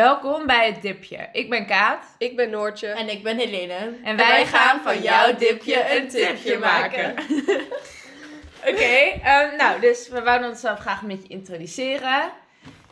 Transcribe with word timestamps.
Welkom 0.00 0.46
bij 0.46 0.66
het 0.66 0.82
dipje. 0.82 1.28
Ik 1.32 1.50
ben 1.50 1.66
Kaat. 1.66 2.04
Ik 2.18 2.36
ben 2.36 2.50
Noortje. 2.50 2.86
En 2.86 3.08
ik 3.08 3.22
ben 3.22 3.36
Helene. 3.36 3.98
En 4.04 4.16
wij, 4.16 4.46
gaan 4.46 4.80
van 4.82 5.02
jouw 5.02 5.36
dipje 5.36 5.96
een 5.96 6.08
tipje 6.08 6.58
maken. 6.58 7.14
Oké, 8.70 9.20
ehm, 9.22 9.56
nou, 9.56 9.80
dus 9.80 10.08
we 10.08 10.22
wouden 10.22 10.48
onszelf 10.48 10.78
graag 10.78 11.02
een 11.02 11.08
beetje 11.08 11.28
introduceren. 11.28 12.30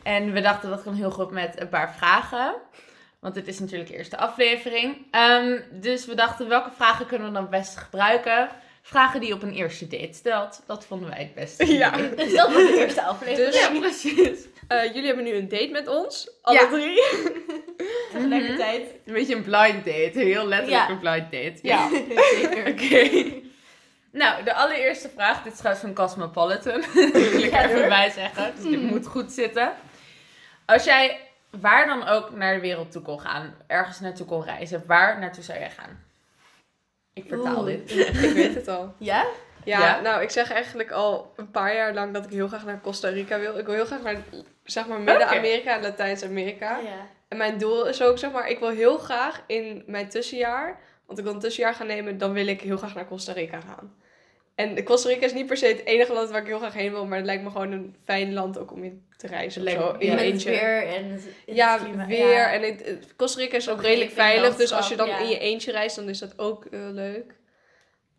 En 0.03 0.33
we 0.33 0.41
dachten 0.41 0.69
dat 0.69 0.83
kan 0.83 0.93
heel 0.93 1.11
goed 1.11 1.31
met 1.31 1.61
een 1.61 1.69
paar 1.69 1.93
vragen. 1.97 2.55
Want 3.19 3.33
dit 3.33 3.47
is 3.47 3.59
natuurlijk 3.59 3.89
de 3.89 3.97
eerste 3.97 4.17
aflevering. 4.17 5.05
Ehm, 5.11 5.59
dus 5.71 6.05
we 6.05 6.15
dachten, 6.15 6.47
welke 6.47 6.71
vragen 6.75 7.05
kunnen 7.05 7.27
we 7.27 7.33
dan 7.33 7.41
het 7.41 7.51
beste 7.51 7.79
gebruiken? 7.79 8.49
Vragen 8.81 9.19
die 9.19 9.29
je 9.29 9.35
op 9.35 9.43
een 9.43 9.53
eerste 9.53 9.87
date 9.87 10.13
stelt. 10.13 10.63
Dat 10.67 10.85
vonden 10.85 11.09
wij 11.09 11.19
het 11.19 11.33
beste. 11.33 11.73
Ja. 11.77 11.89
Dus 11.89 12.33
dat 12.33 12.53
was 12.53 12.63
de 12.63 12.77
eerste 12.79 13.03
aflevering. 13.03 13.51
Dus- 13.51 13.61
Ja, 13.61 13.79
precies. 13.79 14.47
Eh, 14.69 14.83
jullie 14.85 15.05
hebben 15.05 15.23
nu 15.23 15.33
een 15.35 15.47
date 15.49 15.69
met 15.71 15.87
ons. 15.87 16.29
Alle 16.41 16.59
Ja. 16.59 16.67
drie. 16.67 17.03
tegelijkertijd. 18.13 18.81
Een 19.05 19.13
beetje 19.13 19.35
een 19.35 19.43
blind 19.43 19.85
date. 19.85 20.11
Heel 20.19 20.47
letterlijk 20.47 20.87
Ja. 20.87 20.89
een 20.89 20.99
blind 20.99 21.31
date. 21.31 21.59
Ja, 21.61 21.89
zeker. 22.39 22.67
Oké. 22.71 23.31
Nou, 24.11 24.43
de 24.43 24.53
allereerste 24.53 25.09
vraag. 25.09 25.43
Dit 25.43 25.51
is 25.53 25.57
trouwens 25.59 25.85
van 25.85 25.93
Cosmopolitan. 25.95 26.81
Dat 26.81 26.93
wil 27.11 27.43
ik 27.43 27.51
Ja, 27.51 27.65
even 27.69 27.89
bij 27.89 28.09
zeggen. 28.09 28.53
Dus 28.55 28.63
dit 28.63 28.81
Mm. 28.81 28.85
moet 28.87 29.07
goed 29.07 29.31
zitten. 29.31 29.73
Als 30.65 30.83
jij 30.83 31.19
waar 31.61 31.87
dan 31.87 32.07
ook 32.07 32.31
naar 32.35 32.53
de 32.53 32.59
wereld 32.59 32.91
toe 32.91 33.01
kon 33.01 33.19
gaan, 33.19 33.55
ergens 33.67 33.99
naartoe 33.99 34.25
kon 34.25 34.43
reizen, 34.43 34.83
waar 34.87 35.19
naartoe 35.19 35.43
zou 35.43 35.59
jij 35.59 35.69
gaan? 35.71 36.03
Ik 37.13 37.23
vertaal 37.27 37.57
Oeh. 37.57 37.65
dit. 37.65 37.91
Ik 38.23 38.33
weet 38.33 38.55
het 38.55 38.67
al. 38.67 38.93
Ja? 38.97 39.25
Ja, 39.65 39.79
Ja? 39.79 39.99
nou, 40.01 40.21
ik 40.21 40.29
zeg 40.29 40.51
eigenlijk 40.51 40.91
al 40.91 41.33
een 41.35 41.51
paar 41.51 41.75
jaar 41.75 41.93
lang 41.93 42.13
dat 42.13 42.25
ik 42.25 42.31
heel 42.31 42.47
graag 42.47 42.65
naar 42.65 42.81
Costa 42.81 43.09
Rica 43.09 43.39
wil. 43.39 43.57
Ik 43.57 43.65
wil 43.65 43.75
heel 43.75 43.85
graag 43.85 44.01
naar, 44.01 44.15
zeg 44.63 44.87
maar, 44.87 44.99
Midden-Amerika 44.99 45.75
en 45.75 45.81
Latijns-Amerika. 45.81 46.77
Ja. 46.77 47.07
En 47.27 47.37
mijn 47.37 47.57
doel 47.57 47.87
is 47.87 48.01
ook, 48.03 48.17
zeg 48.17 48.31
maar, 48.31 48.49
ik 48.49 48.59
wil 48.59 48.69
heel 48.69 48.97
graag 48.97 49.43
in 49.47 49.83
mijn 49.85 50.09
tussenjaar, 50.09 50.79
want 51.05 51.19
ik 51.19 51.25
wil 51.25 51.33
een 51.33 51.39
tussenjaar 51.39 51.73
gaan 51.73 51.87
nemen, 51.87 52.17
dan 52.17 52.33
wil 52.33 52.47
ik 52.47 52.61
heel 52.61 52.77
graag 52.77 52.95
naar 52.95 53.07
Costa 53.07 53.31
Rica 53.33 53.59
gaan. 53.59 53.93
En 54.55 54.83
Costa 54.83 55.09
Rica 55.09 55.25
is 55.25 55.33
niet 55.33 55.45
per 55.45 55.57
se 55.57 55.65
het 55.65 55.85
enige 55.85 56.13
land 56.13 56.29
waar 56.29 56.41
ik 56.41 56.47
heel 56.47 56.57
graag 56.59 56.73
heen 56.73 56.91
wil, 56.91 57.05
maar 57.05 57.17
het 57.17 57.25
lijkt 57.25 57.43
me 57.43 57.49
gewoon 57.49 57.71
een 57.71 57.95
fijn 58.03 58.33
land 58.33 58.57
ook 58.57 58.71
om 58.71 58.83
in 58.83 59.05
te 59.17 59.27
reizen. 59.27 59.61
Of 59.61 59.67
Lijkt- 59.67 59.81
zo, 59.81 59.95
in 59.99 60.17
eentje. 60.17 60.49
weer 60.49 60.83
en 60.87 61.11
het, 61.11 61.23
het 61.45 61.55
Ja, 61.55 61.77
klima. 61.77 62.05
weer. 62.05 62.27
Ja. 62.29 62.51
En 62.53 62.61
het, 62.61 63.15
Costa 63.15 63.39
Rica 63.41 63.55
is 63.55 63.69
ook 63.69 63.77
Ook 63.77 63.83
redelijk 63.83 64.11
veilig. 64.11 64.55
Dus 64.55 64.71
als 64.73 64.89
je 64.89 64.95
dan 64.95 65.07
ja. 65.07 65.19
in 65.19 65.27
je 65.27 65.37
eentje 65.39 65.71
reist, 65.71 65.95
dan 65.95 66.09
is 66.09 66.19
dat 66.19 66.39
ook 66.39 66.65
eh, 66.65 66.79
leuk. 66.91 67.35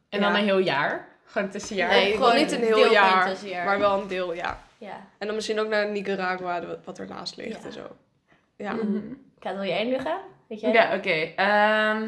En 0.09 0.21
dan 0.21 0.35
een 0.35 0.45
heel 0.45 0.59
jaar? 0.59 1.10
Gewoon 1.31 1.47
een 1.47 1.53
tussenjaar? 1.53 1.89
Nee, 1.89 2.13
gewoon 2.13 2.35
niet 2.37 2.53
een 2.53 2.59
heel 2.61 2.69
deel 2.69 2.79
van 2.79 2.87
je 2.87 2.93
jaar. 2.93 3.29
tussenjaar. 3.29 3.65
Maar 3.65 3.79
wel 3.79 4.01
een 4.01 4.09
deel, 4.09 4.35
ja. 4.35 4.63
Ja. 4.79 5.07
En 5.19 5.27
dan 5.27 5.35
misschien 5.35 5.61
ook 5.61 5.69
naar 5.69 5.89
Nicaragua, 5.91 6.67
wat- 6.67 6.79
wat 6.85 6.99
ernaast 6.99 7.37
ligt 7.37 7.59
Ja. 7.61 7.67
en 7.67 7.73
zo. 7.73 7.87
Ja. 8.57 8.73
Mhm. 8.73 8.99
Kaat, 9.39 9.55
wil 9.55 9.65
jij 9.65 9.85
nu 9.85 9.99
gaan? 9.99 10.21
Weet 10.49 10.61
jij? 10.61 10.73
Ja, 10.73 10.95
oké. 10.97 11.11
Ehm, 11.37 12.01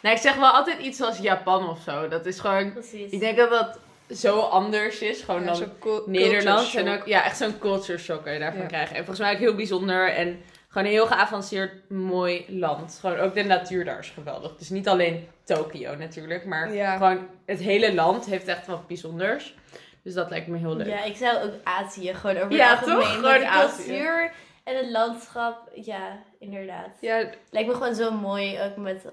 nou, 0.00 0.14
ik 0.14 0.18
zeg 0.20 0.34
wel 0.36 0.50
altijd 0.50 0.78
iets 0.78 1.00
als 1.00 1.18
Japan 1.18 1.68
of 1.68 1.80
zo. 1.80 2.08
Dat 2.08 2.26
is 2.26 2.38
gewoon... 2.40 2.72
Precies. 2.72 3.10
Ik 3.10 3.20
denk 3.20 3.36
dat 3.36 3.50
dat 3.50 3.78
zo 4.18 4.38
anders 4.38 4.98
is. 5.00 5.22
Gewoon 5.22 5.44
Ja, 5.44 5.52
dan 5.52 6.02
Nederland. 6.06 6.74
En 6.74 6.88
ook, 6.88 7.06
ja, 7.06 7.24
echt 7.24 7.36
zo'n 7.36 7.58
culture 7.58 7.98
shock 7.98 8.24
kan 8.24 8.32
je 8.32 8.38
daarvan 8.38 8.60
Ja. 8.60 8.66
krijgen. 8.66 8.90
En 8.96 9.04
volgens 9.04 9.18
mij 9.26 9.32
ook 9.32 9.40
heel 9.40 9.54
bijzonder 9.54 10.12
en 10.12 10.42
gewoon 10.76 10.88
een 10.92 10.94
heel 10.98 11.06
geavanceerd 11.06 11.90
mooi 11.90 12.44
land. 12.48 12.98
Gewoon 13.00 13.18
ook 13.18 13.34
de 13.34 13.42
natuur 13.44 13.84
daar 13.84 13.98
is 13.98 14.10
geweldig. 14.10 14.56
Dus 14.56 14.68
niet 14.68 14.88
alleen 14.88 15.28
Tokio 15.44 15.94
natuurlijk, 15.94 16.44
maar 16.44 16.72
Ja. 16.74 16.96
gewoon 16.96 17.26
het 17.46 17.58
hele 17.58 17.94
land 17.94 18.24
heeft 18.26 18.48
echt 18.48 18.66
wat 18.66 18.86
bijzonders. 18.86 19.54
Dus 20.02 20.14
dat 20.14 20.30
lijkt 20.30 20.46
me 20.46 20.58
heel 20.58 20.76
leuk. 20.76 20.86
Ja, 20.86 21.04
ik 21.04 21.16
zou 21.16 21.36
ook 21.44 21.52
Azië 21.64 22.14
gewoon 22.14 22.36
over 22.36 22.52
Ja, 22.52 22.70
het 22.70 22.78
algemeen. 22.88 23.02
toch? 23.02 23.12
Met 23.12 23.24
Gewoon 23.30 23.38
de 23.40 23.48
Azië. 23.48 23.84
cultuur 23.86 24.32
en 24.64 24.76
het 24.76 24.90
landschap. 24.90 25.70
Ja, 25.74 26.18
inderdaad. 26.38 26.90
Ja, 27.00 27.24
Lijkt 27.50 27.68
me 27.68 27.74
gewoon 27.74 27.94
zo 27.94 28.10
mooi, 28.10 28.60
ook 28.62 28.76
met 28.76 29.04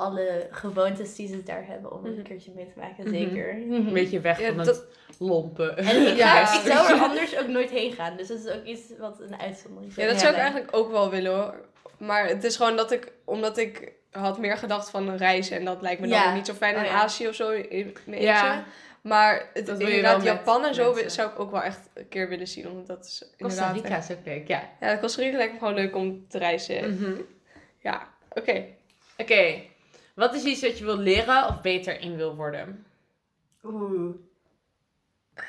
alle 0.00 0.48
gewoontes 0.50 1.14
die 1.14 1.28
ze 1.28 1.42
daar 1.42 1.66
hebben 1.66 1.92
om 1.92 2.00
Mhm. 2.00 2.08
een 2.18 2.22
keertje 2.22 2.52
mee 2.54 2.66
te 2.66 2.78
maken, 2.78 3.04
Mhm. 3.04 3.14
zeker. 3.14 3.50
Een 3.54 3.92
beetje 3.92 4.20
weg 4.20 4.40
Ja, 4.40 4.46
van 4.46 4.56
dat- 4.56 4.66
het 4.66 4.84
lompen. 5.18 5.76
En 5.76 6.06
ik, 6.06 6.16
Ja, 6.22 6.44
ga, 6.44 6.60
ik 6.60 6.72
zou 6.72 6.92
er 6.92 7.00
anders 7.02 7.38
ook 7.38 7.46
nooit 7.48 7.70
heen 7.70 7.92
gaan, 7.92 8.16
dus 8.16 8.28
dat 8.28 8.38
is 8.38 8.48
ook 8.52 8.64
iets 8.64 8.82
wat 8.98 9.20
een 9.20 9.40
uitzondering 9.40 9.90
is. 9.90 9.96
ja, 10.02 10.06
dat 10.06 10.20
zou 10.20 10.32
ik 10.32 10.38
eigenlijk 10.38 10.76
ook 10.76 10.90
wel 10.90 11.10
willen 11.10 11.34
hoor. 11.34 11.54
Maar 11.98 12.26
het 12.28 12.44
is 12.44 12.56
gewoon 12.56 12.76
dat 12.76 12.90
ik, 12.92 13.12
omdat 13.24 13.58
ik 13.58 13.92
had 14.10 14.38
meer 14.38 14.56
gedacht 14.56 14.90
van 14.90 15.16
reizen. 15.16 15.56
En 15.56 15.64
dat 15.64 15.82
lijkt 15.82 16.00
me 16.00 16.08
dan 16.08 16.18
Ja. 16.18 16.24
weer 16.24 16.34
niet 16.34 16.46
zo 16.46 16.52
fijn 16.54 16.74
in 16.74 16.80
Oh, 16.80 16.86
ja. 16.86 16.92
Azië 17.02 17.28
of 17.28 17.34
zo 17.34 17.50
in 17.50 17.94
Ja. 18.06 18.64
Maar 19.00 19.48
het, 19.54 19.66
Dat 19.66 19.80
inderdaad, 19.80 20.22
Japan 20.22 20.64
en 20.64 20.74
zo 20.74 20.92
mensen. 20.92 21.10
zou 21.10 21.30
ik 21.30 21.38
ook 21.38 21.50
wel 21.50 21.62
echt 21.62 21.88
een 21.94 22.08
keer 22.08 22.28
willen 22.28 22.46
zien. 22.48 22.68
Omdat 22.68 22.86
dat 22.86 23.04
is 23.04 23.18
Costa 23.38 23.66
inderdaad... 23.66 23.74
Rica 23.84 23.96
echt- 23.96 24.10
is 24.10 24.16
ook 24.16 24.24
leuk, 24.24 24.48
ja. 24.48 24.68
Ja, 24.80 24.98
Costa 24.98 25.22
Rica 25.22 25.36
lijkt 25.36 25.52
me 25.52 25.58
gewoon 25.58 25.74
leuk 25.74 25.96
om 25.96 26.24
te 26.28 26.38
reizen. 26.38 26.94
Mhm. 26.94 27.12
Ja, 27.78 28.08
oké. 28.32 28.64
Oké, 29.16 29.54
wat 30.20 30.34
is 30.34 30.44
iets 30.44 30.60
wat 30.62 30.78
je 30.78 30.84
wil 30.84 30.96
leren 30.96 31.48
of 31.48 31.60
beter 31.60 32.00
in 32.00 32.16
wil 32.16 32.34
worden? 32.34 32.86
Oeh. 33.64 34.14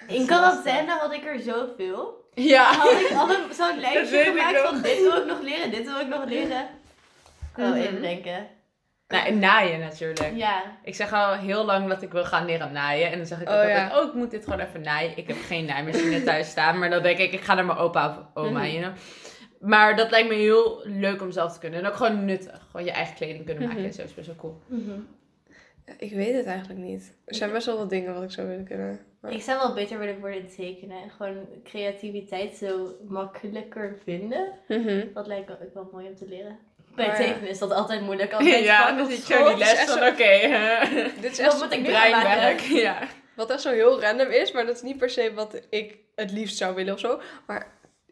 In 0.08 0.26
quarantaine 0.26 0.92
had 0.92 1.14
ik 1.14 1.26
er 1.26 1.40
zoveel. 1.40 2.30
Ja. 2.34 2.74
Had 2.74 2.92
ik 2.92 3.12
alle 3.16 3.38
zo'n 3.54 3.80
lijstje 3.86 4.18
ik 4.18 4.26
gemaakt 4.28 4.60
van 4.60 4.82
dit 4.82 5.00
wil 5.02 5.18
ik 5.18 5.26
nog 5.26 5.42
leren, 5.42 5.72
dit 5.72 5.84
wil 5.86 6.00
ik 6.00 6.08
nog 6.08 6.26
leren. 6.26 6.68
Oh, 7.58 7.66
Mhm. 7.68 7.74
even 7.78 8.02
denken. 8.02 8.48
Nou, 9.08 9.26
en 9.26 9.40
naaien 9.40 9.80
natuurlijk. 9.80 10.32
Ja. 10.36 10.64
Ik 10.84 10.96
zeg 10.96 11.14
al 11.14 11.34
heel 11.34 11.66
lang 11.66 11.88
dat 11.90 12.02
ik 12.02 12.12
wil 12.12 12.26
gaan 12.26 12.46
leren 12.46 12.72
naaien. 12.72 13.12
En 13.12 13.18
dan 13.18 13.26
zeg 13.28 13.42
ik 13.42 13.48
ook 13.50 13.54
Oh, 13.54 13.60
altijd, 13.60 13.92
ja. 13.92 14.00
oh, 14.00 14.08
ik 14.08 14.14
moet 14.14 14.32
dit 14.32 14.44
gewoon 14.44 14.60
even 14.60 14.82
naaien. 14.82 15.18
Ik 15.18 15.28
heb 15.28 15.38
geen 15.46 15.66
naaimachine 15.66 16.24
thuis 16.24 16.50
staan. 16.50 16.80
Maar 16.80 16.90
dan 16.90 17.02
denk 17.04 17.18
ik, 17.18 17.32
ik 17.32 17.42
ga 17.42 17.54
naar 17.54 17.66
mijn 17.66 17.78
opa 17.78 18.08
of 18.10 18.44
oma, 18.44 18.60
Mhm. 18.60 18.70
you 18.70 18.82
know. 18.84 18.94
Maar 19.62 19.96
dat 19.96 20.12
lijkt 20.12 20.30
me 20.30 20.36
heel 20.36 20.82
leuk 20.84 21.22
om 21.22 21.32
zelf 21.32 21.54
te 21.54 21.60
kunnen. 21.60 21.80
En 21.80 21.88
ook 21.88 21.96
gewoon 21.96 22.26
nuttig. 22.26 22.68
Gewoon 22.72 22.86
je 22.86 22.92
eigen 22.92 23.16
kleding 23.16 23.46
kunnen 23.46 23.64
maken 23.64 23.78
Mhm. 23.78 23.88
en 23.88 23.94
zo 23.94 24.02
is 24.02 24.14
best 24.14 24.28
wel 24.28 24.36
cool. 24.36 24.58
Mhm. 24.68 25.00
Ja, 25.86 25.94
Ik 25.98 26.12
weet 26.12 26.36
het 26.36 26.46
eigenlijk 26.46 26.80
niet. 26.80 27.16
Er 27.26 27.36
zijn 27.36 27.52
best 27.52 27.66
wel 27.66 27.78
wat 27.78 27.90
dingen 27.90 28.14
wat 28.14 28.24
ik 28.24 28.32
zou 28.32 28.48
willen 28.48 28.66
kunnen. 28.66 29.00
Maar- 29.22 29.32
Ik 29.32 29.42
zou 29.42 29.60
wel 29.60 29.74
beter 29.74 30.00
willen 30.00 30.20
worden 30.20 30.40
in 30.40 30.48
tekenen. 30.56 31.02
En 31.04 31.10
gewoon 31.10 31.48
creativiteit 31.64 32.56
zo 32.56 32.96
makkelijker 33.08 33.98
vinden. 34.04 34.52
Mhm. 34.68 35.06
Dat 35.14 35.28
lijkt 35.28 35.48
me 35.50 35.56
ook 35.64 35.74
wel 35.74 35.90
mooi 35.92 36.08
om 36.08 36.16
te 36.16 36.28
leren. 36.28 36.58
Bij 36.96 37.08
Maar 37.08 37.22
ja. 37.22 37.28
tekenen 37.28 37.50
is 37.50 37.60
dat 37.60 37.72
altijd 37.72 38.02
moeilijk. 38.02 38.34
Altijd 38.34 38.64
ja, 38.64 38.92
dan 38.98 39.10
zit 39.12 39.28
je 39.28 39.44
die 39.48 39.58
les 39.58 39.80
van, 39.84 39.98
oké, 40.08 40.40
Dit 41.22 41.32
is 41.32 41.38
Wat 41.38 41.48
echt 41.54 41.62
moet 41.64 41.74
ik 41.74 41.84
breinwerk. 41.84 42.60
Ja. 42.60 42.98
Wat 43.36 43.50
echt 43.52 43.62
zo 43.62 43.72
heel 43.72 44.02
random 44.02 44.28
is, 44.30 44.52
maar 44.52 44.66
dat 44.66 44.76
is 44.76 44.82
niet 44.82 44.98
per 44.98 45.10
se 45.10 45.34
wat 45.34 45.62
ik 45.70 45.98
het 46.16 46.32
liefst 46.32 46.58
zou 46.58 46.76
willen 46.76 46.94
of 46.94 47.00
zo. 47.00 47.22
Maar 47.48 47.72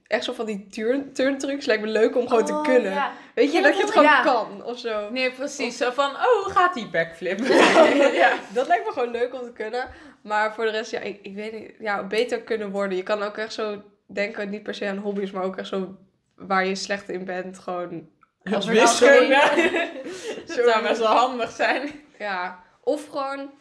echt 0.10 0.24
zo 0.24 0.34
van 0.34 0.46
die 0.46 0.68
turn, 0.68 1.14
turntrucs 1.14 1.66
lijkt 1.66 1.82
me 1.84 1.90
leuk 1.90 2.16
om 2.18 2.28
gewoon 2.28 2.46
te 2.46 2.54
Oh, 2.54 2.64
kunnen. 2.64 2.92
ja. 2.92 3.12
Weet 3.36 3.52
je, 3.52 3.58
Ja, 3.58 3.64
dat 3.64 3.76
je 3.78 3.82
het 3.84 3.92
gewoon 3.92 4.22
kan 4.24 4.64
of 4.66 4.80
zo. 4.80 5.10
Nee, 5.10 5.32
precies. 5.32 5.78
Zo 5.78 5.92
van, 5.92 6.10
oh, 6.10 6.44
hoe 6.44 6.52
gaat 6.52 6.74
die 6.74 6.88
backflip? 6.90 7.40
ja, 8.14 8.32
dat 8.54 8.68
lijkt 8.68 8.86
me 8.86 8.92
gewoon 8.92 9.12
leuk 9.12 9.34
om 9.34 9.42
te 9.42 9.52
kunnen. 9.52 9.88
Maar 10.22 10.54
voor 10.54 10.66
de 10.66 10.72
rest, 10.72 10.92
ja, 10.92 11.00
ik, 11.00 11.20
ik 11.22 11.36
weet 11.36 11.54
niet. 11.54 11.72
Ja, 11.80 12.04
beter 12.04 12.42
kunnen 12.42 12.72
worden. 12.72 12.98
Je 12.98 13.04
kan 13.04 13.24
ook 13.24 13.38
echt 13.38 13.54
zo 13.54 13.82
denken, 14.08 14.50
niet 14.50 14.64
per 14.64 14.76
se 14.76 14.88
aan 14.88 14.98
hobby's, 14.98 15.32
maar 15.32 15.44
ook 15.44 15.58
echt 15.58 15.68
zo 15.68 15.96
waar 16.36 16.66
je 16.66 16.76
slecht 16.76 17.10
in 17.10 17.26
bent. 17.26 17.60
Gewoon 17.60 18.10
als 18.54 18.66
wiskunde. 18.66 19.28
wiskunde. 19.56 19.90
Dat 20.56 20.70
zou 20.70 20.82
best 20.84 21.00
wel 21.00 21.08
handig 21.16 21.52
zijn. 21.52 21.92
Ja, 22.20 22.64
of 22.84 23.08
gewoon. 23.08 23.52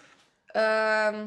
ehm, 0.47 1.27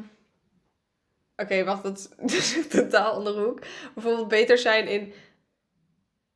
Oké, 1.42 1.64
wacht, 1.64 1.82
dat 1.82 1.98
is, 1.98 2.08
dat 2.20 2.30
is 2.30 2.56
een 2.56 2.68
totaal 2.68 3.12
andere 3.12 3.40
hoek. 3.44 3.58
Bijvoorbeeld 3.94 4.28
beter 4.28 4.58
zijn 4.58 4.86
in 4.88 5.12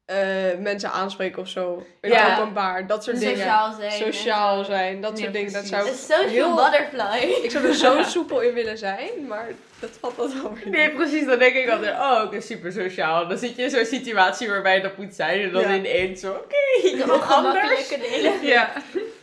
eh, 0.04 0.16
mensen 0.58 0.90
aanspreken 0.90 1.42
of 1.42 1.48
zo. 1.48 1.86
In 2.00 2.10
Ja. 2.10 2.38
openbaar, 2.38 2.86
dat 2.86 3.04
soort 3.04 3.18
dingen. 3.18 3.36
Sociaal 3.36 3.72
zijn. 3.72 3.90
en 3.90 4.12
Sociaal 4.12 4.64
zijn, 4.64 5.00
dat 5.00 5.18
soort 5.18 5.32
dingen. 5.32 5.52
Dat 5.52 5.64
zou 5.66 5.82
Een 5.86 5.92
ik, 5.92 5.98
social 5.98 6.28
heel- 6.28 6.54
butterfly. 6.70 7.18
ik 7.42 7.50
zou 7.50 7.66
er 7.66 7.74
zo 7.74 8.02
soepel 8.14 8.40
in 8.40 8.54
willen 8.54 8.78
zijn, 8.78 9.26
maar 9.28 9.48
dat 9.80 9.90
valt 10.00 10.16
dan 10.16 10.42
wel 10.42 10.52
weer 10.54 10.68
Nee, 10.68 10.86
niet. 10.86 10.96
precies. 10.96 11.26
Dan 11.26 11.38
denk 11.38 11.54
ik 11.54 11.68
altijd, 11.68 11.94
oh, 11.94 12.22
oké, 12.24 12.40
super 12.40 12.72
sociaal. 12.72 13.28
Dan 13.28 13.38
zit 13.38 13.56
je 13.56 13.62
in 13.62 13.70
zo'n 13.70 13.84
situatie 13.84 14.48
waarbij 14.48 14.74
je 14.76 14.82
dat 14.82 14.96
moet 14.96 15.14
zijn. 15.14 15.40
En 15.42 15.52
dan 15.52 15.62
Ja. 15.62 15.74
ineens 15.74 16.20
zo, 16.20 16.30
oké, 16.32 16.96
De 16.96 17.04
nog 17.06 17.32
anders. 17.32 17.94
Ja. 18.42 18.72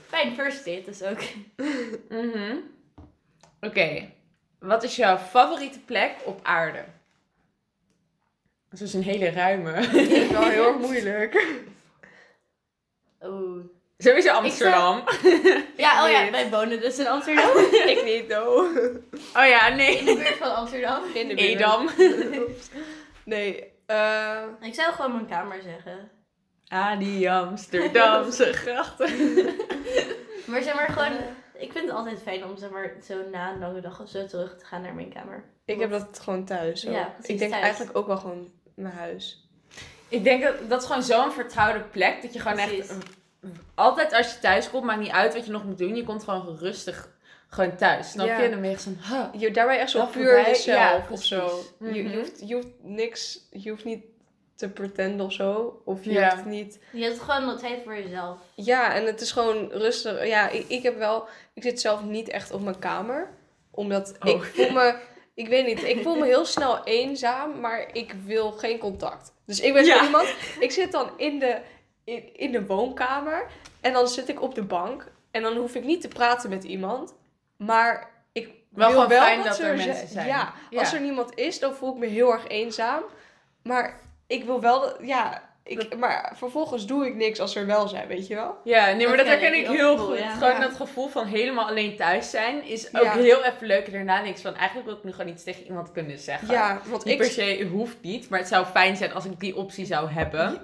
Fijn 0.07 0.33
first 0.35 0.65
date 0.65 0.81
dus 0.85 1.03
ook. 1.03 1.19
Mhm. 2.09 2.55
Oké. 3.61 4.09
Wat 4.63 4.83
is 4.83 4.95
jouw 4.95 5.17
favoriete 5.17 5.79
plek 5.79 6.15
op 6.23 6.39
aarde? 6.43 6.83
Dat 8.69 8.79
is 8.79 8.93
een 8.93 9.03
hele 9.03 9.29
ruime. 9.29 9.73
Dat 9.91 9.93
is 9.93 10.27
wel 10.29 10.43
heel 10.43 10.67
erg 10.67 10.77
moeilijk. 10.77 11.47
Oeh. 13.21 13.65
Sowieso 13.97 14.31
Amsterdam. 14.31 15.03
Ja, 15.77 16.05
oh 16.05 16.11
ja, 16.11 16.31
wij 16.31 16.49
wonen 16.49 16.79
dus 16.81 16.99
in 16.99 17.07
Amsterdam. 17.07 17.57
ik 17.93 18.01
niet, 18.03 18.27
no. 18.27 18.67
Oh 19.35 19.45
ja, 19.47 19.67
In 19.67 19.77
de 19.77 19.83
nee. 19.83 20.03
buurt 20.03 20.37
van 20.37 20.55
Amsterdam. 20.55 21.03
In 21.13 21.27
de 21.27 21.35
buurt. 21.35 21.47
Edam. 21.47 21.89
Nee, 23.23 23.71
eh, 23.85 24.41
Ik 24.61 24.73
zou 24.73 24.93
gewoon 24.93 25.11
mijn 25.11 25.27
kamer 25.27 25.61
zeggen. 25.61 26.11
Ah, 26.67 26.99
die 26.99 27.31
Amsterdamse 27.31 28.53
grachten. 28.53 29.09
Maar 30.45 30.61
zeg 30.61 30.73
maar 30.75 30.89
gewoon, 30.89 31.17
ik 31.55 31.71
vind 31.71 31.85
het 31.87 31.95
altijd 31.95 32.19
fijn 32.21 32.43
om 32.45 32.57
zeg 32.57 32.69
maar 32.69 32.91
zo 33.07 33.29
na 33.31 33.51
een 33.51 33.59
lange 33.59 33.81
dag 33.81 34.01
of 34.01 34.09
zo 34.09 34.25
terug 34.25 34.57
te 34.57 34.65
gaan 34.65 34.81
naar 34.81 34.93
mijn 34.93 35.13
kamer. 35.13 35.43
ik 35.65 35.79
heb 35.79 35.89
dat 35.89 36.19
gewoon 36.19 36.45
thuis. 36.45 36.81
Zo. 36.81 36.91
Ja, 36.91 37.03
precies, 37.03 37.29
ik 37.33 37.39
denk 37.39 37.51
thuis. 37.51 37.63
eigenlijk 37.63 37.97
ook 37.97 38.07
wel 38.07 38.17
gewoon 38.17 38.51
mijn 38.75 38.93
huis. 38.93 39.47
Ik 40.07 40.23
denk 40.23 40.43
dat 40.43 40.55
dat 40.69 40.81
is 40.81 40.87
gewoon 40.87 41.03
zo'n 41.03 41.31
vertrouwde 41.31 41.79
plek. 41.83 42.21
Dat 42.21 42.33
je 42.33 42.39
gewoon 42.39 42.57
Precies. 42.57 42.79
echt... 42.89 42.95
Altijd 43.75 44.13
als 44.13 44.33
je 44.33 44.39
thuis 44.39 44.69
komt, 44.69 44.83
maakt 44.83 44.99
niet 44.99 45.11
uit 45.11 45.33
wat 45.33 45.45
je 45.45 45.51
nog 45.51 45.63
moet 45.65 45.77
doen. 45.77 45.95
Je 45.95 46.03
komt 46.03 46.23
gewoon 46.23 46.57
rustig 46.57 47.09
gewoon 47.49 47.75
thuis. 47.75 48.09
Snap 48.11 48.27
Ja. 48.27 48.37
je? 48.37 48.43
En 48.43 48.51
dan 48.51 48.59
ben 48.59 48.69
je 48.69 48.75
echt 48.75 48.83
zo'n... 48.83 48.97
huh. 49.09 49.25
Je, 49.41 49.51
daarbij 49.51 49.79
echt 49.79 49.89
zo 49.91 50.05
puur 50.05 50.41
jezelf 50.47 50.65
Ja, 50.77 51.05
of 51.09 51.23
zo. 51.23 51.45
Je, 51.79 51.85
Mhm. 51.85 51.93
je, 52.09 52.17
hoeft, 52.17 52.47
je 52.47 52.53
hoeft 52.55 52.67
niks, 52.81 53.39
je 53.51 53.69
hoeft 53.69 53.85
niet 53.85 54.03
te 54.55 54.69
pretenden 54.69 55.25
of 55.25 55.31
zo. 55.33 55.81
Of 55.85 56.03
je 56.03 56.11
Ja. 56.11 56.29
hoeft 56.31 56.45
niet... 56.45 56.79
Je 56.91 57.03
hebt 57.03 57.19
gewoon 57.19 57.45
wat 57.45 57.59
tijd 57.59 57.83
voor 57.83 57.95
jezelf. 57.95 58.37
Ja, 58.55 58.93
en 58.93 59.05
het 59.05 59.21
is 59.21 59.31
gewoon 59.31 59.69
rustig. 59.71 60.27
Ja, 60.27 60.49
ik, 60.49 60.65
ik 60.67 60.83
heb 60.83 60.97
wel... 60.97 61.27
Ik 61.53 61.63
zit 61.63 61.81
zelf 61.81 62.03
niet 62.03 62.29
echt 62.29 62.51
op 62.51 62.61
mijn 62.61 62.79
kamer. 62.79 63.29
Omdat 63.71 64.15
Oh. 64.19 64.29
ik 64.29 64.43
voel 64.43 64.71
me... 64.71 64.95
Ik 65.35 65.47
weet 65.47 65.65
niet, 65.65 65.83
ik 65.83 66.03
voel 66.03 66.15
me 66.15 66.25
heel 66.25 66.45
snel 66.45 66.83
eenzaam, 66.83 67.59
maar 67.59 67.89
ik 67.93 68.15
wil 68.25 68.51
geen 68.51 68.77
contact. 68.77 69.33
Dus 69.45 69.59
ik 69.59 69.73
ben 69.73 69.85
zo 69.85 69.93
Ja. 69.93 70.03
iemand... 70.03 70.35
Ik 70.59 70.71
zit 70.71 70.91
dan 70.91 71.09
in 71.17 71.39
de, 71.39 71.57
in, 72.03 72.35
in 72.35 72.51
de 72.51 72.65
woonkamer 72.65 73.45
en 73.81 73.93
dan 73.93 74.07
zit 74.07 74.29
ik 74.29 74.41
op 74.41 74.55
de 74.55 74.63
bank. 74.63 75.11
En 75.31 75.41
dan 75.41 75.55
hoef 75.57 75.75
ik 75.75 75.83
niet 75.83 76.01
te 76.01 76.07
praten 76.07 76.49
met 76.49 76.63
iemand. 76.63 77.13
Maar 77.57 78.11
ik 78.31 78.45
Wel 78.69 78.87
wil 78.91 79.01
gewoon 79.01 79.07
wel 79.09 79.21
fijn 79.21 79.37
dat, 79.37 79.47
dat 79.47 79.59
er 79.59 79.65
er 79.65 79.75
mensen 79.75 80.07
zijn. 80.07 80.27
Ja, 80.27 80.53
Ja. 80.69 80.79
als 80.79 80.93
er 80.93 81.01
niemand 81.01 81.35
is, 81.35 81.59
dan 81.59 81.73
voel 81.75 81.91
ik 81.93 81.97
me 81.99 82.05
heel 82.05 82.31
erg 82.31 82.47
eenzaam. 82.47 83.03
Maar 83.63 83.99
ik 84.27 84.43
wil 84.43 84.61
wel... 84.61 84.79
dat- 84.81 84.97
Ja, 85.01 85.51
ik, 85.63 85.97
maar 85.97 86.31
vervolgens 86.35 86.85
doe 86.85 87.05
ik 87.07 87.15
niks 87.15 87.39
als 87.39 87.55
er 87.55 87.65
wel 87.65 87.87
zijn, 87.87 88.07
weet 88.07 88.27
je 88.27 88.35
wel? 88.35 88.57
Ja, 88.63 88.91
nee, 88.91 89.07
maar 89.07 89.17
Dat 89.17 89.25
dat 89.25 89.39
ken 89.39 89.43
herken 89.53 89.71
ik, 89.71 89.77
heel 89.77 89.97
goed. 89.97 90.17
ja. 90.17 90.33
Gewoon 90.33 90.49
Ja. 90.53 90.59
dat 90.59 90.73
gevoel 90.73 91.07
van 91.07 91.25
helemaal 91.25 91.67
alleen 91.67 91.95
thuis 91.95 92.29
zijn 92.29 92.63
is 92.65 92.95
ook 92.95 93.03
Ja. 93.03 93.11
heel 93.17 93.43
even 93.43 93.67
leuk. 93.67 93.85
En 93.85 93.91
daarna 93.91 94.21
niks 94.21 94.41
van, 94.41 94.55
eigenlijk 94.55 94.87
wil 94.87 94.97
ik 94.97 95.03
nu 95.03 95.11
gewoon 95.11 95.31
iets 95.31 95.43
tegen 95.43 95.65
iemand 95.65 95.91
kunnen 95.91 96.19
zeggen. 96.19 96.47
Ja, 96.51 96.81
want 96.85 97.03
Niet 97.05 97.13
ik... 97.13 97.19
per 97.19 97.29
se 97.29 97.67
hoeft 97.71 97.97
niet, 98.01 98.29
maar 98.29 98.39
het 98.39 98.47
zou 98.47 98.65
fijn 98.65 98.95
zijn 98.95 99.13
als 99.13 99.25
ik 99.25 99.39
die 99.39 99.55
optie 99.55 99.85
zou 99.85 100.09
hebben. 100.09 100.61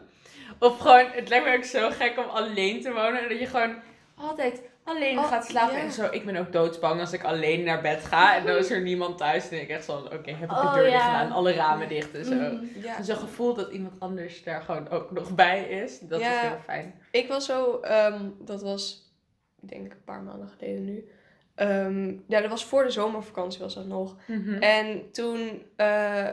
Of 0.60 0.78
gewoon, 0.80 1.06
het 1.12 1.30
lijkt 1.30 1.46
me 1.46 1.56
ook 1.56 1.64
zo 1.64 1.90
gek 1.90 2.18
om 2.18 2.30
alleen 2.30 2.82
te 2.82 2.92
wonen. 2.94 3.22
En 3.24 3.30
dat 3.30 3.40
je 3.40 3.46
gewoon 3.46 3.76
altijd 4.16 4.62
alleen 4.90 5.18
Oh, 5.20 5.28
gaat 5.28 5.46
slapen. 5.46 5.76
ja. 5.78 5.82
En 5.84 5.92
zo, 5.92 6.08
ik 6.12 6.26
ben 6.26 6.36
ook 6.36 6.52
doodsbang 6.52 7.00
als 7.00 7.14
ik 7.14 7.24
alleen 7.24 7.64
naar 7.64 7.82
bed 7.82 8.06
ga. 8.06 8.36
En 8.38 8.46
dan 8.46 8.56
is 8.56 8.72
er 8.72 8.82
niemand 8.82 9.18
thuis. 9.18 9.44
En 9.44 9.50
dan 9.50 9.58
denk 9.58 9.70
ik 9.70 9.76
echt 9.76 9.86
zo, 9.86 9.98
oké, 9.98 10.32
heb 10.32 10.42
ik 10.42 10.50
de 10.50 10.56
Oh, 10.56 10.74
deur 10.74 10.84
dicht 10.84 11.02
gedaan, 11.04 11.32
alle 11.32 11.52
ramen 11.54 11.88
dicht 11.90 12.14
en 12.16 12.26
zo. 12.26 12.34
Mhm. 12.36 12.64
Ja, 12.84 13.02
Zo'n 13.04 13.16
gevoel 13.16 13.54
dat 13.54 13.72
iemand 13.72 14.00
anders 14.00 14.44
daar 14.44 14.62
gewoon 14.62 14.90
ook 14.90 15.12
nog 15.12 15.36
bij 15.36 15.64
is. 15.64 16.00
Dat 16.00 16.20
Ja. 16.20 16.34
is 16.42 16.48
heel 16.48 16.58
fijn. 16.64 16.94
ik 17.12 17.28
was 17.28 17.46
zo... 17.46 17.80
ehm, 17.80 18.22
dat 18.40 18.62
was, 18.62 19.14
ik 19.62 19.70
denk 19.70 19.92
een 19.92 20.04
paar 20.06 20.22
maanden 20.22 20.50
geleden 20.50 20.86
nu. 20.86 21.10
Ehm, 21.56 22.08
ja, 22.28 22.42
dat 22.42 22.50
was 22.50 22.66
voor 22.66 22.84
de 22.84 22.90
zomervakantie 22.90 23.60
was 23.62 23.74
dat 23.76 23.86
nog. 23.86 24.16
Mhm. 24.28 24.54
En 24.54 25.12
toen, 25.12 25.62
eh, 25.76 26.28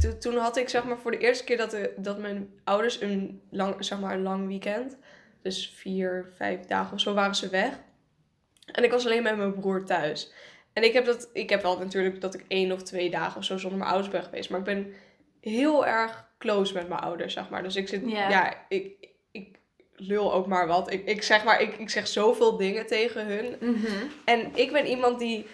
to- 0.00 0.18
toen 0.18 0.36
had 0.36 0.56
ik 0.56 0.68
zeg 0.68 0.84
maar 0.84 0.98
voor 0.98 1.10
de 1.10 1.18
eerste 1.18 1.44
keer 1.44 1.56
dat, 1.56 1.70
de, 1.70 1.92
dat 1.96 2.18
mijn 2.18 2.50
ouders 2.64 3.00
een 3.00 3.42
lang, 3.50 3.84
zeg 3.84 4.00
maar, 4.00 4.14
een 4.14 4.22
lang 4.22 4.46
weekend, 4.46 4.96
dus 5.42 5.72
vier, 5.76 6.32
vijf 6.36 6.60
dagen 6.60 6.92
of 6.94 7.00
zo, 7.00 7.14
waren 7.14 7.34
ze 7.34 7.48
weg. 7.48 7.78
En 8.72 8.84
ik 8.84 8.90
was 8.90 9.06
alleen 9.06 9.22
met 9.22 9.36
mijn 9.36 9.54
broer 9.54 9.84
thuis. 9.84 10.32
En 10.72 10.82
ik 10.84 10.92
heb, 10.92 11.04
dat, 11.04 11.30
ik 11.32 11.50
heb 11.50 11.62
wel 11.62 11.78
natuurlijk 11.78 12.20
dat 12.20 12.34
ik 12.34 12.44
één 12.48 12.72
of 12.72 12.82
twee 12.82 13.10
dagen 13.10 13.38
of 13.38 13.44
zo 13.44 13.58
zonder 13.58 13.78
mijn 13.78 13.90
ouders 13.90 14.12
ben 14.12 14.22
geweest. 14.22 14.50
Maar 14.50 14.58
ik 14.58 14.64
ben 14.64 14.94
heel 15.40 15.86
erg 15.86 16.30
close 16.38 16.74
met 16.74 16.88
mijn 16.88 17.00
ouders, 17.00 17.32
zeg 17.32 17.48
maar. 17.48 17.62
Dus 17.62 17.76
ik 17.76 17.88
zit, 17.88 18.02
Ja. 18.06 18.28
ja, 18.28 18.66
ik, 18.68 19.08
ik 19.30 19.58
lul 19.96 20.32
ook 20.32 20.46
maar 20.46 20.66
wat. 20.66 20.92
Ik, 20.92 21.06
ik 21.06 21.22
zeg 21.22 21.44
maar, 21.44 21.60
ik, 21.60 21.76
ik 21.76 21.90
zeg 21.90 22.06
zoveel 22.06 22.56
dingen 22.56 22.86
tegen 22.86 23.26
hun. 23.26 23.56
Mhm. 23.60 24.06
En 24.24 24.50
ik 24.54 24.72
ben 24.72 24.86
iemand 24.86 25.18
die. 25.18 25.46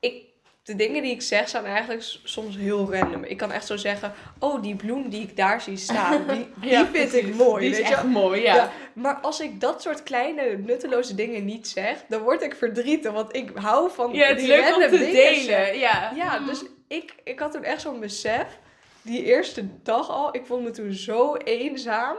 Ik, 0.00 0.24
de 0.68 0.76
dingen 0.76 1.02
die 1.02 1.12
ik 1.12 1.22
zeg 1.22 1.48
zijn 1.48 1.64
eigenlijk 1.64 2.02
soms 2.24 2.56
heel 2.56 2.94
random. 2.94 3.24
Ik 3.24 3.36
kan 3.36 3.52
echt 3.52 3.66
zo 3.66 3.76
zeggen: 3.76 4.12
Oh, 4.38 4.62
die 4.62 4.76
bloem 4.76 5.08
die 5.08 5.22
ik 5.22 5.36
daar 5.36 5.60
zie 5.60 5.76
staan, 5.76 6.26
die, 6.26 6.48
die 6.60 6.70
Ja, 6.70 6.86
vind 6.86 7.14
ik 7.14 7.34
mooi. 7.34 7.60
Die 7.60 7.70
is 7.70 7.76
weet 7.76 7.86
je 7.86 7.92
echt 7.92 8.02
wel? 8.02 8.10
mooi, 8.10 8.42
ja. 8.42 8.54
Ja. 8.54 8.70
Maar 8.92 9.14
als 9.14 9.40
ik 9.40 9.60
dat 9.60 9.82
soort 9.82 10.02
kleine 10.02 10.56
nutteloze 10.56 11.14
dingen 11.14 11.44
niet 11.44 11.68
zeg, 11.68 12.04
dan 12.08 12.22
word 12.22 12.42
ik 12.42 12.54
verdrietig. 12.54 13.12
Want 13.12 13.36
ik 13.36 13.50
hou 13.54 13.90
van. 13.90 14.12
Ja, 14.12 14.26
het 14.26 14.38
die 14.38 14.46
leuk 14.46 14.76
om 14.76 14.82
te 14.82 14.88
dingen 14.90 15.12
delen. 15.12 15.78
Ja. 15.78 16.12
Ja, 16.14 16.38
dus 16.38 16.62
ik, 16.88 17.14
ik 17.24 17.38
had 17.38 17.52
toen 17.52 17.64
echt 17.64 17.80
zo'n 17.80 18.00
besef. 18.00 18.58
Die 19.02 19.24
eerste 19.24 19.82
dag 19.82 20.10
al, 20.10 20.34
ik 20.34 20.46
vond 20.46 20.62
me 20.64 20.70
toen 20.70 20.92
zo 20.92 21.36
eenzaam. 21.36 22.16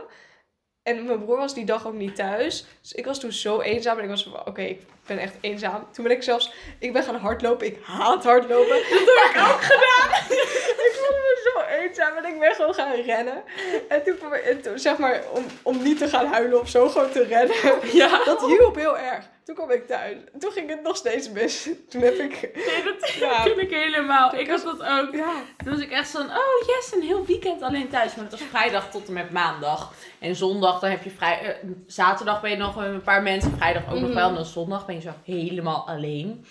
En 0.89 1.05
mijn 1.05 1.23
broer 1.25 1.37
was 1.37 1.53
die 1.53 1.65
dag 1.65 1.87
ook 1.87 1.93
niet 1.93 2.15
thuis. 2.15 2.65
Dus 2.81 2.93
ik 2.93 3.05
was 3.05 3.19
toen 3.19 3.31
zo 3.31 3.61
eenzaam. 3.61 3.97
En 3.97 4.03
ik 4.03 4.09
was 4.09 4.23
van, 4.23 4.45
oké, 4.45 4.61
ik 4.61 4.81
ben 5.05 5.17
echt 5.17 5.35
eenzaam. 5.41 5.87
Toen 5.91 6.03
ben 6.03 6.13
ik 6.13 6.23
zelfs, 6.23 6.53
ik 6.79 6.93
ben 6.93 7.03
gaan 7.03 7.15
hardlopen. 7.15 7.67
Ik 7.67 7.77
haat 7.83 8.23
hardlopen. 8.23 8.75
Dat 8.89 9.21
heb 9.21 9.31
ik 9.31 9.41
ook 9.51 9.61
gedaan. 9.73 10.21
ik 10.29 10.99
voelde 10.99 11.21
me 11.21 11.51
zo 11.53 11.61
eenzaam. 11.81 12.17
En 12.17 12.33
ik 12.33 12.39
ben 12.39 12.55
gewoon 12.55 12.73
gaan 12.73 13.01
rennen. 13.01 13.43
En 13.87 14.03
toen, 14.03 14.33
en 14.33 14.79
zeg 14.79 14.97
maar, 14.97 15.23
om, 15.31 15.45
om 15.61 15.83
niet 15.83 15.97
te 15.97 16.07
gaan 16.07 16.25
huilen 16.25 16.59
of 16.59 16.69
zo, 16.69 16.89
gewoon 16.89 17.11
te 17.11 17.23
rennen. 17.23 17.55
Ja. 17.93 18.23
Dat 18.25 18.45
hielp 18.45 18.75
heel 18.75 18.97
erg. 18.97 19.25
Toen 19.49 19.57
kwam 19.57 19.71
ik 19.71 19.87
thuis. 19.87 20.15
Toen 20.39 20.51
ging 20.51 20.69
het 20.69 20.81
nog 20.83 20.95
steeds 20.95 21.29
mis. 21.31 21.69
Toen 21.89 22.01
heb 22.01 22.13
ik, 22.13 22.49
Nee, 22.55 22.83
dat 22.83 23.09
Ja. 23.19 23.43
ken 23.43 23.59
ik 23.59 23.69
helemaal. 23.69 24.35
Ik 24.35 24.47
had 24.49 24.63
dat 24.63 24.79
ook. 24.83 25.15
ja... 25.15 25.31
Toen 25.63 25.71
was 25.73 25.79
ik 25.81 25.91
echt 25.91 26.09
zo'n, 26.09 26.25
oh 26.29 26.67
yes, 26.67 26.91
een 26.95 27.01
heel 27.01 27.25
weekend 27.25 27.61
alleen 27.61 27.89
thuis. 27.89 28.15
Maar 28.15 28.23
het 28.23 28.39
was 28.39 28.47
vrijdag 28.49 28.91
tot 28.91 29.07
en 29.07 29.13
met 29.13 29.31
maandag. 29.31 29.93
En 30.19 30.35
zondag, 30.35 30.79
dan 30.79 30.89
heb 30.89 31.03
je 31.03 31.09
vrij... 31.09 31.39
eh, 31.41 31.69
zaterdag 31.87 32.41
ben 32.41 32.49
je 32.51 32.57
nog 32.57 32.75
met 32.75 32.85
een 32.85 33.01
paar 33.01 33.21
mensen. 33.23 33.57
Vrijdag 33.57 33.83
ook 33.83 33.99
nog 33.99 34.09
Mhm. 34.09 34.13
wel. 34.13 34.27
En 34.29 34.35
dan 34.35 34.45
zondag 34.45 34.85
ben 34.85 34.95
je 34.95 35.01
zo 35.01 35.13
helemaal 35.25 35.87
alleen. 35.87 36.45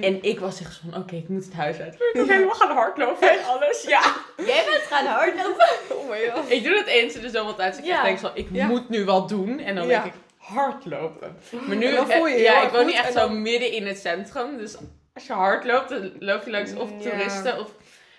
En 0.00 0.22
ik 0.22 0.40
was 0.40 0.60
echt 0.60 0.80
van, 0.90 1.00
oké, 1.02 1.14
ik 1.16 1.28
moet 1.28 1.44
het 1.44 1.54
huis 1.54 1.78
uit. 1.78 1.94
Ik 1.94 2.10
moet 2.14 2.28
helemaal 2.28 2.54
gaan 2.54 2.76
hardlopen 2.76 3.30
en 3.30 3.44
alles. 3.44 3.82
Ja. 3.82 4.02
Jij 4.36 4.64
bent 4.70 4.82
gaan 4.88 5.06
hardlopen. 5.06 5.66
Oh 5.90 6.08
my 6.10 6.30
god. 6.34 6.50
Ik 6.50 6.64
doe 6.64 6.74
dat 6.74 6.86
eens 6.86 7.14
in 7.14 7.20
de 7.22 7.30
zoveel 7.30 7.54
tijd. 7.54 7.72
Dus 7.76 7.82
ik 7.82 7.88
Ja. 7.90 8.02
denk 8.02 8.18
zo, 8.18 8.30
ik 8.34 8.48
Ja. 8.52 8.66
moet 8.66 8.88
nu 8.88 9.04
wat 9.04 9.28
doen. 9.28 9.58
En 9.58 9.74
dan 9.74 9.88
denk 9.88 10.04
ik, 10.04 10.12
hardlopen. 10.44 11.36
Maar 11.66 11.76
nu, 11.76 11.86
En 11.86 11.94
dan 11.94 12.10
voel 12.10 12.26
je 12.26 12.36
je 12.36 12.42
ja, 12.42 12.54
heel 12.54 12.64
ik 12.66 12.70
woon 12.72 12.86
niet 12.86 12.94
echt 12.94 13.12
zo 13.12 13.28
midden 13.28 13.72
in 13.72 13.86
het 13.86 13.98
centrum. 13.98 14.56
Dus 14.58 14.76
als 15.14 15.26
je 15.26 15.32
hardloopt, 15.32 15.88
dan 15.88 16.12
loop 16.18 16.44
je 16.44 16.50
langs 16.50 16.74
of 16.74 16.90
Ja. 16.90 17.10
toeristen 17.10 17.58
of... 17.58 17.74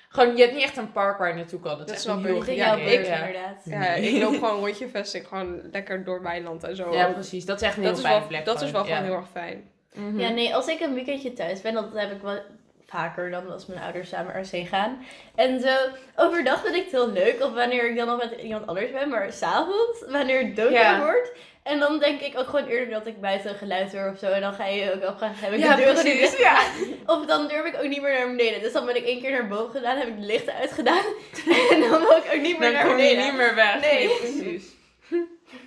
Gewoon, 0.10 0.36
je 0.36 0.42
hebt 0.42 0.54
niet 0.56 0.64
echt 0.64 0.78
een 0.78 0.92
park 0.92 1.18
waar 1.18 1.28
je 1.28 1.34
naartoe 1.34 1.60
kan. 1.60 1.78
Dat, 1.78 1.88
Dat 1.88 1.98
is 1.98 2.06
een 2.06 2.26
heel 2.26 2.52
Ja, 2.52 2.74
ik- 2.76 2.92
inderdaad. 2.92 3.62
Ja, 3.66 3.86
ik 3.94 4.22
loop 4.22 4.34
gewoon 4.44 4.60
rondje 4.60 4.88
vesting, 4.90 5.28
gewoon 5.28 5.62
lekker 5.72 6.04
door 6.04 6.22
Weiland 6.22 6.64
en 6.64 6.76
zo. 6.76 6.94
Ja, 6.94 7.08
precies. 7.08 7.46
Dat 7.46 7.62
is 7.62 7.68
echt 7.68 7.78
een 7.78 7.84
dat 7.84 7.96
heel 8.02 8.10
wel, 8.20 8.28
plek. 8.28 8.46
dat 8.46 8.62
is 8.62 8.72
wel 8.72 8.84
gewoon 8.84 9.04
heel 9.04 9.14
erg 9.16 9.30
fijn. 9.32 9.70
Mhm. 9.94 10.20
Ja, 10.20 10.30
nee, 10.30 10.56
als 10.56 10.68
ik 10.68 10.80
een 10.80 10.94
weekendje 10.94 11.34
thuis 11.34 11.62
ben, 11.62 11.74
dat 11.74 11.86
heb 11.94 12.12
ik 12.12 12.22
wel 12.22 12.40
vaker 12.86 13.32
dan 13.32 13.52
als 13.52 13.66
mijn 13.66 13.82
ouders 13.82 14.10
samen 14.10 14.44
heen 14.52 14.66
gaan. 14.68 15.06
En 15.36 15.60
zo, 15.60 15.76
overdag 16.16 16.62
vind 16.62 16.76
ik 16.76 16.82
het 16.84 16.92
heel 16.92 17.12
leuk, 17.12 17.44
of 17.44 17.54
wanneer 17.54 17.90
ik 17.90 17.96
dan 17.98 18.08
nog 18.08 18.18
met 18.18 18.42
iemand 18.42 18.68
anders 18.68 18.92
ben, 18.92 19.10
maar 19.10 19.32
s'avonds, 19.34 20.04
wanneer 20.10 20.40
het 20.46 20.56
donker 20.56 20.74
Ja. 20.74 21.00
wordt. 21.00 21.32
En 21.66 21.80
dan 21.80 22.00
denk 22.00 22.22
ik 22.22 22.38
ook 22.40 22.46
gewoon 22.48 22.66
eerder 22.68 22.90
dat 22.94 23.08
ik 23.08 23.22
buiten 23.22 23.50
een 23.50 23.58
geluid 23.58 23.94
hoor 23.96 24.10
of 24.14 24.20
zo. 24.20 24.26
En 24.26 24.42
dan 24.42 24.54
ga 24.54 24.66
je 24.66 24.94
ook 24.94 25.10
op 25.10 25.20
heb 25.20 25.54
ik 25.54 25.60
Ja, 25.60 25.76
de 25.76 25.86
niet 25.86 25.94
precies. 26.02 26.38
Ja. 26.38 26.62
Of 27.14 27.26
dan 27.26 27.48
durf 27.48 27.66
ik 27.66 27.76
ook 27.76 27.88
niet 27.88 28.02
meer 28.02 28.18
naar 28.18 28.28
beneden. 28.36 28.62
Dus 28.62 28.74
dan 28.74 28.86
ben 28.86 28.96
ik 28.96 29.06
één 29.06 29.22
keer 29.22 29.32
naar 29.32 29.48
boven 29.48 29.72
gedaan, 29.72 29.98
heb 29.98 30.08
ik 30.08 30.20
de 30.20 30.26
lichten 30.26 30.54
uitgedaan. 30.54 31.04
en 31.72 31.80
dan 31.80 31.90
wil 32.00 32.18
ik 32.18 32.32
ook 32.34 32.42
niet 32.42 32.60
meer 32.60 32.72
Dan 32.72 32.74
naar 32.74 32.86
kom 32.86 32.98
je 32.98 33.04
beneden. 33.04 33.24
niet 33.26 33.34
meer 33.36 33.56
weg. 33.56 33.82
Nee. 33.82 34.08
precies. 34.20 34.66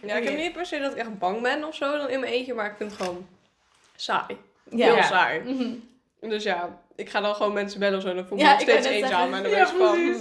Ja, 0.03 0.15
ik 0.15 0.25
heb 0.25 0.37
niet 0.37 0.53
per 0.53 0.67
se 0.67 0.79
dat 0.79 0.93
ik 0.93 0.99
echt 0.99 1.19
bang 1.19 1.43
ben 1.43 1.65
of 1.65 1.75
zo 1.75 1.97
dan 1.97 2.09
in 2.09 2.21
mijn 2.21 2.33
eentje, 2.33 2.55
maar 2.55 2.67
ik 2.71 2.77
vind 2.77 2.91
het 2.91 3.01
gewoon 3.01 3.27
saai. 3.97 4.37
Ja. 4.71 4.95
Heel 4.95 5.03
saai. 5.03 5.41
Mhm. 5.41 6.29
Dus 6.31 6.43
ja, 6.43 6.79
ik 6.97 7.09
ga 7.11 7.21
dan 7.21 7.35
gewoon 7.35 7.53
mensen 7.53 7.81
bellen 7.81 7.97
of 7.97 8.03
zo, 8.03 8.15
dan 8.15 8.27
voel 8.27 8.39
ik 8.39 8.45
Ja, 8.45 8.51
me 8.51 8.65
nog 8.65 8.69
steeds 8.69 8.87
eenzaam. 8.87 9.35
En 9.35 9.43
dan 9.43 9.51
ben 9.51 9.61
ik 9.61 9.67
van, 9.67 10.15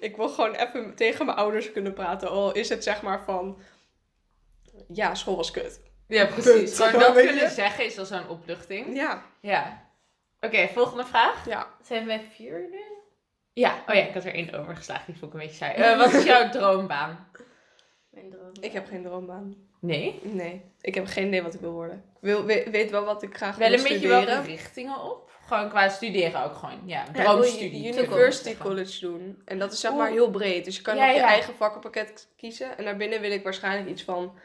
ik 0.00 0.16
wil 0.16 0.28
gewoon 0.28 0.54
even 0.54 0.94
tegen 0.94 1.26
mijn 1.26 1.38
ouders 1.38 1.72
kunnen 1.72 1.92
praten. 1.92 2.30
Al 2.30 2.52
is 2.52 2.68
het 2.68 2.84
zeg 2.84 3.02
maar 3.02 3.20
van, 3.24 3.58
ja, 4.92 5.14
school 5.14 5.36
was 5.36 5.50
kut. 5.50 5.80
Ja, 6.08 6.26
precies. 6.26 6.76
Gewoon 6.80 7.00
dat 7.00 7.16
je? 7.16 7.22
kunnen 7.28 7.50
zeggen 7.50 7.84
is 7.84 7.98
al 7.98 8.04
zo'n 8.04 8.28
opluchting. 8.28 8.96
Ja, 8.96 9.22
Ja. 9.40 9.82
Oké, 10.40 10.68
volgende 10.68 11.04
vraag. 11.04 11.46
ja. 11.48 11.68
Zijn 11.82 12.06
wij 12.06 12.20
vier 12.34 12.68
nu? 12.70 12.80
Ja, 13.52 13.84
oh 13.86 13.94
ja, 13.94 14.02
ik 14.02 14.14
had 14.14 14.24
er 14.24 14.34
één 14.34 14.52
overgeslagen. 14.54 15.04
Die 15.06 15.16
vond 15.18 15.34
ik 15.34 15.40
een 15.40 15.46
beetje 15.46 15.64
saai. 15.64 15.74
Eh, 15.74 15.98
wat 15.98 16.12
is 16.12 16.24
jouw 16.24 16.48
droombaan? 16.56 17.28
Mijn 18.10 18.30
droom. 18.30 18.50
Ik 18.60 18.72
heb 18.72 18.86
geen 18.86 19.02
droombaan. 19.02 19.54
Nee? 19.80 20.20
Nee, 20.22 20.62
ik 20.80 20.94
heb 20.94 21.06
geen 21.06 21.26
idee 21.26 21.42
wat 21.42 21.54
ik 21.54 21.60
wil 21.60 21.72
worden. 21.72 21.96
Ik 21.96 22.20
wil, 22.20 22.44
we- 22.44 22.66
weet 22.70 22.90
wel 22.90 23.04
wat 23.04 23.22
ik 23.22 23.36
graag 23.36 23.56
Wel 23.56 23.68
wil 23.68 23.76
een 23.78 23.82
beetje 23.82 23.98
studeren. 23.98 24.26
welke 24.26 24.46
richtingen 24.46 25.00
op? 25.00 25.30
Gewoon 25.46 25.68
qua 25.68 25.88
studeren 25.88 26.44
ook 26.44 26.54
gewoon. 26.54 26.80
Ja, 26.86 27.04
Ja, 27.12 27.20
ik 27.20 27.24
droomstudie. 27.24 27.82
je- 27.82 27.90
toekomst 27.90 28.10
University 28.12 28.56
college 28.56 29.00
doen. 29.00 29.42
En 29.44 29.58
dat 29.58 29.72
is 29.72 29.80
zeg 29.80 29.92
maar 29.92 30.10
heel 30.10 30.30
breed. 30.30 30.64
Dus 30.64 30.76
je 30.76 30.82
kan 30.82 30.96
Ja, 30.96 31.04
nog 31.06 31.14
je 31.14 31.20
ja. 31.20 31.26
eigen 31.28 31.54
vakkenpakket 31.54 32.28
kiezen. 32.36 32.78
En 32.78 32.84
daarbinnen 32.84 33.20
wil 33.20 33.30
ik 33.30 33.42
waarschijnlijk 33.42 33.88
iets 33.90 34.02
van 34.02 34.38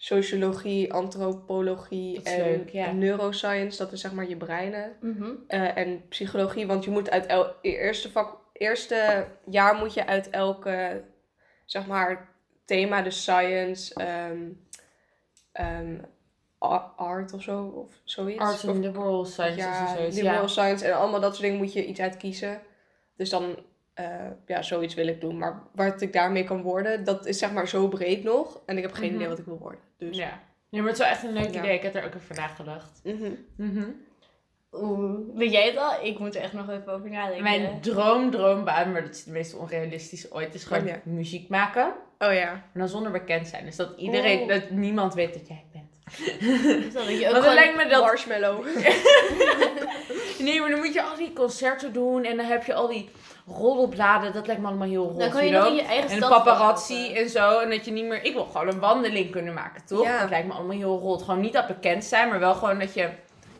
sociologie, 0.00 0.92
antropologie 0.92 2.14
Dat 2.14 2.24
en 2.24 2.38
leuk, 2.42 2.68
ja. 2.68 2.92
neuroscience. 2.92 3.78
Dat 3.78 3.92
is 3.92 4.00
zeg 4.00 4.12
maar 4.12 4.28
je 4.28 4.36
breinen. 4.36 4.96
Mhm. 5.00 5.30
Eh, 5.46 5.76
en 5.76 6.08
psychologie, 6.08 6.66
want 6.66 6.84
je 6.84 6.90
moet 6.90 7.10
uit 7.10 7.26
el 7.26 7.52
eerste 7.62 8.10
vak, 8.10 8.38
eerste 8.52 9.26
jaar 9.46 9.74
moet 9.74 9.94
je 9.94 10.06
uit 10.06 10.30
elke 10.30 11.04
zeg 11.64 11.86
maar 11.86 12.28
thema, 12.64 13.02
dus 13.02 13.22
science, 13.22 13.94
ehm, 13.94 14.48
ehm, 15.52 15.98
art 16.96 17.32
of 17.32 17.42
zo 17.42 17.64
of 17.64 18.00
zoiets. 18.04 18.42
Of- 18.64 18.64
and 18.64 18.84
liberal 18.84 19.24
sciences 19.24 19.64
en 19.64 19.70
ja, 19.70 19.94
zoiets. 19.96 20.16
liberal 20.16 20.40
Ja. 20.42 20.46
science 20.46 20.84
en 20.86 20.96
allemaal 20.96 21.20
dat 21.20 21.30
soort 21.30 21.42
dingen 21.42 21.58
moet 21.58 21.72
je 21.72 21.86
iets 21.86 22.00
uit 22.00 22.16
kiezen. 22.16 22.60
Dus 23.16 23.30
dan 23.30 23.56
eh, 23.98 24.04
ja, 24.46 24.62
zoiets 24.62 24.94
wil 24.94 25.06
ik 25.06 25.20
doen. 25.20 25.38
Maar 25.38 25.62
wat 25.74 26.00
ik 26.00 26.12
daarmee 26.12 26.44
kan 26.44 26.62
worden, 26.62 27.04
dat 27.04 27.26
is 27.26 27.38
zeg 27.38 27.52
maar 27.52 27.68
zo 27.68 27.88
breed 27.88 28.24
nog. 28.24 28.60
En 28.66 28.76
ik 28.76 28.82
heb 28.82 28.92
geen 28.92 29.06
Mhm. 29.06 29.14
idee 29.16 29.28
wat 29.28 29.38
ik 29.38 29.44
wil 29.44 29.58
worden. 29.58 29.80
Dus. 29.98 30.16
Ja. 30.16 30.40
Nee, 30.70 30.80
maar 30.82 30.90
het 30.90 30.98
is 31.00 31.04
wel 31.04 31.14
echt 31.14 31.22
een 31.24 31.32
leuk 31.32 31.54
Ja. 31.54 31.60
idee. 31.62 31.74
Ik 31.74 31.82
heb 31.82 31.94
er 31.94 32.04
ook 32.04 32.14
over 32.16 32.34
nagedacht. 32.34 33.00
Mhm. 33.04 33.30
Mhm. 33.56 33.84
Oeh, 34.72 35.18
weet 35.34 35.52
jij 35.52 35.66
het 35.66 35.76
al? 35.76 36.04
Ik 36.04 36.18
moet 36.18 36.34
er 36.34 36.42
echt 36.42 36.52
nog 36.52 36.68
even 36.70 36.92
over 36.92 37.10
nadenken. 37.10 37.42
Mijn 37.42 37.80
droom, 37.80 38.30
droombaan, 38.30 38.92
maar 38.92 39.02
dat 39.02 39.14
is 39.14 39.24
de 39.24 39.30
meest 39.30 39.54
onrealistische 39.56 40.32
ooit, 40.32 40.54
is 40.54 40.64
gewoon 40.64 40.82
Oh, 40.82 40.88
ja. 40.88 41.00
muziek 41.04 41.48
maken. 41.48 41.92
Oh 42.18 42.32
ja. 42.32 42.50
Maar 42.52 42.62
dan 42.74 42.88
zonder 42.88 43.12
bekend 43.12 43.48
zijn. 43.48 43.64
Dus 43.64 43.76
dat 43.76 43.98
iedereen, 43.98 44.40
Oh. 44.40 44.48
dat 44.48 44.70
niemand 44.70 45.14
weet 45.14 45.34
dat 45.34 45.48
jij 45.48 45.56
het 45.56 45.72
bent. 45.72 45.87
Dus 46.82 46.92
dat 46.92 47.08
je 47.08 47.26
ook 47.26 47.32
Want 47.32 47.44
dan 47.44 47.54
lijkt 47.54 47.76
me 47.76 47.86
dat... 47.86 48.02
Marshmallow. 48.02 48.66
Nee, 50.38 50.60
maar 50.60 50.70
dan 50.70 50.78
moet 50.78 50.94
je 50.94 51.02
al 51.02 51.16
die 51.16 51.32
concerten 51.32 51.92
doen 51.92 52.24
en 52.24 52.36
dan 52.36 52.46
heb 52.46 52.64
je 52.64 52.74
al 52.74 52.88
die 52.88 53.08
roddelbladen. 53.46 54.32
Dat 54.32 54.46
lijkt 54.46 54.60
me 54.62 54.68
allemaal 54.68 54.88
heel 54.88 55.04
rot, 55.08 55.18
Dan 55.18 55.30
kan 55.30 55.46
je 55.46 55.52
nog 55.52 55.66
in 55.66 55.74
je 55.74 55.82
eigen 55.82 56.10
En 56.10 56.28
paparazzi 56.28 57.14
en 57.14 57.28
zo. 57.28 57.58
En 57.58 57.70
dat 57.70 57.84
je 57.84 57.90
niet 57.90 58.04
meer... 58.04 58.24
Ik 58.24 58.32
wil 58.32 58.44
gewoon 58.44 58.68
een 58.68 58.78
wandeling 58.78 59.30
kunnen 59.30 59.54
maken, 59.54 59.82
toch? 59.86 60.04
Ja. 60.04 60.20
Dat 60.20 60.30
lijkt 60.30 60.46
me 60.46 60.52
allemaal 60.52 60.76
heel 60.76 60.98
rot. 60.98 61.22
Gewoon 61.22 61.40
niet 61.40 61.52
dat 61.52 61.66
bekend 61.66 62.04
zijn, 62.04 62.28
maar 62.28 62.38
wel 62.40 62.54
gewoon 62.54 62.78
dat 62.78 62.94
je 62.94 63.08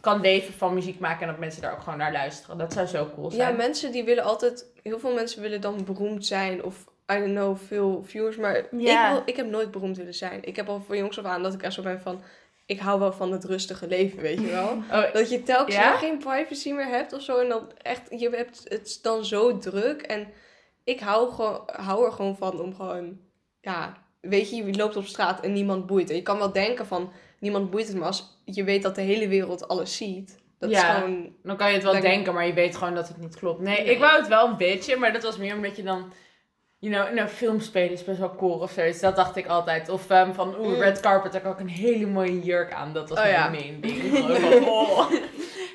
kan 0.00 0.21
leven 0.21 0.55
van 0.55 0.75
muziek 0.75 0.99
maken. 0.99 1.21
En 1.21 1.28
dat 1.28 1.38
mensen 1.38 1.62
daar 1.62 1.73
ook 1.73 1.83
gewoon 1.83 1.99
naar 1.99 2.12
luisteren. 2.12 2.59
Dat 2.59 2.73
zou 2.73 2.87
zo 2.87 3.11
cool 3.14 3.31
Ja, 3.31 3.37
zijn. 3.37 3.57
mensen 3.57 3.93
die 3.93 4.05
willen 4.05 4.25
altijd... 4.25 4.64
Heel 4.83 4.99
veel 4.99 5.14
mensen 5.14 5.43
willen 5.43 5.61
dan 5.61 5.85
beroemd 5.85 6.26
zijn 6.26 6.62
of... 6.64 6.75
I 7.12 7.19
don't 7.19 7.31
know, 7.35 7.57
veel 7.67 8.05
viewers. 8.07 8.37
Maar 8.37 8.67
Ja. 8.76 9.07
ik, 9.09 9.12
wil, 9.12 9.23
ik 9.25 9.37
heb 9.37 9.47
nooit 9.47 9.71
beroemd 9.71 9.97
willen 9.97 10.14
zijn. 10.14 10.38
Ik 10.45 10.57
heb 10.57 10.69
al 10.69 10.83
van 10.87 10.97
jongs 10.97 11.19
af 11.19 11.25
aan 11.25 11.43
dat 11.43 11.55
ik 11.55 11.62
echt 11.62 11.75
zo 11.75 11.83
ben 11.83 12.00
van... 12.00 12.23
Ik 12.69 12.79
hou 12.79 12.99
wel 13.01 13.13
van 13.13 13.33
het 13.33 13.45
rustige 13.45 13.87
leven, 13.87 14.19
weet 14.21 14.41
je 14.41 14.47
wel. 14.51 14.69
Oh, 15.03 15.13
Dat 15.13 15.31
je 15.31 15.43
telkens 15.43 15.77
Ja? 15.77 15.97
geen 15.97 16.19
privacy 16.19 16.73
meer 16.73 16.87
hebt 16.87 17.13
of 17.13 17.23
zo. 17.23 17.39
En 17.39 17.49
dan 17.49 17.71
echt, 17.83 18.03
je 18.21 18.29
hebt 18.31 18.65
het 18.69 18.99
dan 19.03 19.25
zo 19.25 19.59
druk. 19.59 20.03
En 20.03 20.29
ik 20.85 21.01
hou, 21.01 21.33
gewoon, 21.33 21.63
hou 21.67 22.05
er 22.07 22.13
gewoon 22.13 22.37
van 22.37 22.61
om 22.61 22.75
gewoon, 22.75 23.19
ja, 23.61 23.97
weet 24.21 24.51
je, 24.51 24.57
je 24.65 24.75
loopt 24.77 24.97
op 24.97 25.05
straat 25.05 25.41
en 25.41 25.53
niemand 25.53 25.87
boeit. 25.87 26.11
En 26.11 26.17
je 26.17 26.23
kan 26.23 26.39
wel 26.39 26.53
denken 26.53 26.87
van, 26.87 27.13
niemand 27.41 27.71
boeit 27.71 27.87
het. 27.89 27.97
Maar 27.97 28.07
als 28.07 28.41
je 28.45 28.65
weet 28.65 28.83
dat 28.83 28.95
de 28.95 29.01
hele 29.01 29.29
wereld 29.29 29.69
alles 29.69 29.97
ziet, 29.97 30.39
dat 30.59 30.71
Ja. 30.71 30.77
is 30.89 30.95
gewoon, 31.01 31.33
Dan 31.43 31.57
kan 31.57 31.69
je 31.69 31.75
het 31.75 31.83
wel 31.83 32.01
denken, 32.01 32.35
maar 32.35 32.47
je 32.47 32.53
weet 32.53 32.77
gewoon 32.77 32.95
dat 32.95 33.09
het 33.09 33.17
niet 33.19 33.37
klopt. 33.37 33.61
Nee, 33.61 33.83
Nee. 33.83 33.93
ik 33.95 33.99
wou 33.99 34.19
het 34.19 34.29
wel 34.29 34.49
een 34.49 34.57
beetje, 34.57 34.97
maar 34.97 35.13
dat 35.13 35.23
was 35.23 35.37
meer 35.37 35.55
omdat 35.55 35.77
je 35.77 35.83
dan... 35.83 36.13
You 36.81 36.95
know, 36.95 37.09
in 37.11 37.19
een 37.19 37.29
film 37.29 37.61
spelen 37.61 37.93
is 37.93 38.05
best 38.05 38.19
wel 38.19 38.35
cool 38.35 38.59
of 38.59 38.71
zoiets. 38.71 39.01
Dat 39.01 39.17
dacht 39.17 39.37
ik 39.37 39.47
altijd. 39.47 39.89
Of 39.89 40.11
ehm, 40.11 40.33
van, 40.33 40.59
oeh, 40.59 40.69
Mm. 40.69 40.81
red 40.81 41.01
carpet, 41.01 41.33
heb 41.33 41.45
ik 41.45 41.49
ook 41.51 41.61
een 41.61 41.69
hele 41.69 42.07
mooie 42.07 42.41
jurk 42.41 42.73
aan. 42.73 42.93
Dat 42.93 43.09
was 43.09 43.19
Oh, 43.19 43.25
mijn 43.25 43.35
ja. 43.37 43.49
main 43.51 43.81
ding. 43.81 44.03
Van, 44.41 44.69
oh. 44.69 45.13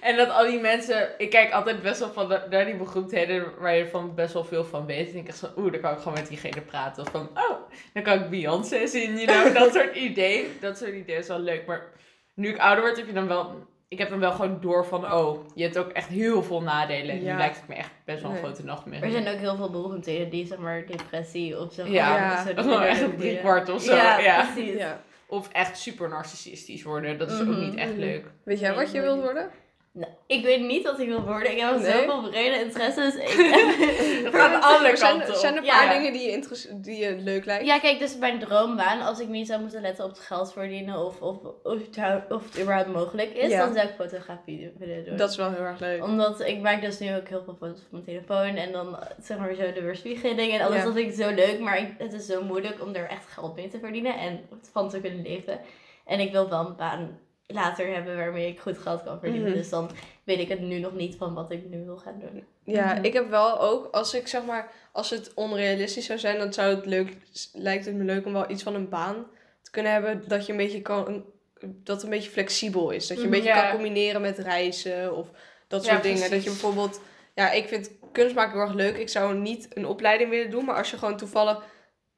En 0.01 0.17
dat 0.17 0.29
al 0.29 0.45
die 0.45 0.59
mensen... 0.59 1.09
Ik 1.17 1.29
kijk 1.29 1.51
altijd 1.51 1.81
best 1.81 1.99
wel 1.99 2.11
van 2.11 2.27
de, 2.29 2.41
naar 2.49 2.65
die 2.65 2.75
beroemdheden 2.75 3.45
waar 3.59 3.75
je 3.75 3.87
van 3.87 4.15
best 4.15 4.33
wel 4.33 4.43
veel 4.43 4.63
van 4.65 4.85
weet. 4.85 5.11
En 5.11 5.17
ik 5.17 5.27
echt 5.27 5.37
zo, 5.37 5.47
oeh, 5.57 5.71
dan 5.71 5.81
kan 5.81 5.91
ik 5.91 5.97
gewoon 5.97 6.13
met 6.13 6.27
diegene 6.27 6.61
praten. 6.61 7.03
Of 7.03 7.11
van, 7.11 7.29
oh, 7.33 7.57
dan 7.93 8.03
kan 8.03 8.13
ik 8.23 8.29
Beyoncé 8.29 8.87
zien, 8.87 9.17
you 9.19 9.25
know. 9.25 9.53
Dat 9.55 9.73
soort 9.73 9.95
ideeën. 9.95 10.45
Dat 10.59 10.77
soort 10.77 10.93
ideeën 10.93 11.19
is 11.19 11.27
wel 11.27 11.39
leuk. 11.39 11.65
Maar 11.65 11.91
nu 12.33 12.49
ik 12.49 12.57
ouder 12.57 12.83
word, 12.83 12.97
heb 12.97 13.07
je 13.07 13.13
dan 13.13 13.27
wel... 13.27 13.71
Ik 13.87 13.97
heb 13.97 14.09
dan 14.09 14.19
wel 14.19 14.31
gewoon 14.31 14.57
door 14.61 14.85
van, 14.85 15.11
oh, 15.13 15.45
je 15.55 15.63
hebt 15.63 15.77
ook 15.77 15.89
echt 15.89 16.07
heel 16.07 16.43
veel 16.43 16.61
nadelen. 16.61 17.15
En 17.15 17.23
Ja. 17.23 17.31
nu 17.31 17.37
lijkt 17.37 17.55
het 17.55 17.67
me 17.67 17.75
echt 17.75 17.91
best 18.05 18.21
wel 18.21 18.29
een 18.31 18.35
Nee. 18.37 18.45
grote 18.45 18.65
nachtmerrie. 18.65 19.05
Er 19.05 19.11
zijn 19.23 19.33
ook 19.35 19.39
heel 19.39 19.55
veel 19.55 19.69
beroemdheden 19.69 20.29
die 20.29 20.45
zeg 20.47 20.57
maar 20.57 20.85
depressie 20.85 21.59
of 21.59 21.73
zeg 21.73 21.85
maar... 21.85 21.93
Ja, 21.95 22.15
Ja. 22.17 22.43
zo 22.45 22.53
die 22.53 22.63
Gewoon 22.63 22.81
echt 22.81 23.01
een 23.01 23.17
driekwart 23.17 23.69
of 23.69 23.81
zo. 23.81 23.95
Ja, 23.95 24.19
Ja, 24.19 24.45
precies. 24.53 24.77
ja. 24.77 25.01
Of 25.27 25.49
echt 25.51 25.77
super 25.77 26.09
narcistisch 26.09 26.83
worden. 26.83 27.17
Dat 27.17 27.31
is 27.31 27.39
ook 27.39 27.47
Mhm, 27.47 27.59
niet 27.59 27.75
echt 27.75 27.91
mhm. 27.91 27.99
leuk. 27.99 28.25
Weet 28.43 28.59
jij 28.59 28.73
wat 28.73 28.91
je 28.91 29.01
wilt 29.01 29.21
worden? 29.21 29.49
Nou, 29.95 30.11
ik 30.27 30.43
weet 30.43 30.61
niet 30.61 30.83
wat 30.83 30.99
ik 30.99 31.07
wil 31.07 31.21
worden. 31.21 31.51
Ik 31.51 31.59
heb 31.59 31.77
Nee? 31.77 31.91
zoveel 31.91 32.29
brede 32.29 32.59
interesses. 32.63 33.15
Ik 33.15 33.29
gaat 34.35 34.63
alle 34.63 34.97
zijn, 34.97 35.17
kanten 35.17 35.33
op. 35.33 35.39
zijn 35.39 35.53
er 35.53 35.59
een 35.59 35.65
Ja. 35.65 35.77
paar 35.85 35.93
dingen 35.93 36.13
die 36.13 36.31
je, 36.31 36.69
die 36.81 36.97
je 36.97 37.15
leuk 37.15 37.45
lijkt? 37.45 37.65
Ja, 37.65 37.79
kijk, 37.79 37.99
dus 37.99 38.17
mijn 38.17 38.39
droombaan, 38.39 39.01
als 39.01 39.19
ik 39.19 39.27
niet 39.27 39.47
zou 39.47 39.61
moeten 39.61 39.81
letten 39.81 40.03
op 40.05 40.09
het 40.09 40.19
geld 40.19 40.53
verdienen 40.53 41.05
of, 41.05 41.21
of, 41.21 41.37
of, 41.63 41.85
het, 41.85 41.95
hou- 41.97 42.21
of 42.29 42.43
het 42.51 42.59
überhaupt 42.61 42.89
mogelijk 42.93 43.31
is, 43.33 43.49
Ja. 43.51 43.65
dan 43.65 43.73
zou 43.73 43.87
ik 43.87 43.93
fotografie 43.97 44.71
willen 44.79 45.05
doen. 45.05 45.17
Dat 45.17 45.29
is 45.29 45.35
wel 45.35 45.51
heel 45.51 45.63
erg 45.63 45.79
leuk. 45.79 46.03
Omdat 46.03 46.41
ik 46.41 46.59
maak 46.61 46.81
dus 46.81 46.99
nu 46.99 47.15
ook 47.15 47.27
heel 47.27 47.43
veel 47.43 47.55
foto's 47.59 47.79
op 47.85 47.91
mijn 47.91 48.03
telefoon 48.03 48.55
en 48.55 48.71
dan 48.71 48.97
zeg 49.21 49.37
maar 49.37 49.53
zo 49.53 49.71
de 49.73 49.81
weerspiegeling 49.81 50.53
en 50.53 50.61
alles. 50.61 50.77
Ja. 50.77 50.83
Dat 50.83 50.93
vind 50.93 51.09
ik 51.19 51.25
zo 51.25 51.33
leuk, 51.33 51.59
maar 51.59 51.77
ik- 51.77 51.95
het 51.97 52.13
is 52.13 52.25
zo 52.25 52.43
moeilijk 52.43 52.81
om 52.81 52.93
er 52.95 53.09
echt 53.09 53.25
geld 53.31 53.55
mee 53.55 53.67
te 53.67 53.79
verdienen 53.79 54.17
en 54.17 54.39
van 54.71 54.89
te 54.89 54.99
kunnen 55.01 55.21
leven. 55.21 55.59
En 56.05 56.19
ik 56.19 56.31
wil 56.31 56.49
wel 56.49 56.59
een 56.67 56.75
baan 56.75 57.19
later 57.47 57.93
hebben 57.93 58.17
waarmee 58.17 58.47
ik 58.47 58.59
goed 58.59 58.77
geld 58.77 59.03
kan 59.03 59.19
verdienen. 59.19 59.49
Mhm. 59.49 59.57
Dus 59.57 59.69
dan 59.69 59.89
weet 60.23 60.39
ik 60.39 60.47
het 60.49 60.59
nu 60.59 60.79
nog 60.79 60.93
niet 60.93 61.15
van 61.15 61.33
wat 61.33 61.51
ik 61.51 61.69
nu 61.69 61.83
wil 61.85 61.97
gaan 61.97 62.19
doen. 62.19 62.43
Ja, 62.63 62.93
Mhm. 62.93 63.03
ik 63.03 63.13
heb 63.13 63.29
wel 63.29 63.59
ook, 63.61 63.87
als 63.95 64.13
ik 64.13 64.27
zeg 64.27 64.45
maar, 64.45 64.71
als 64.91 65.09
het 65.09 65.31
onrealistisch 65.33 66.05
zou 66.05 66.19
zijn, 66.19 66.37
dan 66.37 66.53
zou 66.53 66.75
het 66.75 66.85
leuk, 66.85 67.17
lijkt 67.53 67.85
het 67.85 67.95
me 67.95 68.03
leuk 68.03 68.25
om 68.25 68.33
wel 68.33 68.49
iets 68.49 68.63
van 68.63 68.75
een 68.75 68.89
baan 68.89 69.25
te 69.61 69.71
kunnen 69.71 69.91
hebben 69.91 70.23
dat 70.27 70.45
je 70.45 70.51
een 70.51 70.57
beetje 70.57 70.81
kan, 70.81 71.25
dat 71.61 72.03
een 72.03 72.09
beetje 72.09 72.29
flexibel 72.29 72.89
is. 72.89 73.07
Dat 73.07 73.17
je 73.17 73.23
een 73.23 73.29
Mhm, 73.29 73.39
beetje 73.39 73.53
ja. 73.55 73.61
kan 73.61 73.71
combineren 73.71 74.21
met 74.21 74.37
reizen 74.37 75.15
of 75.15 75.27
dat 75.67 75.85
Ja, 75.85 75.91
soort 75.91 76.03
dingen. 76.03 76.29
Dat 76.29 76.43
je 76.43 76.49
bijvoorbeeld, 76.49 77.01
ja, 77.35 77.51
ik 77.51 77.67
vind 77.67 77.91
kunst 78.11 78.35
maken 78.35 78.51
heel 78.53 78.61
erg 78.61 78.73
leuk. 78.73 78.97
Ik 78.97 79.09
zou 79.09 79.35
niet 79.35 79.67
een 79.73 79.85
opleiding 79.87 80.29
willen 80.29 80.51
doen, 80.51 80.65
maar 80.65 80.75
als 80.75 80.91
je 80.91 80.97
gewoon 80.97 81.17
toevallig 81.17 81.63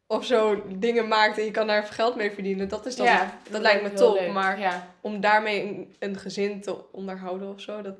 of 0.07 0.25
zo 0.25 0.63
dingen 0.67 1.07
maakt 1.07 1.37
en 1.37 1.45
je 1.45 1.51
kan 1.51 1.67
daar 1.67 1.83
geld 1.83 2.15
mee 2.15 2.31
verdienen, 2.31 2.67
dat 2.69 2.85
is 2.85 2.95
dan, 2.95 3.05
Ja, 3.05 3.37
dat, 3.49 3.61
lijkt 3.61 3.83
me 3.83 3.93
top. 3.93 4.19
leuk. 4.19 4.31
Maar 4.31 4.59
ja. 4.59 4.87
om 5.01 5.19
daarmee 5.19 5.61
een, 5.61 5.95
een 5.99 6.17
gezin 6.17 6.61
te 6.61 6.91
onderhouden 6.91 7.49
of 7.49 7.61
zo, 7.61 7.81
dat 7.81 7.95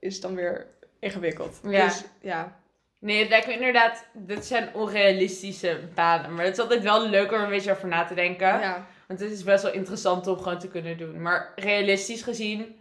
is 0.00 0.20
dan 0.20 0.34
weer 0.34 0.66
ingewikkeld. 0.98 1.60
Ja. 1.62 1.84
Dus 1.84 2.04
ja. 2.20 2.60
Nee, 2.98 3.18
het 3.20 3.28
lijkt 3.28 3.46
me 3.46 3.52
inderdaad, 3.52 4.04
dit 4.12 4.46
zijn 4.46 4.74
onrealistische 4.74 5.80
banen. 5.94 6.34
Maar 6.34 6.44
het 6.44 6.54
is 6.56 6.62
altijd 6.62 6.82
wel 6.82 7.08
leuk 7.08 7.32
om 7.32 7.38
er 7.38 7.44
een 7.44 7.50
beetje 7.50 7.70
over 7.72 7.88
na 7.88 8.04
te 8.04 8.14
denken. 8.14 8.46
ja. 8.46 8.86
Want 9.06 9.20
het 9.20 9.30
is 9.30 9.44
best 9.44 9.62
wel 9.62 9.72
interessant 9.72 10.26
om 10.26 10.38
gewoon 10.38 10.58
te 10.58 10.68
kunnen 10.68 10.98
doen. 10.98 11.22
Maar 11.22 11.52
realistisch 11.56 12.22
gezien, 12.22 12.76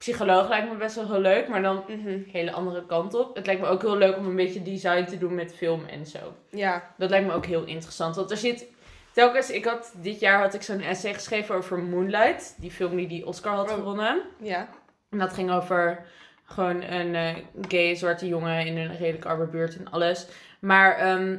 psycholoog 0.00 0.48
lijkt 0.48 0.68
me 0.72 0.76
best 0.76 0.94
wel 0.94 1.06
heel 1.06 1.20
leuk. 1.20 1.48
Maar 1.48 1.62
dan 1.62 1.84
een 1.88 2.28
hele 2.32 2.52
andere 2.52 2.86
kant 2.86 3.14
op. 3.14 3.36
Het 3.36 3.46
lijkt 3.46 3.60
me 3.60 3.66
ook 3.66 3.82
heel 3.82 3.96
leuk 3.96 4.16
om 4.16 4.26
een 4.26 4.36
beetje 4.36 4.62
design 4.62 5.04
te 5.04 5.18
doen 5.18 5.34
met 5.34 5.54
film 5.54 5.84
en 5.86 6.06
zo. 6.06 6.18
Ja. 6.50 6.94
Dat 6.96 7.10
lijkt 7.10 7.26
me 7.26 7.32
ook 7.32 7.46
heel 7.46 7.64
interessant. 7.64 8.16
Want 8.16 8.30
er 8.30 8.36
zit 8.36 8.66
telkens, 9.12 9.50
ik 9.50 9.64
had 9.64 9.92
dit 10.02 10.20
jaar 10.20 10.40
had 10.40 10.54
ik 10.54 10.62
zo'n 10.62 10.80
essay 10.80 11.14
geschreven 11.14 11.54
over 11.54 11.78
Moonlight. 11.78 12.54
Die 12.58 12.70
film 12.70 12.96
die 12.96 13.08
die 13.08 13.26
Oscar 13.26 13.54
had 13.54 13.68
Oh. 13.70 13.74
gewonnen. 13.74 14.22
Ja. 14.42 14.68
En 15.10 15.18
dat 15.18 15.32
ging 15.32 15.50
over 15.50 16.06
gewoon 16.44 16.82
een 16.82 17.14
eh, 17.14 17.36
gay 17.68 17.94
zwarte 17.94 18.26
jongen 18.26 18.66
in 18.66 18.76
een 18.76 18.96
redelijk 18.96 19.24
arme 19.24 19.46
buurt 19.46 19.76
en 19.78 19.90
alles. 19.90 20.26
Maar, 20.60 20.96
ehm, 20.96 21.36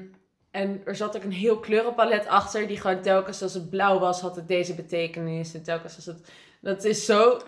en 0.51 0.82
er 0.86 0.96
zat 0.96 1.15
ook 1.18 1.24
een 1.24 1.32
heel 1.32 1.60
kleurenpalet 1.60 2.27
achter, 2.27 2.68
die 2.68 2.80
gewoon 2.80 3.01
telkens 3.01 3.41
als 3.41 3.53
het 3.53 3.70
blauw 3.70 4.00
was, 4.00 4.22
had 4.22 4.36
het 4.36 4.48
deze 4.48 4.75
betekenis. 4.75 5.53
En 5.53 5.63
telkens 5.63 5.96
als 5.96 6.06
het. 6.06 6.32
Dat 6.62 6.84
is 6.84 7.06
zo 7.06 7.41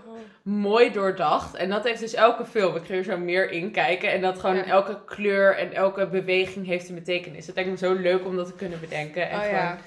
mooi 0.44 0.92
doordacht. 0.92 1.56
En 1.56 1.70
dat 1.70 1.84
heeft 1.84 2.00
dus 2.00 2.14
elke 2.14 2.46
film. 2.46 2.76
Ik 2.76 2.84
ga 2.86 2.94
er 2.94 3.04
zo 3.04 3.18
meer 3.18 3.52
in 3.52 3.72
kijken. 3.72 4.12
En 4.12 4.22
dat 4.22 4.40
gewoon 4.40 4.56
Ja. 4.56 4.66
elke 4.66 5.00
kleur 5.06 5.58
en 5.58 5.74
elke 5.74 6.08
beweging 6.08 6.66
heeft 6.66 6.90
een 6.90 6.96
betekenis. 6.96 7.46
Dat 7.46 7.56
lijkt 7.56 7.70
me 7.70 7.78
zo 7.78 7.94
leuk 7.94 8.26
om 8.26 8.36
dat 8.36 8.46
te 8.48 8.54
kunnen 8.54 8.80
bedenken. 8.80 9.30
En 9.30 9.36
Oh 9.36 9.42
gewoon- 9.44 9.56
ja. 9.56 9.78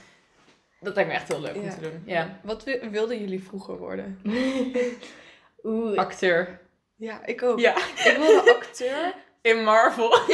Dat 0.80 0.94
lijkt 0.94 1.10
me 1.10 1.16
echt 1.16 1.28
heel 1.28 1.40
leuk 1.40 1.54
om 1.56 1.70
te 1.70 1.80
doen. 1.80 2.02
Ja. 2.04 2.38
Wat 2.42 2.64
wi- 2.64 2.88
wilden 2.90 3.20
jullie 3.20 3.42
vroeger 3.44 3.78
worden? 3.78 4.20
Oeh, 5.62 5.96
Acteur. 5.98 6.60
Ja, 6.96 7.24
ik 7.26 7.42
ook. 7.42 7.58
Ja. 7.58 7.76
Ik 7.76 8.16
wilde 8.18 8.54
acteur. 8.54 9.14
In 9.52 9.64
Marvel. 9.64 10.18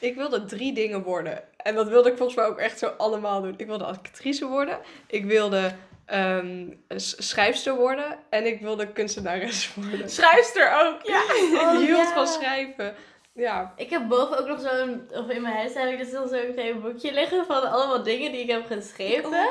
Ik 0.00 0.14
wilde 0.14 0.44
drie 0.44 0.72
dingen 0.72 1.02
worden. 1.02 1.42
En 1.56 1.74
dat 1.74 1.88
wilde 1.88 2.10
ik 2.10 2.16
volgens 2.16 2.36
mij 2.38 2.46
ook 2.46 2.58
echt 2.58 2.78
zo 2.78 2.86
allemaal 2.86 3.42
doen. 3.42 3.54
Ik 3.56 3.66
wilde 3.66 3.84
actrice 3.84 4.46
worden. 4.46 4.78
Ik 5.06 5.24
wilde 5.24 5.72
ehm, 6.08 6.66
schrijfster 6.96 7.74
worden. 7.74 8.18
En 8.30 8.46
ik 8.46 8.60
wilde 8.60 8.92
kunstenares 8.92 9.70
worden. 9.74 10.10
Schrijfster 10.10 10.72
ook. 10.72 10.98
Ja. 11.02 11.22
Oh, 11.68 11.80
ik 11.80 11.86
hield 11.86 12.08
ja. 12.08 12.14
van 12.14 12.26
schrijven. 12.26 12.94
Ja. 13.38 13.72
Ik 13.76 13.90
heb 13.90 14.08
boven 14.08 14.38
ook 14.38 14.46
nog 14.46 14.60
zo'n, 14.60 15.08
of 15.12 15.28
in 15.28 15.42
mijn 15.42 15.54
huis 15.54 15.74
heb 15.74 15.90
ik 15.90 15.98
dus 15.98 16.12
nog 16.12 16.28
zo'n 16.28 16.54
klein 16.54 16.80
boekje 16.80 17.12
liggen 17.12 17.46
van 17.46 17.70
allemaal 17.70 18.02
dingen 18.02 18.32
die 18.32 18.40
ik 18.40 18.50
heb 18.50 18.66
geschreven. 18.66 19.48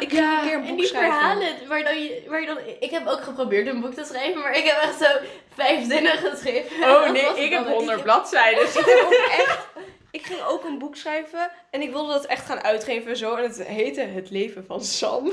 Ik 0.00 0.10
ging 0.10 0.26
een 0.32 0.40
keer 0.42 0.54
een 0.54 0.60
en 0.60 0.66
boek 0.66 0.78
die 0.78 0.86
schrijven. 0.86 1.12
verhalen, 1.12 1.68
waar 1.68 1.84
dan 1.84 2.02
je, 2.02 2.22
waar 2.28 2.40
je 2.40 2.46
dan, 2.46 2.58
ik 2.80 2.90
heb 2.90 3.06
ook 3.06 3.20
geprobeerd 3.20 3.66
een 3.66 3.80
boek 3.80 3.94
te 3.94 4.04
schrijven, 4.04 4.40
maar 4.40 4.56
ik 4.56 4.64
heb 4.64 4.76
echt 4.76 4.98
zo 4.98 5.06
vijf 5.54 5.86
zinnen 5.88 6.12
geschreven. 6.12 6.90
Oh 6.90 7.10
nee, 7.12 7.44
ik 7.44 7.52
heb. 7.52 7.66
100 7.66 8.02
bladzijden. 8.02 8.62
Ik 8.62 8.72
heb 8.72 9.04
ook 9.04 9.12
echt... 9.12 9.68
Ik 10.10 10.26
ging 10.26 10.40
ook 10.42 10.64
een 10.64 10.78
boek 10.78 10.96
schrijven 10.96 11.50
en 11.70 11.80
ik 11.80 11.90
wilde 11.90 12.12
dat 12.12 12.24
echt 12.24 12.46
gaan 12.46 12.62
uitgeven 12.62 13.10
en 13.10 13.16
zo. 13.16 13.34
En 13.34 13.42
het 13.42 13.64
heette 13.64 14.00
Het 14.00 14.30
leven 14.30 14.64
van 14.66 14.84
Sam. 14.84 15.30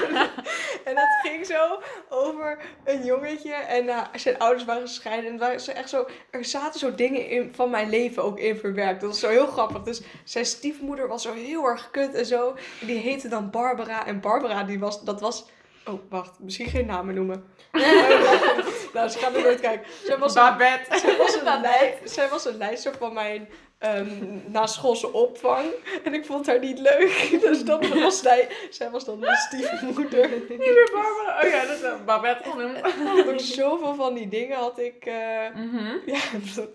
en 0.88 0.94
dat 0.94 1.18
ging 1.22 1.46
zo 1.46 1.80
over 2.08 2.58
een 2.84 3.04
jongetje 3.04 3.52
en 3.52 3.88
eh, 3.88 4.02
zijn 4.14 4.38
ouders 4.38 4.64
waren 4.64 4.86
gescheiden. 4.86 5.30
En 5.30 5.38
waren 5.38 5.60
zo 5.60 5.70
echt 5.70 5.88
zo, 5.88 6.06
er 6.30 6.44
zaten 6.44 6.80
zo 6.80 6.94
dingen 6.94 7.28
in, 7.28 7.52
van 7.54 7.70
mijn 7.70 7.90
leven 7.90 8.22
ook 8.22 8.38
in 8.38 8.56
verwerkt. 8.56 9.00
Dat 9.00 9.10
was 9.10 9.20
zo 9.20 9.28
heel 9.28 9.46
grappig. 9.46 9.82
Dus 9.82 10.02
zijn 10.24 10.46
stiefmoeder 10.46 11.08
was 11.08 11.22
zo 11.22 11.32
heel 11.32 11.64
erg 11.64 11.90
kut 11.90 12.14
en 12.14 12.26
zo. 12.26 12.56
En 12.80 12.86
die 12.86 12.98
heette 12.98 13.28
dan 13.28 13.50
Barbara. 13.50 14.06
En 14.06 14.20
Barbara, 14.20 14.62
die 14.62 14.78
was, 14.78 15.04
dat 15.04 15.20
was 15.20 15.46
Oh, 15.86 16.00
wacht. 16.08 16.38
Misschien 16.38 16.66
geen 16.68 16.86
namen 16.86 17.14
noemen. 17.14 17.44
nou, 18.94 19.08
ze 19.08 19.18
gaan 19.18 19.34
er 19.34 19.42
nooit 19.42 19.60
kijken. 19.60 19.86
Zij 20.04 20.18
was, 20.18 20.34
een, 20.34 20.42
Babette. 20.42 20.98
zij, 20.98 21.16
was 21.16 21.34
een 21.34 22.08
zij 22.08 22.28
was 22.28 22.44
een 22.44 22.56
lijster 22.56 22.94
van 22.98 23.12
mijn 23.12 23.48
ehm 23.84 24.08
naschoolse 24.46 25.12
opvang. 25.12 25.64
En 26.04 26.14
ik 26.14 26.26
vond 26.26 26.46
haar 26.46 26.58
niet 26.58 26.78
leuk. 26.78 27.28
Dus 27.44 27.64
dan 27.64 28.00
was 28.00 28.20
zij, 28.20 28.48
zij 28.70 28.90
was 28.90 29.04
dan 29.04 29.18
mijn 29.18 29.36
stiefmoeder. 29.36 30.28
Niet 30.48 30.58
meer 30.58 30.90
Barbara. 30.92 31.40
Oh 31.44 31.50
ja, 31.50 31.66
dat 31.66 31.76
is 31.76 31.82
een 31.82 32.04
Babette 32.04 32.50
genoemd. 32.50 32.80
had 32.80 33.26
ook 33.28 33.40
zoveel 33.40 33.94
van 33.94 34.14
die 34.14 34.28
dingen 34.28 34.56
had 34.56 34.78
ik... 34.78 35.04
eh, 35.06 35.14
Mhm. 35.54 35.96
ja, 36.06 36.18
dat- 36.54 36.68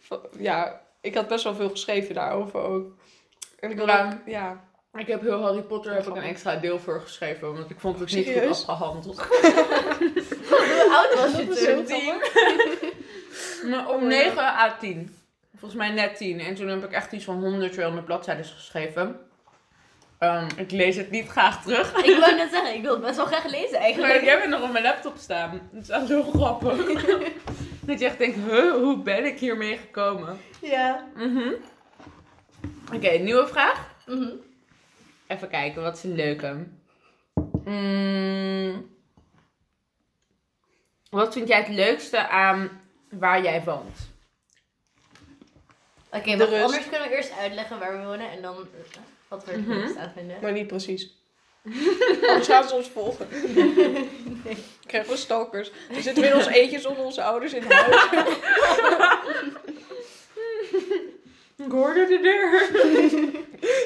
van- 0.00 0.20
ja, 0.38 0.80
ik 1.00 1.14
had 1.14 1.28
best 1.28 1.44
wel 1.44 1.54
veel 1.54 1.70
geschreven 1.70 2.14
daarover 2.14 2.60
ook. 2.60 2.86
En 3.60 3.70
ik 3.70 3.76
wilde 3.76 3.92
ook- 3.92 4.28
ja. 4.32 4.64
Ik 4.94 5.06
heb 5.06 5.20
heel 5.20 5.42
Harry 5.42 5.62
Potter 5.62 5.94
heb 5.94 6.06
ik 6.06 6.16
een 6.16 6.22
extra 6.22 6.56
deel 6.56 6.78
voor 6.78 7.00
geschreven, 7.00 7.54
want 7.54 7.70
ik 7.70 7.80
vond 7.80 7.98
het 7.98 8.14
niet 8.14 8.24
goed 8.24 8.34
Serieus? 8.34 8.66
afgehandeld. 8.66 9.20
Hoe 10.48 10.88
oud 10.92 11.14
was 11.20 11.36
je 11.40 11.46
Dat 11.46 11.88
toen? 11.88 12.14
op 13.88 14.00
9 14.00 14.42
à 14.42 14.76
10. 14.80 15.16
Volgens 15.62 15.82
mij 15.82 15.90
net 15.90 16.16
10. 16.16 16.40
En 16.40 16.54
toen 16.54 16.68
heb 16.68 16.84
ik 16.84 16.92
echt 16.92 17.12
iets 17.12 17.24
van 17.24 17.40
100, 17.40 17.72
200 17.72 18.06
bladzijden 18.06 18.44
geschreven. 18.44 19.20
Ehm, 20.18 20.48
ik 20.56 20.70
lees 20.70 20.96
het 20.96 21.10
niet 21.10 21.28
graag 21.28 21.62
terug. 21.62 21.96
Ik 21.96 22.18
wou 22.18 22.34
net 22.34 22.50
zeggen, 22.50 22.74
ik 22.74 22.82
wil 22.82 22.92
het 22.92 23.00
best 23.00 23.16
wel 23.16 23.26
graag 23.26 23.44
lezen 23.44 23.72
Maar 23.72 23.80
eigenlijk. 23.80 24.14
ik 24.14 24.28
heb 24.28 24.40
het 24.40 24.50
nog 24.50 24.62
op 24.62 24.72
mijn 24.72 24.84
laptop 24.84 25.16
staan. 25.16 25.60
Dat 25.72 25.82
is 25.82 25.88
echt 25.88 26.08
heel 26.08 26.22
grappig. 26.22 27.04
dat 27.88 27.98
je 27.98 28.04
echt 28.04 28.18
denkt, 28.18 28.36
huh, 28.36 28.72
hoe 28.72 29.02
ben 29.02 29.24
ik 29.24 29.38
hiermee 29.38 29.76
gekomen? 29.76 30.40
Ja. 30.60 31.06
Mhm. 31.16 31.52
Oké, 32.94 33.10
nieuwe 33.10 33.46
vraag. 33.46 33.94
Mhm. 34.06 34.30
Even 35.26 35.48
kijken, 35.48 35.82
wat 35.82 35.96
is 35.96 36.04
een 36.04 36.14
leuke? 36.14 36.66
Mm. 37.64 38.90
Wat 41.10 41.32
vind 41.32 41.48
jij 41.48 41.58
het 41.58 41.68
leukste 41.68 42.28
aan 42.28 42.70
waar 43.10 43.42
jij 43.42 43.62
woont? 43.64 44.11
Oké, 46.12 46.30
De 46.30 46.36
maar 46.36 46.46
rust. 46.48 46.62
anders 46.64 46.88
kunnen 46.88 47.08
we 47.08 47.16
eerst 47.16 47.32
uitleggen 47.38 47.78
waar 47.78 47.98
we 47.98 48.04
wonen 48.04 48.30
en 48.30 48.42
dan 48.42 48.68
wat 49.28 49.44
we 49.44 49.52
er 49.52 49.58
Mhm. 49.60 49.98
aan 49.98 50.12
vinden. 50.16 50.36
Maar 50.42 50.52
niet 50.52 50.66
precies. 50.66 51.20
Anders 52.28 52.46
gaan 52.46 52.68
ze 52.68 52.74
ons 52.74 52.88
volgen. 52.88 53.28
Krijgen 54.86 55.10
we 55.10 55.16
stalkers. 55.16 55.70
Dan 55.92 56.02
zitten 56.02 56.22
we 56.22 56.28
in 56.28 56.34
ons 56.34 56.46
eentje 56.46 56.78
zonder 56.80 57.04
onze 57.04 57.22
ouders 57.22 57.52
in 57.52 57.62
huis. 57.68 58.08
Ik 61.56 61.70
hoorde 61.70 62.06
de 62.06 62.18
deur. 62.20 62.68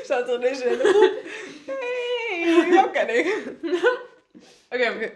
Staat 0.05 0.29
er 0.29 0.35
ineens 0.35 0.61
een 0.63 0.69
hele 0.69 0.85
groep. 0.89 1.13
Hey, 1.67 2.69
jou 2.71 2.91
ken 2.91 3.17
ik. 3.19 3.45
Oké, 4.71 4.91
oké. 4.91 5.13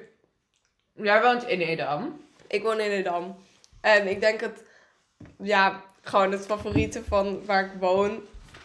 Jij 0.92 1.22
woont 1.22 1.44
in 1.46 1.60
Edam. 1.60 2.24
Ik 2.48 2.62
woon 2.62 2.80
in 2.80 2.90
Edam. 2.90 3.44
En 3.80 4.08
ik 4.08 4.20
denk 4.20 4.40
het, 4.40 4.62
ja, 5.38 5.84
gewoon 6.10 6.32
het 6.32 6.46
favoriete 6.46 7.04
van 7.04 7.44
waar 7.44 7.64
ik 7.64 7.80
woon 7.80 8.20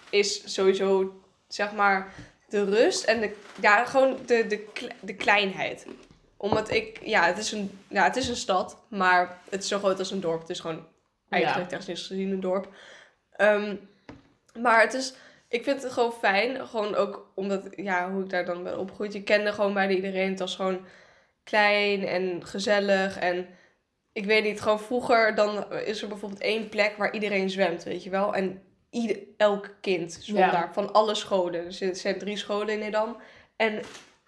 is 0.10 0.54
sowieso, 0.54 1.22
zeg 1.48 1.74
maar, 1.74 2.14
de 2.50 2.64
rust 2.64 3.04
en 3.04 3.20
de, 3.20 3.36
ja, 3.62 3.86
gewoon 3.86 4.18
de, 4.26 4.48
de, 4.48 4.68
de 5.02 5.16
kleinheid. 5.16 5.88
Omdat 6.38 6.72
ik, 6.72 7.00
ja, 7.04 7.26
het 7.26 7.38
is 7.38 7.52
een, 7.52 7.80
ja, 7.88 8.04
het 8.04 8.16
is 8.16 8.28
een 8.28 8.36
stad, 8.36 8.78
maar 8.88 9.38
het 9.50 9.64
is 9.64 9.68
zo 9.68 9.78
groot 9.78 10.00
als 10.00 10.12
een 10.12 10.20
dorp. 10.22 10.42
Het 10.42 10.50
is 10.50 10.60
gewoon 10.60 10.86
eigenlijk 11.30 11.70
technisch 11.70 12.08
gezien 12.08 12.32
een 12.32 12.40
dorp. 12.40 12.68
Ehm, 13.32 13.76
maar 14.60 14.82
het 14.82 14.94
is, 14.94 15.14
ik 15.48 15.64
vind 15.64 15.84
het 15.84 15.92
gewoon 15.92 16.14
fijn, 16.14 16.68
gewoon 16.68 16.96
ook 16.96 17.32
omdat, 17.36 17.68
ja, 17.76 18.12
hoe 18.12 18.24
ik 18.24 18.30
daar 18.30 18.46
dan 18.46 18.64
ben 18.64 18.80
opgegroeid. 18.80 19.14
Je 19.14 19.24
kende 19.24 19.54
gewoon 19.54 19.74
bijna 19.74 19.94
iedereen. 19.94 20.30
Het 20.30 20.40
was 20.40 20.56
gewoon 20.56 20.86
klein 21.44 22.08
en 22.08 22.46
gezellig 22.46 23.18
en 23.18 23.48
ik 24.16 24.26
weet 24.26 24.44
niet, 24.44 24.62
gewoon 24.62 24.80
vroeger 24.80 25.36
dan 25.36 25.74
is 25.74 26.02
er 26.02 26.08
bijvoorbeeld 26.08 26.42
één 26.42 26.70
plek 26.70 26.98
waar 26.98 27.14
iedereen 27.14 27.50
zwemt, 27.50 27.84
weet 27.84 28.04
je 28.04 28.10
wel. 28.10 28.34
En 28.34 28.62
ieder, 28.90 29.18
elk 29.38 29.70
kind 29.82 30.18
zwom 30.22 30.38
Ja. 30.40 30.52
daar, 30.52 30.74
van 30.74 30.94
alle 30.94 31.16
scholen. 31.16 31.64
Dus 31.64 31.82
er 31.82 31.96
zijn 31.96 32.18
drie 32.20 32.38
scholen 32.38 32.70
in 32.70 32.82
Edam. 32.82 33.18
En 33.56 33.80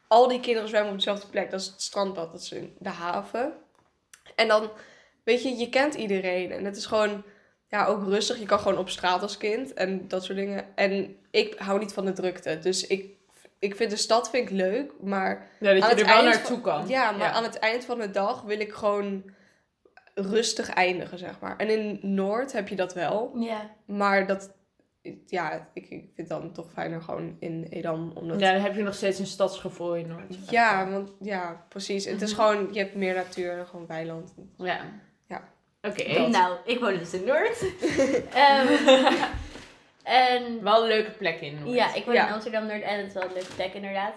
al 0.08 0.28
die 0.28 0.40
kinderen 0.40 0.70
zwemmen 0.70 0.92
op 0.92 0.98
dezelfde 0.98 1.28
plek. 1.28 1.52
Dat 1.52 1.60
is 1.60 1.66
het 1.68 1.82
strandbad, 1.82 2.32
dat 2.32 2.42
is 2.42 2.54
de 2.80 2.90
haven. 2.90 3.54
En 4.36 4.48
dan, 4.48 4.70
weet 5.24 5.44
je, 5.44 5.56
je 5.58 5.70
kent 5.70 5.94
iedereen. 5.94 6.52
En 6.52 6.66
het 6.66 6.78
is 6.78 6.86
gewoon, 6.86 7.24
ja, 7.68 7.86
ook 7.86 8.04
rustig. 8.04 8.40
Je 8.40 8.46
kan 8.46 8.60
gewoon 8.60 8.78
op 8.78 8.90
straat 8.90 9.22
als 9.22 9.38
kind 9.38 9.74
en 9.74 10.08
dat 10.08 10.24
soort 10.24 10.38
dingen. 10.38 10.66
En 10.76 11.16
ik 11.32 11.56
hou 11.58 11.80
niet 11.80 11.94
van 11.94 12.06
de 12.06 12.14
drukte. 12.14 12.60
Dus 12.60 12.88
ik, 12.88 13.06
ik 13.60 13.76
vind 13.76 13.90
de 13.92 13.98
stad 13.98 14.30
vind 14.30 14.50
ik 14.50 14.56
leuk, 14.56 14.92
maar 15.02 15.50
Ja, 15.60 15.74
dat 15.74 15.90
je 15.90 15.96
er 16.04 16.14
wel 16.14 16.24
naartoe 16.24 16.62
kan. 16.62 16.88
ja, 16.88 17.12
maar 17.12 17.30
aan 17.30 17.44
het 17.44 17.60
eind 17.60 17.86
van 17.86 18.00
de 18.00 18.12
dag 18.12 18.42
wil 18.42 18.60
ik 18.60 18.74
gewoon 18.74 19.24
rustig 20.20 20.70
eindigen, 20.70 21.18
zeg 21.18 21.40
maar. 21.40 21.58
En 21.58 21.70
in 21.70 22.00
Noord 22.02 22.52
heb 22.54 22.68
je 22.68 22.76
dat 22.76 22.94
wel. 22.94 23.32
Ja. 23.40 23.70
Maar 23.86 24.28
dat, 24.28 24.56
ja, 25.26 25.70
ik, 25.74 25.84
ik 25.84 25.88
vind 25.90 26.10
het 26.16 26.30
dan 26.30 26.52
toch 26.54 26.72
fijner 26.72 27.02
gewoon 27.02 27.36
in 27.40 27.64
Edam. 27.70 28.12
Omdat, 28.16 28.40
Ja, 28.40 28.52
dan 28.54 28.62
heb 28.62 28.76
je 28.76 28.84
nog 28.84 28.94
steeds 28.96 29.20
een 29.20 29.26
stadsgevoel 29.26 29.96
in 29.96 30.08
Noord. 30.08 30.50
ja, 30.50 30.90
want, 30.90 31.12
ja, 31.20 31.66
precies. 31.70 32.06
Het 32.06 32.22
is 32.22 32.34
Mhm. 32.36 32.42
gewoon, 32.42 32.74
je 32.74 32.80
hebt 32.80 32.96
meer 32.96 33.14
natuur 33.16 33.58
en 33.58 33.68
gewoon 33.68 33.88
weiland. 33.88 34.34
Ja. 34.58 34.80
Ja. 35.28 35.44
Oké. 35.82 36.28
Nou, 36.28 36.58
ik 36.66 36.80
woon 36.80 36.98
dus 36.98 37.14
in 37.14 37.24
Noord. 37.26 37.66
Ehm, 38.34 38.68
en 40.04 40.64
Wel 40.64 40.82
een 40.82 40.88
leuke 40.88 41.12
plek 41.12 41.40
in 41.42 41.56
Noord. 41.60 41.76
ja, 41.76 41.94
ik 41.94 42.06
woon 42.06 42.14
Ja. 42.14 42.28
in 42.28 42.34
Amsterdam-Noord 42.34 42.82
en 42.82 42.98
het 42.98 43.08
is 43.08 43.14
wel 43.14 43.24
een 43.24 43.34
leuke 43.34 43.54
plek 43.56 43.74
inderdaad. 43.74 44.14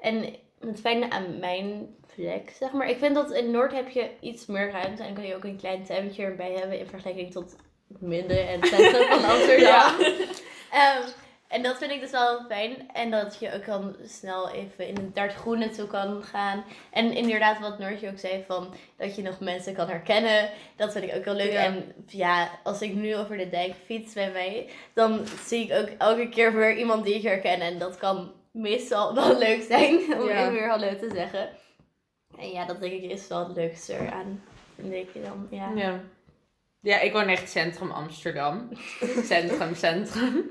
En 0.00 0.24
het 0.60 0.80
fijne 0.80 1.10
aan 1.10 1.38
mijn 1.38 1.86
plek, 2.14 2.52
zeg 2.58 2.72
maar. 2.72 2.88
Ik 2.88 2.98
vind 2.98 3.14
dat 3.14 3.30
in 3.32 3.50
Noord 3.50 3.72
heb 3.72 3.88
je 3.88 4.10
iets 4.20 4.46
meer 4.46 4.70
ruimte 4.70 5.02
en 5.02 5.14
kan 5.14 5.26
je 5.26 5.34
ook 5.34 5.44
een 5.44 5.56
klein 5.56 5.84
tuintje 5.84 6.22
erbij 6.24 6.52
hebben 6.52 6.78
in 6.78 6.86
vergelijking 6.86 7.32
tot 7.32 7.56
midden 7.98 8.48
en 8.48 8.64
centrum 8.66 9.08
van 9.20 9.24
Amsterdam. 9.30 9.92
Ehm, 10.70 11.02
en 11.48 11.62
dat 11.62 11.78
vind 11.78 11.90
ik 11.90 12.00
dus 12.00 12.10
wel 12.10 12.44
fijn. 12.48 12.90
En 12.92 13.10
dat 13.10 13.36
je 13.40 13.54
ook 13.54 13.66
dan 13.66 13.96
snel 14.04 14.50
even 14.50 14.86
in 14.86 14.94
het, 14.94 15.18
het 15.18 15.34
groene 15.34 15.70
toe 15.70 15.86
kan 15.86 16.22
gaan. 16.22 16.64
En 16.90 17.12
inderdaad, 17.12 17.60
wat 17.60 17.78
Noortje 17.78 18.08
ook 18.10 18.18
zei, 18.18 18.44
van 18.46 18.74
dat 18.96 19.16
je 19.16 19.22
nog 19.22 19.40
mensen 19.40 19.74
kan 19.74 19.88
herkennen. 19.88 20.50
Dat 20.76 20.92
vind 20.92 21.04
ik 21.04 21.16
ook 21.16 21.24
heel 21.24 21.34
leuk. 21.34 21.52
Ja. 21.52 21.64
En 21.64 21.92
ja, 22.06 22.50
als 22.62 22.82
ik 22.82 22.94
nu 22.94 23.16
over 23.16 23.36
de 23.36 23.48
dijk 23.48 23.74
fiets 23.84 24.14
bij 24.14 24.30
mij, 24.30 24.68
dan 24.94 25.26
zie 25.44 25.64
ik 25.64 25.72
ook 25.72 25.88
elke 25.98 26.28
keer 26.28 26.52
weer 26.54 26.76
iemand 26.76 27.04
die 27.04 27.14
ik 27.14 27.22
herken. 27.22 27.60
En 27.60 27.78
dat 27.78 27.96
kan 27.96 28.32
meestal 28.52 29.14
wel 29.14 29.38
leuk 29.46 29.62
zijn 29.62 29.94
om 29.94 30.28
Ja. 30.28 30.40
even 30.40 30.52
weer 30.52 30.68
hallo 30.68 30.96
te 30.96 31.10
zeggen. 31.14 31.48
En 32.38 32.50
ja, 32.50 32.64
dat 32.64 32.80
denk 32.80 32.92
ik 32.92 33.10
is 33.10 33.28
wel 33.28 33.46
het 33.48 33.56
leukste 33.56 33.94
eraan. 33.98 34.42
Denk 34.76 35.08
je 35.12 35.22
dan, 35.22 35.46
ja. 35.50 35.72
Ja. 35.74 36.00
Ja, 36.80 37.00
ik 37.00 37.12
woon 37.12 37.28
echt 37.28 37.50
centrum 37.50 37.90
Amsterdam. 37.90 38.68
centrum, 39.32 39.74
centrum. 39.74 40.50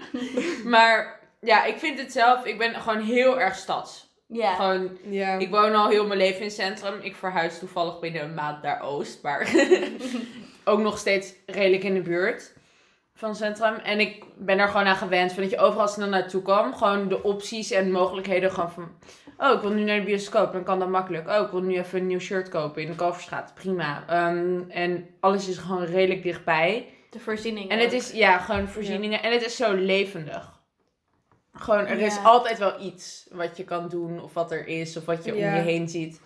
maar 0.64 1.20
ja, 1.40 1.66
ik 1.66 1.78
vind 1.78 2.00
het 2.00 2.12
zelf, 2.12 2.46
ik 2.46 2.58
ben 2.58 2.76
gewoon 2.76 3.02
heel 3.04 3.40
erg 3.40 3.56
stads. 3.56 4.10
Ja. 4.28 4.56
Gewoon, 4.56 4.98
Ja, 5.10 5.38
ik 5.38 5.50
woon 5.50 5.76
al 5.76 5.90
heel 5.90 6.08
mijn 6.08 6.20
leven 6.20 6.40
in 6.40 6.46
het 6.46 6.54
centrum. 6.54 7.02
Ik 7.02 7.16
verhuis 7.16 7.60
toevallig 7.60 8.00
binnen 8.00 8.24
een 8.24 8.34
maand 8.34 8.62
naar 8.62 8.82
Oost, 8.82 9.22
maar 9.22 9.54
ook 10.64 10.80
nog 10.80 10.98
steeds 10.98 11.34
redelijk 11.46 11.84
in 11.84 11.94
de 11.94 12.02
buurt 12.02 12.54
van 13.22 13.36
centrum. 13.36 13.76
En 13.76 14.00
ik 14.00 14.24
ben 14.38 14.60
er 14.60 14.68
gewoon 14.68 14.86
aan 14.86 14.96
gewend, 14.96 15.34
van 15.34 15.42
dat 15.44 15.52
je 15.52 15.58
overal 15.58 15.88
snel 15.88 16.08
naartoe 16.08 16.42
kan. 16.42 16.76
Gewoon 16.78 17.08
de 17.08 17.24
opties 17.24 17.72
en 17.72 17.92
mogelijkheden 17.92 18.52
gewoon 18.52 18.72
van... 18.72 18.92
Oh, 19.38 19.54
ik 19.56 19.62
wil 19.62 19.72
nu 19.72 19.84
naar 19.84 20.00
de 20.00 20.06
bioscoop, 20.06 20.52
dan 20.52 20.64
kan 20.64 20.80
dat 20.80 20.90
makkelijk. 20.90 21.28
Oh, 21.30 21.46
ik 21.46 21.52
wil 21.52 21.62
nu 21.62 21.78
even 21.78 22.00
een 22.00 22.08
nieuw 22.08 22.20
shirt 22.20 22.50
kopen 22.50 22.82
in 22.82 22.88
de 22.88 22.96
Kalverstraat. 22.96 23.54
Prima. 23.54 24.04
Ehm, 24.08 24.70
en 24.70 25.08
alles 25.20 25.48
is 25.48 25.58
gewoon 25.58 25.84
redelijk 25.84 26.24
dichtbij. 26.24 26.88
De 27.10 27.20
voorzieningen. 27.20 27.70
En 27.70 27.80
het 27.80 27.88
ook. 27.88 27.94
is, 27.94 28.12
ja, 28.12 28.38
gewoon 28.38 28.68
voorzieningen. 28.68 29.24
En 29.24 29.32
het 29.32 29.46
is 29.46 29.56
zo 29.56 29.74
levendig. 29.74 30.60
Gewoon, 31.54 31.86
er 31.86 32.00
is 32.00 32.18
altijd 32.24 32.58
wel 32.58 32.82
iets 32.82 33.28
wat 33.32 33.58
je 33.58 33.64
kan 33.64 33.90
doen, 33.90 34.22
of 34.22 34.34
wat 34.34 34.52
er 34.52 34.68
is, 34.68 34.98
of 34.98 35.06
wat 35.06 35.26
je 35.26 35.36
Ja. 35.36 35.50
om 35.50 35.56
je 35.56 35.62
heen 35.62 35.90
ziet. 35.90 36.22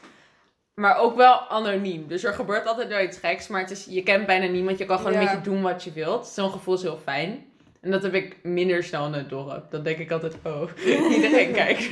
Maar 0.75 0.97
ook 0.97 1.15
wel 1.15 1.39
anoniem. 1.39 2.07
Dus 2.07 2.23
er 2.23 2.33
gebeurt 2.33 2.67
altijd 2.67 2.88
wel 2.88 3.01
iets 3.01 3.17
geks, 3.17 3.47
maar 3.47 3.61
het 3.61 3.71
is, 3.71 3.85
je 3.89 4.03
kent 4.03 4.25
bijna 4.25 4.45
niemand. 4.45 4.77
Je 4.77 4.85
kan 4.85 4.97
gewoon 4.97 5.13
een 5.13 5.19
beetje 5.19 5.41
doen 5.41 5.61
wat 5.61 5.83
je 5.83 5.91
wilt. 5.91 6.27
Zo'n 6.27 6.51
gevoel 6.51 6.73
is 6.75 6.81
heel 6.81 6.99
fijn. 7.03 7.45
En 7.81 7.91
dat 7.91 8.03
heb 8.03 8.13
ik 8.13 8.38
minder 8.43 8.83
snel 8.83 9.05
in 9.05 9.13
het 9.13 9.29
dorp. 9.29 9.71
Dan 9.71 9.83
denk 9.83 9.97
ik 9.97 10.11
altijd, 10.11 10.33
oh, 10.43 10.61
iedereen 11.15 11.51
kijkt. 11.61 11.91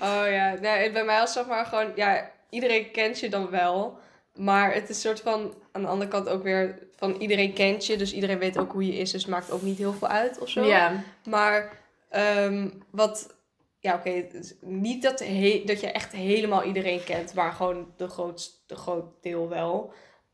Oh 0.00 0.24
ja, 0.30 0.54
nee, 0.60 0.92
bij 0.92 1.04
mij 1.04 1.18
was 1.18 1.32
zeg 1.32 1.46
maar 1.46 1.66
gewoon, 1.66 1.92
ja, 1.94 2.30
iedereen 2.50 2.90
kent 2.90 3.20
je 3.20 3.28
dan 3.28 3.50
wel. 3.50 3.98
Maar 4.34 4.74
het 4.74 4.88
is 4.88 5.00
soort 5.00 5.20
van, 5.20 5.54
aan 5.72 5.82
de 5.82 5.88
andere 5.88 6.10
kant 6.10 6.28
ook 6.28 6.42
weer 6.42 6.78
van 6.96 7.14
iedereen 7.14 7.52
kent 7.52 7.86
je. 7.86 7.96
Dus 7.96 8.12
iedereen 8.12 8.38
weet 8.38 8.58
ook 8.58 8.72
hoe 8.72 8.86
je 8.86 8.94
is. 8.94 9.10
Dus 9.10 9.22
het 9.22 9.30
maakt 9.30 9.50
ook 9.50 9.62
niet 9.62 9.78
heel 9.78 9.92
veel 9.92 10.08
uit 10.08 10.38
of 10.38 10.48
zo. 10.48 10.64
ja. 10.64 11.02
Maar 11.28 11.72
ehm, 12.08 12.68
wat, 12.90 13.34
ja 13.82 13.94
oké, 13.94 14.10
is 14.10 14.54
niet 14.60 15.02
dat, 15.02 15.18
he- 15.18 15.62
dat 15.66 15.80
je 15.80 15.86
echt 15.90 16.12
helemaal 16.12 16.62
iedereen 16.64 17.04
kent. 17.04 17.34
Maar 17.34 17.52
gewoon 17.52 17.86
de 17.96 18.08
grootste 18.08 18.76
groot 18.76 19.04
deel 19.20 19.48
wel. 19.48 19.92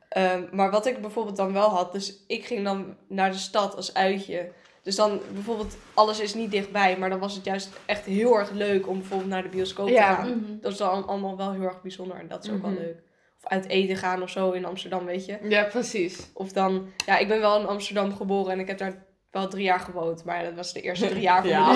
Ehm, 0.09 0.43
maar 0.53 0.71
wat 0.71 0.87
ik 0.87 1.01
bijvoorbeeld 1.01 1.37
dan 1.37 1.53
wel 1.53 1.69
had, 1.69 1.93
dus 1.93 2.25
ik 2.27 2.45
ging 2.45 2.65
dan 2.65 2.97
naar 3.09 3.31
de 3.31 3.37
stad 3.39 3.77
als 3.77 3.95
uitje. 3.95 4.53
Dus 4.83 4.97
dan 4.97 5.21
bijvoorbeeld, 5.33 5.77
alles 5.95 6.21
is 6.21 6.35
niet 6.35 6.51
dichtbij, 6.51 6.99
maar 6.99 7.11
dan 7.11 7.19
was 7.19 7.35
het 7.35 7.45
juist 7.45 7.71
echt 7.87 8.05
heel 8.05 8.39
erg 8.39 8.51
leuk 8.51 8.89
om 8.89 8.99
bijvoorbeeld 8.99 9.31
naar 9.31 9.43
de 9.43 9.49
bioscoop 9.49 9.89
Ja. 9.89 10.09
te 10.17 10.23
gaan. 10.23 10.31
Mhm. 10.39 10.61
Dat 10.61 10.73
is 10.73 10.79
dan 10.79 11.07
allemaal 11.07 11.37
wel 11.37 11.53
heel 11.53 11.63
erg 11.63 11.83
bijzonder 11.83 12.17
en 12.17 12.29
dat 12.29 12.45
is 12.45 12.51
ook 12.51 12.57
Mhm. 12.63 12.67
wel 12.75 12.79
leuk. 12.81 13.03
Of 13.43 13.51
uit 13.51 13.69
eten 13.69 13.97
gaan 13.97 14.23
of 14.23 14.31
zo 14.31 14.51
in 14.51 14.65
Amsterdam, 14.65 15.05
weet 15.05 15.27
je. 15.27 15.39
Ja, 15.43 15.65
precies. 15.65 16.31
Of 16.35 16.53
dan, 16.53 16.89
ja, 17.07 17.19
ik 17.19 17.29
ben 17.29 17.41
wel 17.41 17.61
in 17.61 17.67
Amsterdam 17.67 18.17
geboren 18.17 18.53
en 18.53 18.61
ik 18.61 18.67
heb 18.69 18.79
daar 18.79 19.07
wel 19.31 19.49
drie 19.49 19.65
jaar 19.65 19.81
gewoond. 19.81 20.25
Maar 20.25 20.45
dat 20.45 20.55
was 20.55 20.73
de 20.73 20.81
eerste 20.81 21.09
drie 21.09 21.21
jaar 21.23 21.41
van 21.41 21.51
Ja. 21.51 21.73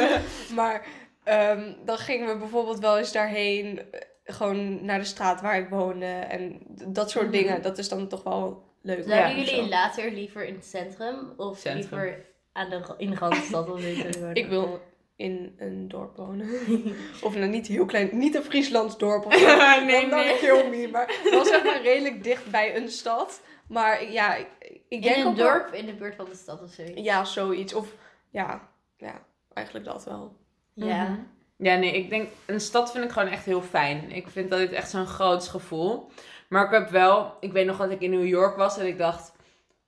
Maar 0.54 0.86
ehm, 1.26 1.72
dan 1.84 1.98
gingen 1.98 2.28
we 2.28 2.36
bijvoorbeeld 2.36 2.78
wel 2.78 2.98
eens 2.98 3.12
daarheen, 3.12 3.90
eh, 3.92 4.00
gewoon 4.24 4.84
naar 4.84 4.98
de 4.98 5.04
straat 5.04 5.40
waar 5.40 5.58
ik 5.58 5.68
woonde. 5.68 6.06
En 6.06 6.60
dat 6.88 7.10
soort 7.10 7.24
Mhm. 7.24 7.32
dingen, 7.34 7.62
dat 7.62 7.78
is 7.78 7.88
dan 7.88 8.08
toch 8.08 8.22
wel 8.22 8.64
leuk. 8.82 9.04
Zouden 9.04 9.28
Ja, 9.30 9.44
jullie 9.44 9.62
zo. 9.62 9.68
later 9.68 10.10
liever 10.12 10.44
in 10.46 10.54
het 10.54 10.64
centrum 10.66 11.32
of 11.36 11.58
Centrum. 11.58 12.00
liever 12.00 12.24
aan 12.52 12.70
de, 12.70 12.94
in 12.96 13.10
de 13.10 13.16
Randstad 13.16 13.70
of 13.70 13.80
Ik 14.32 14.46
wil 14.46 14.80
in 15.16 15.54
een 15.58 15.88
dorp 15.88 16.16
wonen. 16.16 16.48
of 17.22 17.34
nou 17.34 17.46
niet 17.46 17.66
heel 17.66 17.84
klein, 17.86 18.08
niet 18.12 18.34
een 18.34 18.42
Frieslands 18.42 18.98
dorp 18.98 19.26
of 19.26 19.34
zo. 19.38 19.80
nee, 19.84 20.08
Dan- 20.08 20.18
nee. 20.18 20.38
kill 20.38 20.68
me. 20.68 20.88
Maar 20.92 21.20
wel 21.30 21.44
zeg 21.44 21.64
maar 21.64 21.82
redelijk 21.82 22.22
dicht 22.24 22.50
bij 22.50 22.76
een 22.76 22.88
stad. 22.88 23.40
Maar 23.68 24.10
ja, 24.12 24.34
ik, 24.34 24.46
ik 24.88 25.02
denk 25.02 25.16
In 25.16 25.26
een 25.26 25.34
wel- 25.34 25.46
dorp 25.46 25.74
in 25.74 25.86
de 25.86 25.94
buurt 25.94 26.14
van 26.14 26.24
de 26.24 26.34
stad 26.36 26.62
of 26.62 26.70
zoiets. 26.70 27.00
Ja, 27.02 27.24
zoiets. 27.24 27.74
Of 27.74 27.94
ja, 28.30 28.68
ja, 28.96 29.24
eigenlijk 29.54 29.86
dat 29.86 30.04
wel. 30.04 30.36
Ja. 30.84 31.02
Mhm. 31.02 31.18
Ja, 31.58 31.76
nee, 31.76 31.92
ik 31.92 32.10
denk, 32.10 32.28
een 32.46 32.60
stad 32.60 32.92
vind 32.92 33.04
ik 33.04 33.10
gewoon 33.10 33.28
echt 33.28 33.44
heel 33.44 33.62
fijn. 33.62 34.10
Ik 34.10 34.28
vind 34.28 34.50
dat 34.50 34.58
dit 34.58 34.72
echt 34.72 34.90
zo'n 34.90 35.06
groots 35.06 35.48
gevoel. 35.48 36.10
Maar 36.48 36.64
ik 36.64 36.70
heb 36.70 36.90
wel, 36.90 37.36
ik 37.40 37.52
weet 37.52 37.66
nog 37.66 37.76
dat 37.76 37.90
ik 37.90 38.00
in 38.00 38.10
New 38.10 38.26
York 38.26 38.56
was 38.56 38.78
en 38.78 38.86
ik 38.86 38.98
dacht, 38.98 39.32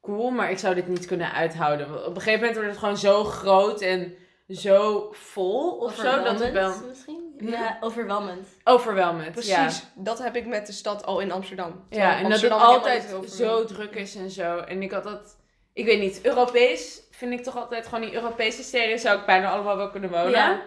cool, 0.02 0.30
maar 0.30 0.50
ik 0.50 0.58
zou 0.58 0.74
dit 0.74 0.88
niet 0.88 1.06
kunnen 1.06 1.32
uithouden. 1.32 2.06
Op 2.06 2.14
een 2.14 2.22
gegeven 2.22 2.38
moment 2.40 2.54
wordt 2.54 2.70
het 2.70 2.78
gewoon 2.78 2.96
zo 2.96 3.24
groot 3.24 3.80
en 3.80 4.14
zo 4.48 5.08
vol 5.12 5.70
of 5.70 5.94
zo, 5.94 6.22
dat 6.22 6.40
ik 6.40 6.52
wel... 6.52 6.74
Misschien? 6.88 7.34
Hm? 7.38 7.48
Ja, 7.48 7.78
overweldigend. 7.80 8.48
Overweldigend, 8.64 9.32
Precies, 9.32 9.50
ja. 9.50 9.70
dat 9.94 10.18
heb 10.18 10.36
ik 10.36 10.46
met 10.46 10.66
de 10.66 10.72
stad 10.72 11.06
al 11.06 11.20
in 11.20 11.32
Amsterdam. 11.32 11.84
Ja, 11.88 12.18
en 12.18 12.30
dat 12.30 12.40
het 12.40 12.50
altijd 12.50 13.14
zo 13.30 13.64
druk 13.64 13.94
is 13.94 14.14
en 14.14 14.30
zo. 14.30 14.58
En 14.58 14.82
ik 14.82 14.90
had 14.90 15.04
dat, 15.04 15.36
ik 15.72 15.84
weet 15.84 16.00
niet, 16.00 16.20
Europees 16.22 17.02
vind 17.10 17.32
ik 17.32 17.42
toch 17.42 17.56
altijd 17.56 17.86
gewoon 17.86 18.00
die 18.00 18.14
Europese 18.14 18.62
steden 18.62 18.98
zou 18.98 19.18
ik 19.18 19.26
bijna 19.26 19.50
allemaal 19.50 19.76
wel 19.76 19.90
kunnen 19.90 20.10
wonen. 20.10 20.30
Ja. 20.30 20.62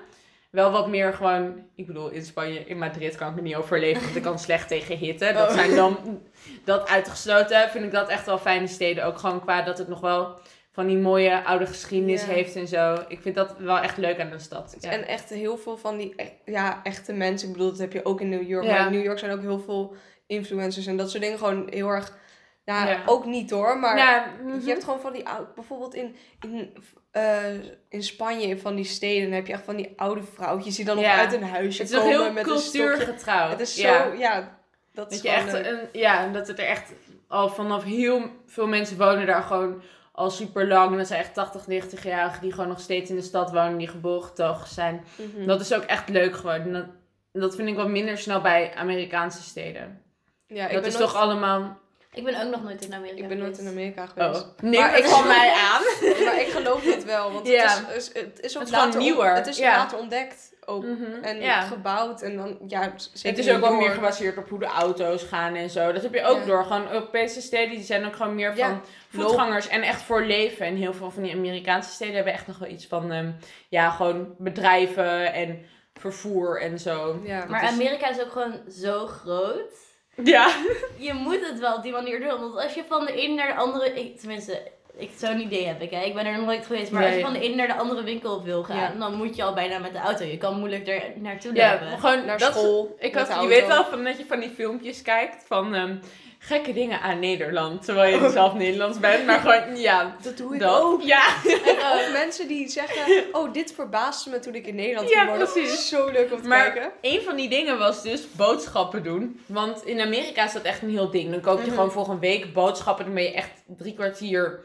Wel 0.51 0.71
wat 0.71 0.87
meer 0.87 1.13
gewoon, 1.13 1.65
ik 1.75 1.87
bedoel, 1.87 2.09
in 2.09 2.23
Spanje, 2.25 2.59
in 2.65 2.77
Madrid 2.77 3.15
kan 3.15 3.29
ik 3.29 3.35
me 3.35 3.41
niet 3.41 3.55
overleven, 3.55 4.03
want 4.03 4.15
ik 4.15 4.21
kan 4.21 4.39
slecht 4.39 4.67
tegen 4.67 4.97
hitte. 4.97 5.31
Dat 5.33 5.47
Oh. 5.49 5.53
zijn 5.53 5.75
dan, 5.75 6.21
dat 6.65 6.87
uitgesloten, 6.87 7.69
vind 7.69 7.85
ik 7.85 7.91
dat 7.91 8.09
echt 8.09 8.25
wel 8.25 8.37
fijne 8.37 8.67
steden. 8.67 9.05
Ook 9.05 9.17
gewoon 9.17 9.41
qua 9.41 9.61
dat 9.61 9.77
het 9.77 9.87
nog 9.87 9.99
wel 10.01 10.39
van 10.71 10.87
die 10.87 10.97
mooie 10.97 11.43
oude 11.43 11.65
geschiedenis 11.65 12.25
heeft 12.25 12.55
en 12.55 12.67
zo. 12.67 12.97
Ik 13.07 13.21
vind 13.21 13.35
dat 13.35 13.55
wel 13.57 13.77
echt 13.79 13.97
leuk 13.97 14.19
aan 14.19 14.31
een 14.31 14.39
stad. 14.39 14.75
Ja. 14.79 14.89
En 14.91 15.07
echt 15.07 15.29
heel 15.29 15.57
veel 15.57 15.77
van 15.77 15.97
die 15.97 16.13
e- 16.15 16.51
ja, 16.51 16.79
echte 16.83 17.13
mensen. 17.13 17.47
Ik 17.47 17.53
bedoel, 17.53 17.69
dat 17.69 17.79
heb 17.79 17.93
je 17.93 18.05
ook 18.05 18.21
in 18.21 18.29
New 18.29 18.47
York. 18.47 18.65
Ja. 18.65 18.71
Maar 18.71 18.85
in 18.85 18.91
New 18.91 19.03
York 19.03 19.19
zijn 19.19 19.31
ook 19.31 19.41
heel 19.41 19.59
veel 19.59 19.95
influencers 20.27 20.85
en 20.85 20.97
dat 20.97 21.09
soort 21.09 21.23
dingen. 21.23 21.37
Gewoon 21.37 21.67
heel 21.69 21.87
erg... 21.87 22.17
Ja, 22.63 22.87
Ja. 22.89 23.01
ook 23.05 23.25
niet 23.25 23.51
hoor. 23.51 23.79
Maar 23.79 23.97
ja, 23.97 24.25
mhm. 24.43 24.59
je 24.59 24.69
hebt 24.69 24.83
gewoon 24.83 24.99
van 24.99 25.13
die 25.13 25.27
oude... 25.27 25.47
Bijvoorbeeld 25.55 25.93
in, 25.95 26.15
in, 26.41 26.73
eh, 27.11 27.53
in 27.89 28.03
Spanje, 28.03 28.47
in 28.47 28.59
van 28.59 28.75
die 28.75 28.85
steden, 28.85 29.31
heb 29.31 29.47
je 29.47 29.53
echt 29.53 29.63
van 29.65 29.75
die 29.75 29.93
oude 29.95 30.23
vrouwtjes 30.23 30.75
die 30.75 30.85
dan 30.85 30.95
nog 30.95 31.05
Ja. 31.05 31.17
uit 31.17 31.33
een 31.33 31.43
huisje 31.43 31.81
het 31.81 31.91
is 31.91 31.97
komen 31.97 32.11
heel 32.11 32.31
met 32.31 32.47
een 32.49 32.57
stokje. 32.59 32.79
cultuurgetrouwd. 32.87 33.51
Het 33.51 33.59
is 33.59 33.75
zo... 33.75 33.87
ja. 33.87 34.13
Ja, 34.17 34.59
dat 34.93 35.11
is 35.11 35.21
Dat 35.21 35.31
je 35.31 35.37
echt 35.37 35.51
leuk. 35.51 35.65
een, 35.65 35.79
ja, 35.99 36.27
dat 36.27 36.47
het 36.47 36.59
er 36.59 36.65
echt 36.65 36.91
al 37.27 37.49
vanaf 37.49 37.83
heel 37.83 38.29
veel 38.45 38.67
mensen 38.67 38.97
wonen 38.97 39.25
daar 39.25 39.43
gewoon 39.43 39.81
al 40.11 40.29
super 40.29 40.67
lang. 40.67 40.91
En 40.91 40.97
dat 40.97 41.07
zijn 41.07 41.19
echt 41.19 41.33
80, 41.33 41.61
90-jarigen 41.69 42.41
die 42.41 42.51
gewoon 42.51 42.67
nog 42.67 42.79
steeds 42.79 43.09
in 43.09 43.15
de 43.15 43.21
stad 43.21 43.51
wonen, 43.51 43.77
die 43.77 43.87
geboren 43.87 44.23
getogen 44.23 44.67
zijn. 44.67 45.03
Mhm. 45.35 45.45
Dat 45.47 45.61
is 45.61 45.73
ook 45.73 45.83
echt 45.83 46.09
leuk 46.09 46.35
gewoon. 46.35 46.61
En 46.61 46.73
dat, 46.73 46.85
dat 47.31 47.55
vind 47.55 47.67
ik 47.69 47.75
wat 47.75 47.87
minder 47.89 48.17
snel 48.17 48.41
bij 48.41 48.73
Amerikaanse 48.75 49.41
steden. 49.41 50.01
ja, 50.47 50.65
ik 50.67 50.71
dat 50.73 50.81
ben 50.81 50.91
is 50.91 50.97
nooit- 50.97 51.09
toch 51.11 51.21
allemaal. 51.21 51.79
Ik 52.13 52.23
ben 52.23 52.41
ook 52.45 52.51
nog 52.51 52.63
nooit 52.63 52.85
in 52.85 52.93
Amerika 52.93 53.21
Ik 53.21 53.27
ben 53.27 53.37
nooit 53.37 53.57
in 53.57 53.65
geweest. 53.65 53.75
Amerika 53.77 54.05
geweest. 54.05 54.41
Oh, 54.41 54.47
nee, 54.61 54.79
Maar 54.79 54.97
ik 54.97 55.05
van 55.05 55.27
mij 55.27 55.51
aan. 55.53 55.81
Maar 56.25 56.39
ik 56.41 56.47
geloof 56.47 56.83
het 56.83 57.03
wel, 57.03 57.31
want 57.31 57.47
het, 57.47 57.95
is, 57.97 58.13
het 58.13 58.39
is 58.39 58.55
ook 58.57 58.61
Het 58.61 58.71
later 58.71 58.99
nieuwer. 58.99 59.33
Het 59.35 59.47
is 59.47 59.59
later 59.59 59.97
ontdekt 59.97 60.53
ook. 60.65 60.83
Mhm, 60.83 61.23
En 61.23 61.41
gebouwd 61.61 62.21
en 62.21 62.35
dan, 62.37 62.57
ja, 62.67 62.81
Het 63.21 63.37
is 63.37 63.49
ook 63.49 63.59
wel 63.59 63.73
meer 63.73 63.91
gebaseerd 63.91 64.37
op 64.37 64.49
hoe 64.49 64.59
de 64.59 64.65
auto's 64.65 65.23
gaan 65.23 65.55
en 65.55 65.69
zo. 65.69 65.91
Dat 65.91 66.01
heb 66.03 66.13
je 66.13 66.23
ook 66.23 66.45
door. 66.45 66.63
Gewoon 66.63 66.91
Europese 66.91 67.41
steden 67.41 67.75
die 67.75 67.83
zijn 67.85 68.05
ook 68.05 68.15
gewoon 68.15 68.35
meer 68.35 68.55
van 68.55 68.81
voetgangers 69.09 69.67
en 69.67 69.81
echt 69.81 70.01
voor 70.01 70.21
leven. 70.25 70.65
En 70.65 70.75
heel 70.75 70.93
veel 70.93 71.11
van 71.11 71.23
die 71.23 71.33
Amerikaanse 71.35 71.91
steden 71.91 72.15
hebben 72.15 72.33
echt 72.33 72.47
nog 72.47 72.57
wel 72.57 72.69
iets 72.69 72.85
van, 72.87 73.11
ehm, 73.11 73.31
ja, 73.69 73.89
gewoon 73.89 74.35
bedrijven 74.37 75.33
en 75.33 75.65
vervoer 75.93 76.61
en 76.61 76.79
zo. 76.79 77.21
Maar 77.47 77.63
is- 77.63 77.69
Amerika 77.69 78.09
is 78.09 78.21
ook 78.21 78.31
gewoon 78.31 78.59
zo 78.69 79.05
groot. 79.07 79.80
Ja. 80.15 80.47
Je 81.07 81.13
moet 81.13 81.47
het 81.49 81.59
wel 81.59 81.75
op 81.75 81.83
die 81.83 81.91
manier 81.91 82.19
doen. 82.19 82.39
Want 82.39 82.57
als 82.57 82.73
je 82.73 82.83
van 82.87 83.05
de 83.05 83.13
ene 83.13 83.33
naar 83.33 83.47
de 83.47 83.55
andere... 83.55 83.99
Ik, 83.99 84.19
tenminste, 84.19 84.71
ik, 84.97 85.09
zo'n 85.17 85.39
idee 85.39 85.65
heb 85.65 85.81
ik. 85.81 85.91
Hè. 85.91 86.03
Ik 86.03 86.13
ben 86.13 86.25
er 86.25 86.37
nog 86.37 86.45
nooit 86.45 86.65
geweest. 86.65 86.91
Maar 86.91 87.05
als 87.05 87.15
je 87.15 87.21
van 87.21 87.33
de 87.33 87.39
ene 87.39 87.55
naar 87.55 87.67
de 87.67 87.75
andere 87.75 88.03
winkel 88.03 88.43
wil 88.43 88.63
gaan... 88.63 88.77
Ja. 88.77 88.93
dan 88.99 89.15
moet 89.15 89.35
je 89.35 89.43
al 89.43 89.53
bijna 89.53 89.77
met 89.77 89.93
de 89.93 89.99
auto. 89.99 90.25
Je 90.25 90.37
kan 90.37 90.59
moeilijk 90.59 90.87
er 90.87 91.03
naartoe 91.15 91.55
Ja, 91.55 91.71
lopen. 91.73 91.99
gewoon 91.99 92.25
Naar 92.25 92.39
school. 92.39 92.95
Ik 92.99 93.15
had, 93.15 93.41
je 93.41 93.47
weet 93.47 93.67
wel 93.67 93.85
van 93.85 94.03
dat 94.03 94.17
je 94.17 94.25
van 94.25 94.39
die 94.39 94.49
filmpjes 94.49 95.01
kijkt 95.01 95.43
van 95.47 95.73
ehm, 95.73 95.95
gekke 96.43 96.73
dingen 96.73 97.01
aan 97.01 97.19
Nederland. 97.19 97.85
Terwijl 97.85 98.23
je 98.23 98.29
zelf 98.39 98.53
Nederlands 98.53 98.99
bent, 98.99 99.25
maar 99.25 99.39
gewoon, 99.39 99.77
ja. 99.79 100.15
Dat 100.21 100.37
doe 100.37 100.53
ik 100.53 100.59
Dat. 100.59 100.81
ook. 100.81 101.01
Ja. 101.01 101.23
En 101.45 101.77
ook 101.77 102.11
mensen 102.21 102.47
die 102.47 102.67
zeggen, 102.69 103.23
oh, 103.31 103.53
dit 103.53 103.73
verbaasde 103.73 104.29
me 104.29 104.39
toen 104.39 104.55
ik 104.55 104.67
in 104.67 104.75
Nederland 104.75 105.09
Ja, 105.09 105.19
ging 105.19 105.31
wonen. 105.31 105.47
precies. 105.51 105.89
Zo 105.89 106.09
leuk 106.11 106.33
om 106.33 106.41
te 106.41 106.47
Maar 106.47 106.71
kijken. 106.71 106.91
een 107.01 107.21
van 107.21 107.35
die 107.35 107.49
dingen 107.49 107.77
was 107.79 108.03
dus 108.03 108.31
boodschappen 108.31 109.03
doen. 109.03 109.39
Want 109.45 109.85
in 109.85 110.01
Amerika 110.01 110.43
is 110.45 110.53
dat 110.53 110.61
echt 110.61 110.81
een 110.81 110.89
heel 110.89 111.09
ding. 111.11 111.31
Dan 111.31 111.41
koop 111.41 111.57
je 111.59 111.65
Mhm. 111.65 111.73
gewoon 111.75 111.91
voor 111.91 112.09
een 112.09 112.19
week 112.19 112.53
boodschappen. 112.53 113.05
Dan 113.05 113.13
ben 113.13 113.23
je 113.23 113.33
echt 113.33 113.51
drie 113.65 113.93
kwartier. 113.93 114.59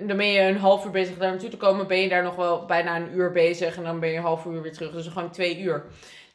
Dan 0.00 0.16
ben 0.16 0.26
je 0.26 0.40
een 0.40 0.56
half 0.58 0.84
uur 0.84 0.90
bezig 0.90 1.18
daar 1.18 1.30
naartoe 1.30 1.48
te 1.48 1.56
komen. 1.56 1.86
Ben 1.86 1.98
je 2.00 2.08
daar 2.08 2.22
nog 2.22 2.34
wel 2.36 2.64
bijna 2.64 2.96
een 2.96 3.08
uur 3.14 3.32
bezig. 3.32 3.76
En 3.76 3.82
dan 3.84 4.00
ben 4.00 4.08
je 4.10 4.16
een 4.16 4.22
half 4.22 4.44
uur 4.44 4.62
weer 4.62 4.72
terug. 4.72 4.92
Dus 4.92 5.06
gewoon 5.06 5.30
twee 5.30 5.58
uur. 5.60 5.84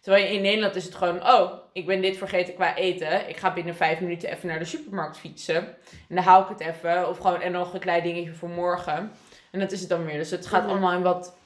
Terwijl 0.08 0.34
in 0.34 0.42
Nederland 0.42 0.76
is 0.76 0.86
het 0.86 0.96
gewoon, 0.96 1.28
oh, 1.28 1.52
ik 1.74 1.86
ben 1.86 2.02
dit 2.02 2.18
vergeten 2.18 2.54
qua 2.54 2.76
eten. 2.76 3.30
Ik 3.30 3.38
ga 3.38 3.54
binnen 3.54 3.76
vijf 3.76 4.00
minuten 4.00 4.30
even 4.30 4.48
naar 4.48 4.60
de 4.60 4.66
supermarkt 4.66 5.18
fietsen. 5.18 5.56
En 6.10 6.16
dan 6.16 6.24
haal 6.24 6.42
ik 6.42 6.48
het 6.48 6.60
even. 6.60 7.10
Of 7.10 7.18
gewoon, 7.18 7.42
en 7.42 7.52
nog 7.52 7.74
een 7.74 7.80
klein 7.80 8.04
dingetje 8.04 8.34
voor 8.34 8.50
morgen. 8.50 9.12
En 9.52 9.60
dat 9.60 9.72
is 9.72 9.80
het 9.80 9.90
dan 9.90 10.06
weer. 10.06 10.18
Dus 10.18 10.32
het 10.32 10.48
gaat 10.48 10.68
allemaal 10.68 10.92
in 10.92 11.02
wat 11.02 11.38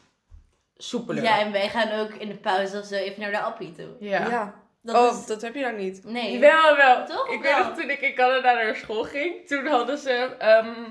soepeler. 0.78 1.24
Ja, 1.24 1.40
en 1.40 1.52
wij 1.52 1.70
gaan 1.70 2.00
ook 2.00 2.14
in 2.14 2.28
de 2.28 2.36
pauze 2.36 2.80
of 2.80 2.86
zo 2.86 2.96
even 2.96 3.22
naar 3.22 3.32
de 3.32 3.40
appie 3.40 3.72
toe. 3.72 3.90
Ja. 4.00 4.54
Dat 4.82 4.96
oh, 4.96 5.20
is... 5.20 5.26
dat 5.26 5.42
heb 5.42 5.56
je 5.56 5.62
daar 5.62 5.78
niet. 5.78 6.04
Nee. 6.04 6.40
Wel, 6.40 6.76
wel. 6.76 7.06
Toch? 7.06 7.30
Ik 7.30 7.42
weet 7.42 7.58
nog 7.58 7.76
toen 7.76 7.90
ik 7.90 8.02
in 8.02 8.14
Canada 8.14 8.54
naar 8.54 8.76
school 8.76 9.04
ging, 9.04 9.48
toen 9.48 9.68
hadden 9.68 9.98
ze 9.98 10.36
ehm, 10.38 10.84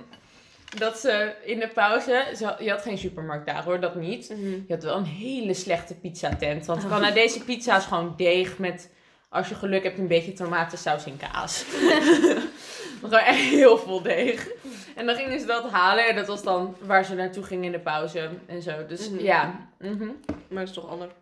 dat 0.78 0.98
ze 0.98 1.32
in 1.44 1.60
de 1.60 1.68
pauze, 1.68 2.26
ze, 2.36 2.54
je 2.58 2.70
had 2.70 2.82
geen 2.82 2.98
supermarkt 2.98 3.46
daar 3.46 3.64
hoor, 3.64 3.80
dat 3.80 3.94
niet. 3.94 4.26
Je 4.66 4.74
had 4.74 4.82
wel 4.82 4.96
een 4.96 5.04
hele 5.04 5.54
slechte 5.54 5.94
pizzatent, 5.94 6.66
want 6.66 6.88
Canadese 6.88 7.44
pizza 7.44 7.76
is 7.76 7.84
gewoon 7.84 8.14
deeg 8.16 8.58
met, 8.58 8.90
als 9.28 9.48
je 9.48 9.54
geluk 9.54 9.82
hebt, 9.82 9.98
een 9.98 10.06
beetje 10.08 10.32
tomatensaus 10.32 11.04
en 11.04 11.16
kaas. 11.16 11.64
gewoon 13.00 13.18
echt 13.18 13.38
heel 13.38 13.78
veel 13.78 14.02
deeg. 14.02 14.48
En 14.96 15.06
dan 15.06 15.14
gingen 15.14 15.40
ze 15.40 15.46
dat 15.46 15.70
halen 15.70 16.08
en 16.08 16.16
dat 16.16 16.26
was 16.26 16.42
dan 16.42 16.76
waar 16.80 17.04
ze 17.04 17.14
naartoe 17.14 17.42
gingen 17.42 17.64
in 17.64 17.72
de 17.72 17.78
pauze 17.78 18.28
en 18.46 18.62
zo. 18.62 18.86
Dus 18.86 19.10
Mhm. 19.10 19.22
ja. 19.24 19.68
mhm. 19.78 20.04
Maar 20.26 20.58
dat 20.64 20.68
is 20.68 20.74
toch 20.74 20.88
anders. 20.90 21.12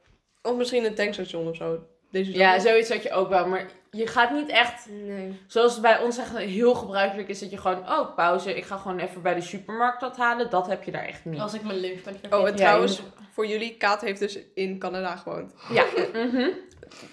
Of 0.43 0.57
misschien 0.57 0.85
een 0.85 0.95
tankstation 0.95 1.49
of 1.49 1.57
zo. 1.57 1.79
Deze 2.11 2.33
Ja, 2.33 2.59
zoiets 2.59 2.88
had 2.88 3.03
je 3.03 3.12
ook 3.12 3.29
wel, 3.29 3.47
maar 3.47 3.66
je 3.90 4.07
gaat 4.07 4.31
niet 4.31 4.49
echt 4.49 4.87
Nee. 4.90 5.40
Zoals 5.47 5.73
het 5.73 5.83
bij 5.83 5.99
ons 5.99 6.18
echt 6.18 6.37
heel 6.37 6.75
gebruikelijk 6.75 7.29
is 7.29 7.38
dat 7.38 7.51
je 7.51 7.59
gewoon, 7.59 7.90
oh 7.90 8.14
pauze, 8.14 8.57
ik 8.57 8.64
ga 8.64 8.77
gewoon 8.77 8.99
even 8.99 9.23
bij 9.23 9.35
de 9.35 9.40
supermarkt 9.40 10.01
dat 10.01 10.16
halen. 10.16 10.51
Dat 10.51 10.66
heb 10.66 10.83
je 10.83 10.90
daar 10.90 11.05
echt 11.05 11.25
niet. 11.25 11.40
Als 11.40 11.55
ik 11.55 11.62
mijn 11.62 11.79
lunch. 11.79 12.01
Oh, 12.31 12.38
en 12.38 12.47
Ja, 12.47 12.53
trouwens, 12.53 12.97
je 12.97 13.03
voor 13.33 13.47
jullie, 13.47 13.77
Kaat 13.77 14.01
heeft 14.01 14.21
dus 14.21 14.38
in 14.55 14.79
Canada 14.79 15.16
gewoond. 15.16 15.53
Ja, 15.73 15.85
mhm. 16.12 16.49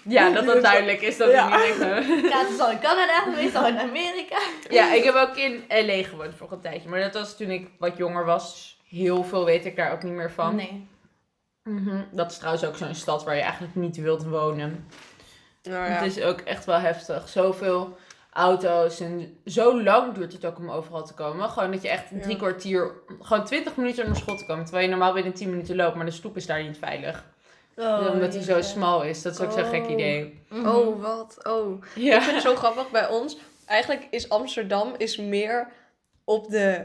ja 0.02 0.30
dat 0.30 0.46
dat 0.46 0.62
duidelijk 0.72 1.00
is. 1.00 1.16
Dat 1.16 1.30
Ja. 1.30 1.64
ik 1.64 1.68
niet 1.68 1.78
denk, 1.78 2.30
Kaat 2.32 2.50
is 2.50 2.58
al 2.58 2.70
in 2.70 2.80
Canada 2.80 3.22
geweest, 3.24 3.54
al 3.54 3.66
in 3.66 3.78
Amerika. 3.78 4.38
ja, 4.70 4.92
ik 4.92 5.04
heb 5.04 5.14
ook 5.14 5.36
in 5.36 5.64
LA 5.68 6.02
gewoond 6.02 6.34
voor 6.36 6.52
een 6.52 6.60
tijdje. 6.60 6.88
Maar 6.88 7.00
dat 7.00 7.14
was 7.14 7.36
toen 7.36 7.50
ik 7.50 7.68
wat 7.78 7.96
jonger 7.96 8.24
was. 8.24 8.78
Heel 8.88 9.24
veel 9.24 9.44
weet 9.44 9.64
ik 9.64 9.76
daar 9.76 9.92
ook 9.92 10.02
niet 10.02 10.12
meer 10.12 10.30
van. 10.30 10.54
Nee. 10.54 10.86
Mhm. 11.66 11.96
Dat 12.10 12.30
is 12.30 12.36
trouwens 12.38 12.64
ook 12.64 12.76
zo'n 12.76 12.94
stad 12.94 13.24
waar 13.24 13.34
je 13.36 13.40
eigenlijk 13.42 13.74
niet 13.74 13.96
wilt 13.96 14.24
wonen. 14.24 14.86
Nou 15.62 15.76
ja. 15.84 15.90
Het 15.90 16.16
is 16.16 16.22
ook 16.24 16.40
echt 16.40 16.64
wel 16.64 16.78
heftig. 16.78 17.28
Zoveel 17.28 17.96
auto's 18.32 19.00
en 19.00 19.38
zo 19.44 19.82
lang 19.82 20.14
duurt 20.14 20.32
het 20.32 20.44
ook 20.44 20.58
om 20.58 20.70
overal 20.70 21.04
te 21.04 21.14
komen. 21.14 21.48
Gewoon 21.48 21.70
dat 21.70 21.82
je 21.82 21.88
echt 21.88 22.10
Ja. 22.10 22.20
drie 22.20 22.36
kwartier, 22.36 22.90
gewoon 23.20 23.44
twintig 23.44 23.76
minuten 23.76 24.02
om 24.04 24.10
naar 24.10 24.18
school 24.18 24.36
te 24.36 24.46
komen. 24.46 24.64
Terwijl 24.64 24.84
je 24.84 24.90
normaal 24.90 25.12
binnen 25.12 25.32
10 25.34 25.50
minuten 25.50 25.76
loopt, 25.76 25.96
maar 25.96 26.04
de 26.04 26.10
stoep 26.10 26.36
is 26.36 26.46
daar 26.46 26.62
niet 26.62 26.78
veilig. 26.78 27.24
Oh, 27.76 28.08
Omdat 28.12 28.34
hij 28.34 28.42
zo 28.42 28.62
smal 28.62 29.02
is. 29.02 29.22
Dat 29.22 29.32
is 29.34 29.40
ook 29.40 29.52
zo'n 29.52 29.64
gek 29.64 29.84
Oh. 29.84 29.90
idee. 29.90 30.42
Mhm. 30.48 30.66
Oh, 30.68 31.02
wat? 31.02 31.38
Oh. 31.42 31.82
Ik 31.94 32.02
Ja. 32.02 32.20
vind 32.20 32.34
het 32.34 32.42
zo 32.44 32.54
grappig 32.56 32.90
bij 32.90 33.08
ons. 33.08 33.36
Eigenlijk 33.66 34.06
is 34.10 34.28
Amsterdam 34.28 34.94
is 34.96 35.16
meer 35.16 35.68
op 36.24 36.48
de 36.50 36.84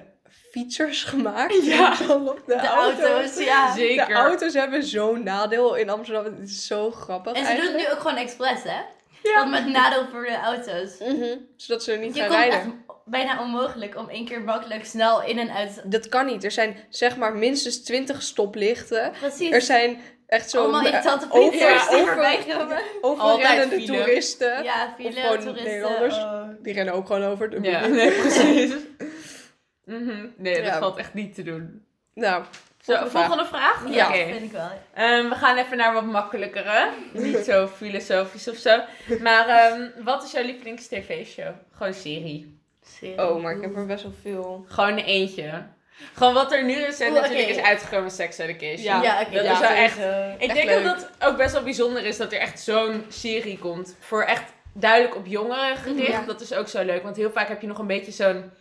fietsers 0.51 1.03
gemaakt. 1.13 1.65
Ja. 1.65 1.99
En 2.01 2.07
dan 2.07 2.29
op 2.29 2.41
de, 2.45 2.55
De 2.55 2.67
auto's, 2.67 3.37
ja. 3.43 3.75
Zeker. 3.75 4.07
De 4.07 4.13
auto's 4.13 4.53
hebben 4.53 4.83
zo'n 4.83 5.23
nadeel 5.23 5.75
in 5.75 5.89
Amsterdam. 5.89 6.23
Het 6.25 6.49
is 6.49 6.65
zo 6.67 6.91
grappig 6.91 7.33
En 7.33 7.39
ze 7.39 7.45
doen 7.45 7.55
het 7.55 7.61
eigenlijk. 7.65 7.87
nu 7.89 7.93
ook 7.95 8.01
gewoon 8.01 8.17
expres, 8.23 8.63
hè? 8.63 8.79
Ja. 9.23 9.35
Want 9.35 9.51
met 9.51 9.65
nadeel 9.67 10.05
voor 10.11 10.23
de 10.25 10.35
auto's. 10.43 10.97
Mhm, 10.99 11.37
Zodat 11.57 11.83
ze 11.83 11.91
er 11.91 11.97
niet 11.99 12.15
Je 12.15 12.19
gaan 12.21 12.29
komt 12.29 12.39
rijden. 12.41 12.59
echt 12.59 12.69
bijna 13.05 13.41
onmogelijk 13.41 13.97
om 13.97 14.09
één 14.09 14.25
keer 14.25 14.41
makkelijk 14.41 14.85
snel 14.85 15.23
in 15.23 15.39
en 15.39 15.51
uit. 15.51 15.81
Dat 15.85 16.09
kan 16.09 16.25
niet. 16.25 16.43
Er 16.43 16.51
zijn 16.51 16.75
zeg 16.89 17.17
maar 17.17 17.33
minstens 17.35 17.83
20 17.83 18.21
stoplichten. 18.21 19.11
Precies. 19.19 19.51
Er 19.51 19.61
zijn 19.61 20.01
echt 20.27 20.49
zo 20.49 20.61
Allemaal 20.61 20.85
irritante 20.85 21.25
over- 21.29 21.51
die 21.51 21.65
over- 21.67 21.79
voorbij 22.07 22.39
komen. 22.47 22.77
overrennende 23.01 23.63
Altijd 23.63 23.83
file. 23.83 23.97
toeristen. 24.03 24.63
Ja, 24.63 24.85
Of 24.85 25.05
file, 25.05 25.21
gewoon 25.21 25.39
toeristen. 25.39 25.71
Nederlanders. 25.71 26.15
oh. 26.17 26.41
Die 26.63 26.73
rennen 26.73 26.93
ook 26.93 27.05
gewoon 27.07 27.23
over. 27.23 27.63
Ja, 27.63 27.81
niet. 27.87 27.95
nee, 27.95 28.11
precies. 28.11 28.71
Mhm. 29.99 30.25
Nee, 30.37 30.55
dat 30.55 30.65
Ja. 30.65 30.79
valt 30.79 30.97
echt 30.97 31.13
niet 31.13 31.35
te 31.35 31.43
doen. 31.43 31.85
Nou, 32.13 32.43
Zo, 32.81 32.93
Volgende 32.93 33.09
vraag. 33.09 33.25
volgende 33.25 33.49
vraag? 33.49 33.83
Ja, 33.89 34.07
Oké. 34.07 34.25
vind 34.31 34.43
ik 34.43 34.51
wel. 34.51 34.69
Ehm, 34.93 35.29
we 35.29 35.35
gaan 35.35 35.57
even 35.57 35.77
naar 35.77 35.93
wat 35.93 36.05
makkelijkere. 36.05 36.89
Niet 37.13 37.37
zo 37.37 37.67
filosofisch 37.77 38.47
of 38.47 38.55
zo. 38.57 38.79
Maar 39.19 39.47
ehm, 39.47 40.03
wat 40.03 40.23
is 40.23 40.31
jouw 40.31 40.43
lievelings 40.43 40.87
tv-show? 40.87 41.53
Gewoon 41.75 41.93
serie. 41.93 42.59
Serie. 42.85 43.29
oh, 43.29 43.41
maar 43.43 43.55
ik 43.55 43.61
heb 43.61 43.75
er 43.75 43.85
best 43.85 44.03
wel 44.03 44.13
veel. 44.21 44.65
Gewoon 44.67 44.97
eentje. 44.97 45.63
Gewoon 46.13 46.33
wat 46.33 46.51
er 46.51 46.63
nu 46.63 46.73
recent 46.79 47.11
Oeh, 47.11 47.21
natuurlijk 47.21 47.49
is 47.49 47.57
uitgekomen, 47.57 48.11
Sex 48.11 48.37
Education. 48.37 48.83
Ja, 48.83 49.01
Ja, 49.03 49.23
dat 49.23 49.43
ja, 49.43 49.51
is 49.53 49.59
wel 49.59 49.69
echt-. 49.69 49.97
Ik 50.41 50.49
Echt 50.49 50.53
denk 50.53 50.69
leuk. 50.69 50.83
dat 50.83 50.95
dat 51.19 51.29
ook 51.29 51.37
best 51.37 51.53
wel 51.53 51.63
bijzonder 51.63 52.05
is 52.05 52.17
dat 52.17 52.31
er 52.31 52.39
echt 52.39 52.59
zo'n 52.59 53.05
serie 53.09 53.57
komt. 53.57 53.95
Voor 53.99 54.23
echt 54.23 54.43
duidelijk 54.73 55.15
op 55.15 55.25
jongeren 55.25 55.77
gericht. 55.77 56.07
Ja. 56.11 56.21
Dat 56.25 56.41
is 56.41 56.53
ook 56.53 56.67
zo 56.67 56.83
leuk. 56.83 57.03
Want 57.03 57.15
heel 57.15 57.31
vaak 57.31 57.47
heb 57.47 57.61
je 57.61 57.67
nog 57.67 57.77
een 57.79 57.87
beetje 57.87 58.11
zo'n... 58.11 58.51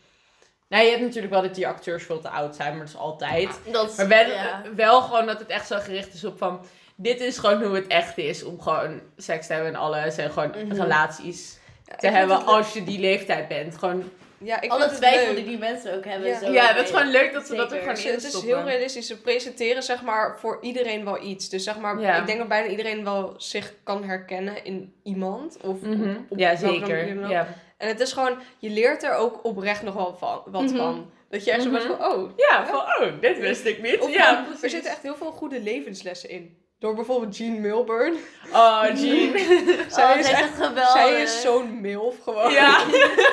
Nou, 0.71 0.85
je 0.85 0.91
hebt 0.91 1.03
natuurlijk 1.03 1.33
wel 1.33 1.43
dat 1.43 1.55
die 1.55 1.67
acteurs 1.67 2.05
veel 2.05 2.21
te 2.21 2.29
oud 2.29 2.57
zijn, 2.57 2.71
maar 2.71 2.79
dat 2.87 2.89
is 2.95 2.97
altijd. 3.01 3.61
Dat 3.73 3.91
is- 3.91 3.97
Maar 3.97 4.09
wel, 4.09 4.27
ja. 4.31 4.63
wel 4.77 5.01
gewoon 5.01 5.27
dat 5.27 5.39
het 5.39 5.49
echt 5.49 5.67
zo 5.67 5.79
gericht 5.79 6.15
is 6.15 6.25
op 6.25 6.39
van... 6.39 6.61
Dit 6.97 7.21
is 7.21 7.39
gewoon 7.39 7.63
hoe 7.63 7.75
het 7.75 7.87
echt 7.87 8.19
is 8.19 8.43
om 8.45 8.61
gewoon 8.61 9.01
seks 9.17 9.47
te 9.47 9.53
hebben 9.53 9.73
en 9.75 9.79
alles. 9.81 10.17
En 10.17 10.31
gewoon 10.31 10.51
Mhm. 10.65 10.81
relaties 10.81 11.59
Ja, 11.85 11.97
te 11.97 12.07
hebben 12.09 12.37
het 12.37 12.47
als 12.47 12.73
je 12.73 12.85
die 12.85 12.99
leeftijd 12.99 13.49
bent. 13.49 13.79
Gewoon. 13.79 14.11
Ja, 14.39 14.61
ik 14.61 14.71
Alle 14.71 14.81
vind 14.81 14.91
het 14.93 15.01
twijfel 15.01 15.35
die 15.35 15.45
die 15.45 15.59
mensen 15.59 15.95
ook 15.97 16.05
hebben. 16.05 16.29
Ja. 16.29 16.39
zo 16.39 16.51
ja, 16.53 16.73
dat 16.73 16.85
is 16.85 16.91
gewoon 16.91 17.11
leuk 17.11 17.33
dat 17.33 17.47
ze 17.47 17.55
dat 17.55 17.73
gewoon 17.73 17.89
Dus 17.89 18.05
in 18.05 18.13
het 18.15 18.23
is 18.25 18.43
heel 18.43 18.63
realistisch. 18.63 19.07
Ze 19.07 19.17
presenteren 19.21 19.83
zeg 19.83 20.03
maar 20.03 20.39
voor 20.39 20.59
iedereen 20.61 21.05
wel 21.05 21.23
iets. 21.23 21.49
Dus 21.49 21.65
zeg 21.65 21.79
maar, 21.79 22.01
Ja. 22.01 22.17
ik 22.21 22.27
denk 22.27 22.39
dat 22.39 22.49
bijna 22.49 22.69
iedereen 22.69 23.05
wel 23.05 23.35
zich 23.37 23.73
kan 23.85 24.05
herkennen 24.05 24.65
in 24.65 24.95
iemand. 25.03 25.57
Of 25.63 25.81
Mhm. 25.81 26.11
op- 26.11 26.17
op 26.29 26.39
Ja, 26.39 26.57
zeker. 26.57 27.23
ook. 27.25 27.31
Ja. 27.31 27.47
En 27.81 27.89
het 27.89 28.01
is 28.01 28.13
gewoon, 28.13 28.39
je 28.59 28.71
leert 28.71 29.03
er 29.03 29.15
ook 29.15 29.45
oprecht 29.45 29.83
nog 29.83 29.95
wel 29.95 30.15
van, 30.19 30.43
wat 30.47 30.63
Mhm. 30.63 30.77
van. 30.77 31.11
Dat 31.31 31.45
je 31.45 31.51
echt 31.51 31.63
zo 31.63 31.71
bent 31.71 31.89
Mhm. 31.89 31.97
van, 31.97 32.13
oh. 32.13 32.31
ja, 32.37 32.67
van 32.67 32.79
oh, 32.79 33.21
dit 33.21 33.39
wist 33.39 33.65
ik 33.65 33.83
niet. 33.83 33.99
Of 33.99 34.13
ja, 34.13 34.45
van, 34.45 34.63
er 34.63 34.71
zitten 34.71 34.91
echt 34.91 35.03
heel 35.03 35.17
veel 35.17 35.31
goede 35.33 35.61
levenslessen 35.61 36.29
in. 36.31 36.59
Door 36.79 36.95
bijvoorbeeld 36.95 37.37
Jean 37.37 37.61
Milburn. 37.61 38.15
Oh, 38.53 38.83
Jean. 38.95 39.39
Zij 39.91 40.13
oh, 40.13 40.19
is 40.19 40.27
zij 40.27 40.35
echt- 40.35 40.41
echt 40.41 40.55
geweldig. 40.55 40.91
Zij 40.91 41.23
is 41.23 41.41
zo'n 41.41 41.81
milf 41.81 42.15
gewoon. 42.23 42.53
ja. 42.53 42.85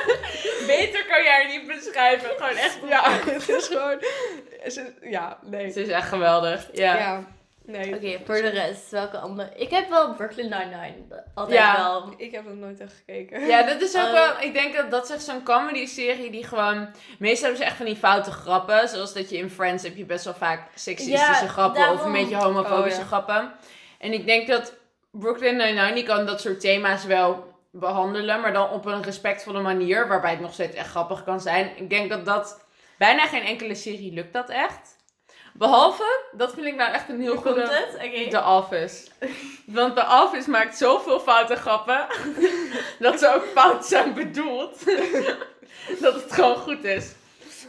Beter 0.67 1.05
kan 1.05 1.23
jij 1.23 1.33
haar 1.43 1.47
niet 1.47 1.67
beschrijven. 1.67 2.29
Gewoon 2.37 2.55
echt. 2.57 2.77
Ja, 2.87 3.11
het 3.31 3.49
is 3.49 3.67
gewoon... 3.67 3.97
ze- 4.67 4.93
ja, 5.01 5.39
nee. 5.45 5.71
Ze 5.71 5.81
is 5.81 5.87
echt 5.87 6.07
geweldig. 6.07 6.67
Ja. 6.73 6.97
Ja, 6.97 7.23
nee. 7.67 7.95
Oké, 7.95 8.25
voor 8.25 8.35
de 8.35 8.49
rest, 8.49 8.89
welke 8.89 9.17
andere? 9.17 9.49
Ik 9.55 9.69
heb 9.69 9.89
wel 9.89 10.13
Brooklyn 10.13 10.49
Nine-Nine. 10.49 11.23
Altijd 11.33 11.57
Ja. 11.57 11.75
wel. 11.77 12.13
Ik 12.17 12.31
heb 12.31 12.45
dat 12.45 12.53
nooit 12.55 12.79
echt 12.79 12.93
gekeken. 12.93 13.47
Ja, 13.47 13.63
dat 13.63 13.81
is 13.81 13.95
ook 13.95 14.05
Eh. 14.05 14.11
wel. 14.11 14.29
Ik 14.41 14.53
denk 14.53 14.75
dat 14.75 14.91
dat 14.91 15.03
is 15.03 15.09
echt 15.15 15.23
zo'n 15.23 15.43
comedy-serie 15.43 16.31
die 16.31 16.43
gewoon. 16.43 16.89
Meestal 17.19 17.41
hebben 17.43 17.57
ze 17.61 17.65
echt 17.69 17.77
van 17.77 17.85
die 17.85 17.95
foute 17.95 18.31
grappen. 18.31 18.89
Zoals 18.89 19.13
dat 19.13 19.29
je 19.29 19.37
in 19.37 19.49
Friends 19.49 19.83
heb 19.83 19.95
je 19.95 20.05
best 20.05 20.25
wel 20.25 20.33
vaak 20.33 20.61
seksistische 20.75 21.43
Ja, 21.43 21.49
grappen 21.49 21.89
of 21.89 22.03
een 22.05 22.11
beetje 22.11 22.35
homofobische 22.35 22.97
Oh, 22.99 23.03
ja. 23.03 23.07
grappen. 23.07 23.51
En 23.99 24.13
ik 24.13 24.25
denk 24.25 24.47
dat 24.47 24.73
Brooklyn 25.11 25.55
Nine-Nine 25.57 25.93
die 25.93 26.03
kan 26.03 26.25
dat 26.25 26.41
soort 26.41 26.59
thema's 26.59 27.05
wel 27.05 27.55
behandelen, 27.71 28.41
maar 28.41 28.53
dan 28.53 28.69
op 28.69 28.85
een 28.85 29.03
respectvolle 29.03 29.61
manier, 29.61 30.07
waarbij 30.07 30.31
het 30.31 30.39
nog 30.39 30.53
steeds 30.53 30.75
echt 30.75 30.89
grappig 30.89 31.23
kan 31.23 31.39
zijn. 31.41 31.71
Ik 31.75 31.89
denk 31.89 32.09
dat 32.09 32.25
dat 32.25 32.65
bijna 32.97 33.27
geen 33.27 33.41
enkele 33.43 33.75
serie 33.75 34.13
lukt 34.13 34.33
dat 34.33 34.49
echt. 34.49 34.95
Behalve, 35.57 36.23
dat 36.31 36.53
vind 36.53 36.65
ik 36.65 36.75
nou 36.75 36.91
echt 36.91 37.09
een 37.09 37.21
heel 37.21 37.33
Hoe 37.33 37.41
komt 37.41 37.55
goede. 37.55 37.71
het? 37.71 37.95
Oké. 37.95 38.29
The 38.29 38.43
Office. 38.43 39.07
Want 39.65 39.95
The 39.95 40.05
Office 40.23 40.49
maakt 40.49 40.77
zoveel 40.77 41.19
foute 41.19 41.55
grappen. 41.55 42.07
dat 42.99 43.19
ze 43.19 43.33
ook 43.35 43.45
fout 43.53 43.85
zijn 43.85 44.13
bedoeld. 44.13 44.85
dat 46.01 46.13
het 46.13 46.31
gewoon 46.33 46.55
goed 46.57 46.83
is. 46.83 47.11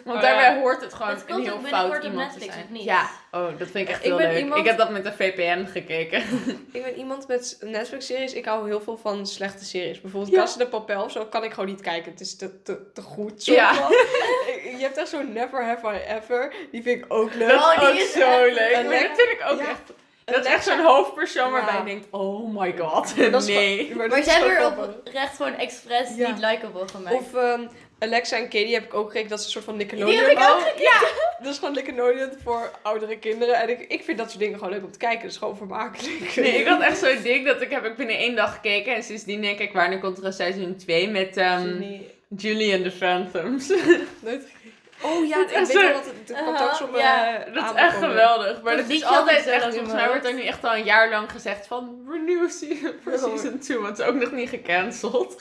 Want 0.08 0.18
Oh 0.22 0.24
ja. 0.28 0.34
daarbij 0.34 0.60
hoort 0.60 0.80
het 0.80 0.94
gewoon 0.94 1.08
Het 1.12 1.24
een 1.26 1.42
heel 1.42 1.52
ook 1.52 1.66
fout 1.68 2.04
iemand 2.04 2.32
te 2.32 2.38
Netflix, 2.38 2.52
zijn. 2.54 2.64
of 2.64 2.70
niet? 2.70 2.82
Ja, 2.84 3.08
oh, 3.32 3.46
dat 3.58 3.68
vind 3.68 3.74
ik 3.74 3.88
echt 3.88 3.98
Ik 3.98 4.04
heel 4.04 4.16
ben 4.16 4.28
leuk. 4.28 4.38
iemand- 4.38 4.60
Ik 4.60 4.66
heb 4.66 4.76
dat 4.78 4.90
met 4.90 5.04
een 5.04 5.12
VPN 5.12 5.64
gekeken. 5.66 6.22
Ik 6.72 6.82
ben 6.82 6.94
iemand 6.96 7.28
met 7.28 7.58
Netflix-series. 7.60 8.32
Ik 8.32 8.44
hou 8.44 8.66
heel 8.66 8.80
veel 8.80 8.96
van 8.96 9.26
slechte 9.26 9.64
series. 9.64 10.00
Bijvoorbeeld 10.00 10.32
Ja. 10.32 10.64
De 10.64 10.66
Papel 10.66 11.02
of 11.04 11.10
zo 11.10 11.24
kan 11.24 11.44
ik 11.44 11.52
gewoon 11.52 11.68
niet 11.68 11.80
kijken. 11.80 12.10
Het 12.12 12.20
is 12.20 12.36
te, 12.36 12.62
te, 12.62 12.92
te 12.92 13.00
goed. 13.02 13.44
Ja. 13.44 13.74
van. 13.74 13.90
je 14.78 14.78
hebt 14.80 14.96
echt 14.96 15.08
zo'n 15.08 15.32
Never 15.32 15.64
Have 15.64 15.86
I 15.94 15.98
Ever. 16.16 16.52
Die 16.70 16.82
vind 16.82 17.04
ik 17.04 17.12
ook 17.12 17.34
leuk. 17.34 17.48
Dat 17.48 17.60
Oh, 17.60 17.72
is 17.72 17.80
die 17.80 17.88
ook 17.88 17.94
is 17.98 18.12
zo 18.12 18.44
leuk. 18.44 18.70
En 18.72 18.86
Maar 18.86 18.98
dat 19.00 19.16
vind 19.16 19.30
ik 19.30 19.42
ook 19.50 19.58
Ja. 19.60 19.68
echt... 19.68 19.80
Dat 20.24 20.44
is 20.44 20.52
echt 20.52 20.64
zo'n 20.64 20.80
hoofdpersoon 20.84 21.50
waarbij 21.52 21.78
je 21.78 21.84
denkt, 21.84 22.06
oh 22.10 22.54
my 22.60 22.74
god, 22.78 23.16
nee. 23.16 23.94
Maar 23.94 24.08
hebben 24.08 24.56
gewoon 24.56 24.72
er 24.88 24.88
oprecht 24.98 25.36
gewoon 25.36 25.54
expres 25.54 26.08
Ja. 26.16 26.28
niet 26.30 26.38
likable 26.38 26.88
gemaakt. 26.88 27.16
Of 27.16 27.34
ehm, 27.34 27.66
Alexa 27.98 28.36
en 28.36 28.42
Katie 28.42 28.74
heb 28.74 28.84
ik 28.84 28.94
ook 28.94 29.06
gekeken. 29.06 29.28
Dat 29.28 29.38
is 29.38 29.44
een 29.44 29.50
soort 29.50 29.64
van 29.64 29.76
Nickelodeon. 29.76 30.10
Die 30.10 30.18
heb 30.18 30.30
ik 30.30 30.38
ook 30.38 30.72
ja. 30.78 31.00
Dat 31.42 31.52
is 31.52 31.58
gewoon 31.58 31.74
Nickelodeon 31.74 32.30
voor 32.44 32.70
oudere 32.82 33.18
kinderen. 33.18 33.54
En 33.54 33.68
ik, 33.68 33.80
ik 33.88 34.04
vind 34.04 34.18
dat 34.18 34.28
soort 34.28 34.40
dingen 34.40 34.58
gewoon 34.58 34.72
leuk 34.72 34.84
om 34.84 34.92
te 34.92 34.98
kijken. 34.98 35.22
Dat 35.22 35.30
is 35.30 35.36
gewoon 35.36 35.56
vermakelijk. 35.56 36.36
Nee, 36.36 36.52
ik 36.52 36.66
had 36.66 36.80
echt 36.80 36.98
zo'n 37.04 37.22
ding 37.22 37.46
dat 37.46 37.60
ik 37.60 37.70
heb 37.70 37.84
ik 37.84 37.96
binnen 37.96 38.16
één 38.16 38.36
dag 38.36 38.54
gekeken. 38.54 38.94
En 38.94 39.02
sindsdien 39.02 39.40
denk 39.40 39.58
ik, 39.58 39.72
wanneer 39.72 39.98
komt 39.98 40.18
er 40.18 40.24
een 40.24 40.32
seizoen 40.32 40.76
2 40.76 41.08
met 41.10 41.36
ehm 41.36 41.78
Nee, 41.78 42.10
Julie 42.36 42.74
and 42.74 42.84
the 42.84 42.90
Phantoms. 42.90 43.68
nooit 44.20 44.42
gekeken. 44.44 44.56
Oh 45.02 45.26
ja, 45.28 45.36
Dat 45.38 45.50
ik 45.50 45.56
is 45.56 45.66
weet 45.66 45.82
wel 45.82 45.92
wat 45.92 46.04
het, 46.04 46.14
het 46.28 46.44
komt 46.44 46.60
ook 46.62 46.74
zo 46.74 46.88
ja. 46.96 47.44
Dat 47.54 47.64
is 47.64 47.80
echt 47.80 47.96
geweldig. 47.96 48.62
Maar 48.62 48.76
Dat 48.76 48.86
dat 48.86 48.96
is 48.96 49.04
altijd 49.04 49.46
echt, 49.46 49.64
volgens 49.64 49.92
mij 49.92 50.06
wordt 50.08 50.26
er 50.26 50.34
nu 50.34 50.42
echt 50.42 50.64
al 50.64 50.74
een 50.76 50.84
jaar 50.84 51.10
lang 51.10 51.30
gezegd 51.30 51.66
van 51.66 52.06
renew 52.10 52.50
season 52.50 52.92
voor 53.04 53.12
Oh. 53.12 53.18
season 53.18 53.58
2. 53.58 53.78
Want 53.78 53.88
het 53.88 53.98
is 53.98 54.04
ook 54.14 54.20
nog 54.20 54.32
niet 54.32 54.48
gecanceld. 54.48 55.36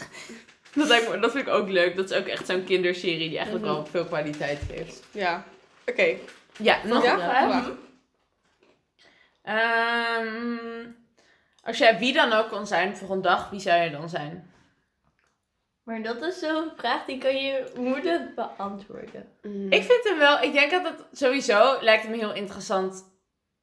Dat, 0.77 0.87
lijkt 0.87 1.09
me, 1.09 1.19
dat 1.19 1.31
vind 1.31 1.47
ik 1.47 1.53
ook 1.53 1.69
leuk. 1.69 1.95
Dat 1.95 2.09
is 2.11 2.17
ook 2.17 2.25
echt 2.27 2.45
zo'n 2.45 2.63
kinderserie 2.63 3.29
die 3.29 3.37
eigenlijk 3.37 3.65
Mhm. 3.65 3.75
wel 3.75 3.85
veel 3.85 4.05
kwaliteit 4.05 4.59
heeft. 4.71 5.03
Ja. 5.11 5.43
Oké. 5.85 6.15
Ja, 6.57 6.77
nog 6.83 7.03
Ja, 7.03 7.13
een 7.13 7.19
vraag. 7.19 7.71
Ehm, 9.43 10.85
als 11.63 11.77
jij 11.77 11.97
wie 11.99 12.13
dan 12.13 12.33
ook 12.33 12.49
kon 12.49 12.67
zijn 12.67 12.97
voor 12.97 13.09
een 13.11 13.21
dag, 13.21 13.49
wie 13.49 13.59
zou 13.59 13.81
je 13.81 13.89
dan 13.91 14.09
zijn? 14.09 14.51
Maar 15.83 16.01
dat 16.01 16.21
is 16.21 16.39
zo'n 16.39 16.71
vraag 16.77 17.05
die 17.05 17.17
kan 17.17 17.35
je 17.43 17.71
moeilijk 17.75 18.35
beantwoorden. 18.35 19.29
Mm. 19.41 19.71
Ik 19.71 19.83
vind 19.83 20.03
hem 20.03 20.17
wel, 20.17 20.41
ik 20.41 20.53
denk 20.53 20.71
dat 20.71 20.83
het 20.83 21.03
sowieso 21.11 21.77
lijkt 21.81 22.03
hem 22.03 22.13
heel 22.13 22.33
interessant 22.33 23.15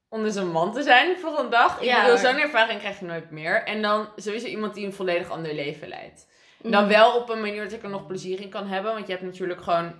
om 0.08 0.22
dus 0.22 0.34
een 0.34 0.50
man 0.50 0.72
te 0.72 0.82
zijn 0.82 1.16
voor 1.18 1.38
een 1.38 1.50
dag. 1.50 1.78
Ik 1.78 1.84
Ja. 1.84 2.02
bedoel, 2.02 2.16
zo'n 2.18 2.38
ervaring 2.38 2.80
krijg 2.80 2.98
je 2.98 3.04
nooit 3.04 3.30
meer. 3.30 3.62
En 3.64 3.82
dan 3.82 4.08
sowieso 4.16 4.46
iemand 4.46 4.74
die 4.74 4.86
een 4.86 4.92
volledig 4.92 5.30
ander 5.30 5.54
leven 5.54 5.88
leidt. 5.88 6.26
Dan 6.70 6.82
Mhm. 6.84 6.92
wel 6.92 7.16
op 7.16 7.28
een 7.30 7.40
manier 7.40 7.62
dat 7.62 7.72
ik 7.72 7.82
er 7.82 7.88
nog 7.88 8.06
plezier 8.06 8.40
in 8.40 8.48
kan 8.48 8.66
hebben. 8.66 8.92
Want 8.92 9.06
je 9.06 9.12
hebt 9.12 9.24
natuurlijk 9.24 9.62
gewoon 9.62 9.92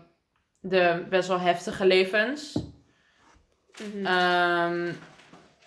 de 0.61 1.05
best 1.09 1.29
wel 1.29 1.41
heftige 1.41 1.87
levens. 1.87 2.59
Mhm. 3.95 4.07
Ehm, 4.07 4.93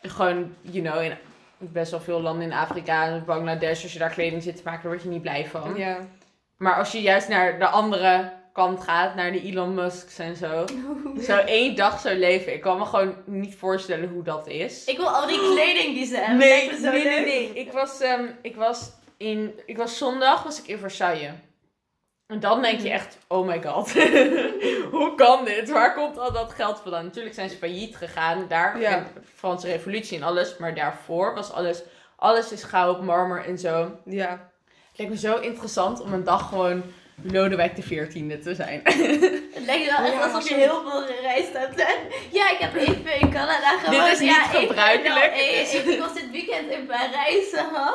gewoon, 0.02 0.54
you 0.62 0.84
know, 0.90 1.02
in 1.04 1.14
best 1.58 1.92
wel 1.92 2.00
veel 2.00 2.22
landen 2.22 2.46
in 2.46 2.54
Afrika, 2.54 3.24
Bangladesh, 3.26 3.84
als 3.84 3.94
je 3.94 4.00
daar 4.00 4.10
kleding 4.14 4.44
zit 4.44 4.56
te 4.56 4.62
maken, 4.66 4.82
daar 4.82 4.92
word 4.92 5.04
je 5.04 5.10
niet 5.10 5.22
blij 5.22 5.46
van. 5.46 5.74
ja. 5.76 5.98
Maar 6.58 6.76
als 6.76 6.92
je 6.92 7.02
juist 7.02 7.28
naar 7.30 7.60
de 7.60 7.68
andere 7.68 8.34
kant 8.54 8.84
gaat, 8.84 9.16
naar 9.16 9.32
de 9.32 9.42
Elon 9.42 9.74
Musk's 9.74 10.20
en 10.20 10.36
zo, 10.36 10.66
zo 11.28 11.38
één 11.38 11.76
dag 11.76 12.00
zo 12.00 12.14
leven, 12.16 12.54
ik 12.54 12.62
kan 12.62 12.78
me 12.78 12.86
gewoon 12.86 13.16
niet 13.26 13.56
voorstellen 13.56 14.10
hoe 14.10 14.24
dat 14.24 14.48
is. 14.48 14.86
Ik 14.86 14.98
wil 14.98 15.10
al 15.10 15.28
die 15.28 15.38
kleding 15.40 15.96
die 15.96 16.06
ze 16.06 16.18
hebben. 16.18 16.38
nee, 16.38 16.80
nee, 16.80 17.04
nee, 17.04 17.26
nee. 17.26 17.50
Ik 17.54 17.72
was, 17.72 18.02
ehm, 18.02 18.26
ik 18.42 18.56
was 18.56 18.92
in, 19.18 19.60
ik 19.66 19.78
was 19.78 19.98
zondag 19.98 20.44
was 20.44 20.60
ik 20.62 20.68
in 20.68 20.78
Versailles. 20.78 21.32
En 22.28 22.40
dan 22.40 22.62
denk 22.62 22.80
je 22.80 22.90
echt, 22.90 23.18
oh 23.28 23.48
my 23.48 23.64
god, 23.64 23.92
hoe 24.92 25.14
kan 25.16 25.46
dit? 25.46 25.70
Waar 25.70 25.94
komt 25.94 26.18
al 26.18 26.32
dat 26.32 26.52
geld 26.52 26.80
vandaan? 26.80 27.04
Natuurlijk 27.06 27.36
zijn 27.36 27.50
ze 27.50 27.58
failliet 27.58 27.96
gegaan 27.96 28.46
daar, 28.48 28.80
Ja. 28.80 29.00
de 29.14 29.22
Franse 29.36 29.68
revolutie 29.68 30.18
en 30.18 30.24
alles, 30.24 30.58
maar 30.58 30.76
daarvoor 30.76 31.34
was 31.36 31.52
alles, 31.52 31.82
alles 32.16 32.52
is 32.52 32.64
goud, 32.64 33.02
marmer 33.02 33.46
en 33.46 33.58
zo. 33.58 34.00
Ja. 34.06 34.30
Het 34.90 34.98
lijkt 34.98 35.14
me 35.14 35.20
zo 35.30 35.38
interessant 35.40 36.02
om 36.02 36.14
een 36.14 36.24
dag 36.24 36.50
gewoon 36.50 36.84
Lodewijk 37.24 37.76
de 37.76 37.84
14e 37.84 38.44
te 38.44 38.56
zijn. 38.56 38.82
Het 39.54 39.66
lijkt 39.66 39.86
wel 39.90 40.06
echt 40.06 40.14
Ja, 40.14 40.24
alsof 40.24 40.50
je 40.50 40.56
heel 40.56 40.82
veel 40.90 41.02
gereisd 41.16 41.54
hebt. 41.54 41.76
Ja, 42.38 42.50
ik 42.52 42.58
heb 42.58 42.76
even 42.76 43.20
in 43.20 43.32
Canada 43.32 43.78
gewoond. 43.80 44.12
is 44.12 44.20
niet 44.20 44.30
ja, 44.30 44.44
gebruikelijk. 44.44 45.36
ik, 45.36 45.84
ik 45.86 46.00
was 46.00 46.14
dit 46.14 46.32
weekend 46.32 46.72
in 46.72 46.86
Parijs. 46.86 47.52
huh? 47.52 47.92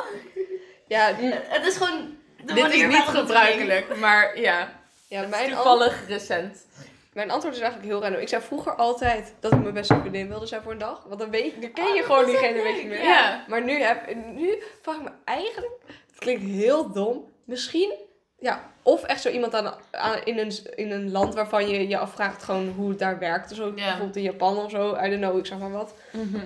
Ja, 0.93 1.13
Het 1.47 1.65
is 1.65 1.77
gewoon 1.77 2.17
de 2.45 2.53
Dit 2.53 2.73
is 2.73 2.85
niet 2.87 2.95
gebruikelijk, 2.95 3.97
maar 3.97 4.39
ja, 4.39 4.79
ja 5.07 5.27
mijn, 5.27 5.49
toevallig 5.49 6.07
recent. 6.07 6.65
Mijn 7.13 7.31
antwoord 7.31 7.55
is 7.55 7.61
eigenlijk 7.61 7.91
heel 7.91 8.01
random. 8.01 8.21
Ik 8.21 8.27
zei 8.27 8.41
vroeger 8.41 8.75
altijd 8.75 9.33
dat 9.39 9.51
ik 9.51 9.61
mijn 9.61 9.73
beste 9.73 9.99
vriendin 9.99 10.27
wilde 10.27 10.45
zijn 10.45 10.61
voor 10.61 10.71
een 10.71 10.77
dag. 10.77 11.03
Want 11.07 11.19
dan, 11.19 11.29
weet, 11.29 11.61
dan 11.61 11.71
ken 11.71 11.93
je 11.93 12.03
gewoon 12.03 12.25
diegene 12.25 12.61
weet 12.61 12.75
je 12.75 12.81
niet 12.81 12.87
meer. 12.87 13.03
Ja. 13.03 13.45
Maar 13.47 13.63
nu, 13.63 13.81
heb, 13.81 14.15
nu 14.33 14.63
vraag 14.81 14.95
ik 14.95 15.03
me 15.03 15.11
eigenlijk, 15.25 15.73
het 15.85 16.19
klinkt 16.19 16.43
heel 16.43 16.91
dom, 16.91 17.25
misschien, 17.43 17.93
ja, 18.39 18.71
of 18.81 19.03
echt 19.03 19.21
zo 19.21 19.29
iemand 19.29 19.53
aan, 19.53 19.73
aan, 19.91 20.23
in, 20.23 20.37
een, 20.37 20.51
in 20.75 20.91
een 20.91 21.11
land 21.11 21.33
waarvan 21.33 21.67
je 21.67 21.87
je 21.87 21.97
afvraagt 21.97 22.43
gewoon 22.43 22.73
hoe 22.75 22.89
het 22.89 22.99
daar 22.99 23.19
werkt. 23.19 23.55
Zo, 23.55 23.71
Bijvoorbeeld 23.71 24.15
in 24.15 24.21
Japan 24.21 24.57
of 24.57 24.71
zo, 24.71 24.95
I 24.95 25.09
don't 25.09 25.21
know, 25.21 25.37
ik 25.37 25.45
zeg 25.45 25.57
maar 25.57 25.71
wat. 25.71 25.93
Mhm. 26.11 26.39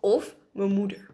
Of 0.00 0.34
mijn 0.52 0.72
moeder. 0.72 1.06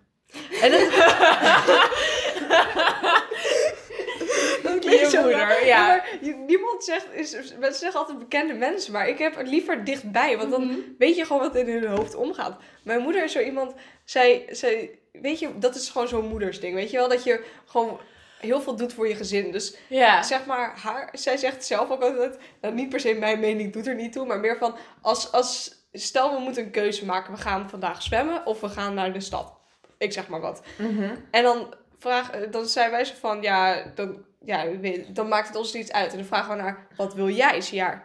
En 0.63 0.71
dat, 0.71 0.81
dat 4.63 4.79
klinkt 4.79 5.11
Je 5.11 5.19
moeder, 5.21 5.67
ja. 5.67 5.87
Maar 5.87 6.09
niemand 6.47 6.85
zegt, 6.85 7.07
is, 7.13 7.33
mensen 7.59 7.81
zeggen 7.81 8.01
altijd 8.01 8.19
bekende 8.19 8.55
mensen, 8.55 8.93
maar 8.93 9.09
ik 9.09 9.19
heb 9.19 9.37
het 9.37 9.49
liever 9.49 9.85
dichtbij, 9.85 10.37
want 10.39 10.51
dan 10.51 10.67
Mhm. 10.67 10.77
weet 10.99 11.17
je 11.17 11.25
gewoon 11.25 11.43
wat 11.43 11.57
in 11.57 11.69
hun 11.69 11.87
hoofd 11.87 12.15
omgaat. 12.15 12.57
Mijn 12.85 13.01
moeder 13.01 13.25
is 13.25 13.33
zo 13.33 13.41
iemand, 13.41 13.73
zij, 14.05 14.45
zij, 14.51 14.99
weet 15.13 15.39
je, 15.39 15.59
dat 15.59 15.75
is 15.75 15.89
gewoon 15.89 16.09
zo'n 16.09 16.29
moedersding, 16.29 16.75
weet 16.75 16.91
je 16.91 16.97
wel, 16.97 17.09
dat 17.09 17.25
je 17.25 17.45
gewoon 17.67 18.01
heel 18.41 18.61
veel 18.61 18.77
doet 18.77 18.93
voor 18.93 19.09
je 19.09 19.15
gezin. 19.15 19.53
Dus 19.53 19.77
Ja. 19.89 20.23
zeg 20.23 20.47
maar, 20.47 20.79
haar, 20.83 21.09
zij 21.13 21.37
zegt 21.37 21.65
zelf 21.65 21.91
ook 21.91 22.03
altijd, 22.03 22.39
nou, 22.61 22.75
niet 22.75 22.89
per 22.89 23.01
se 23.01 23.15
mijn 23.15 23.41
mening 23.41 23.73
doet 23.73 23.87
er 23.87 23.95
niet 23.95 24.13
toe, 24.13 24.27
maar 24.27 24.41
meer 24.41 24.57
van, 24.59 24.77
als, 25.03 25.33
als, 25.33 25.75
stel 25.93 26.35
we 26.35 26.41
moeten 26.41 26.65
een 26.65 26.71
keuze 26.71 27.05
maken, 27.05 27.35
we 27.35 27.41
gaan 27.41 27.71
vandaag 27.71 28.03
zwemmen 28.03 28.47
of 28.47 28.61
we 28.61 28.69
gaan 28.69 28.95
naar 28.95 29.13
de 29.13 29.21
stad. 29.21 29.57
Ik 29.99 30.13
zeg 30.13 30.29
maar 30.29 30.41
wat. 30.41 30.63
Mhm. 30.77 31.15
En 31.31 31.43
dan, 31.43 31.75
vraag, 31.99 32.31
dan 32.31 32.67
zijn 32.67 32.91
wij 32.91 33.05
zo 33.05 33.15
van, 33.19 33.43
ja, 33.43 33.83
dan, 33.95 34.25
ja, 34.45 34.65
dan 35.09 35.29
maakt 35.29 35.49
het 35.49 35.57
ons 35.57 35.73
niets 35.73 35.93
uit. 35.93 36.11
En 36.11 36.17
dan 36.17 36.27
vragen 36.27 36.57
we 36.57 36.63
naar, 36.63 36.87
wat 36.97 37.15
wil 37.15 37.29
jij? 37.29 37.61
Ze 37.61 37.75
ja, 37.75 38.05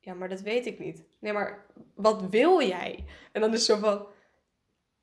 ja, 0.00 0.14
maar 0.14 0.28
dat 0.28 0.40
weet 0.40 0.66
ik 0.66 0.78
niet. 0.78 1.02
Nee, 1.20 1.32
maar 1.32 1.64
wat 1.94 2.22
wil 2.30 2.62
jij? 2.62 3.04
En 3.32 3.40
dan 3.40 3.52
is 3.52 3.66
het 3.66 3.78
zo 3.78 3.86
van, 3.86 4.06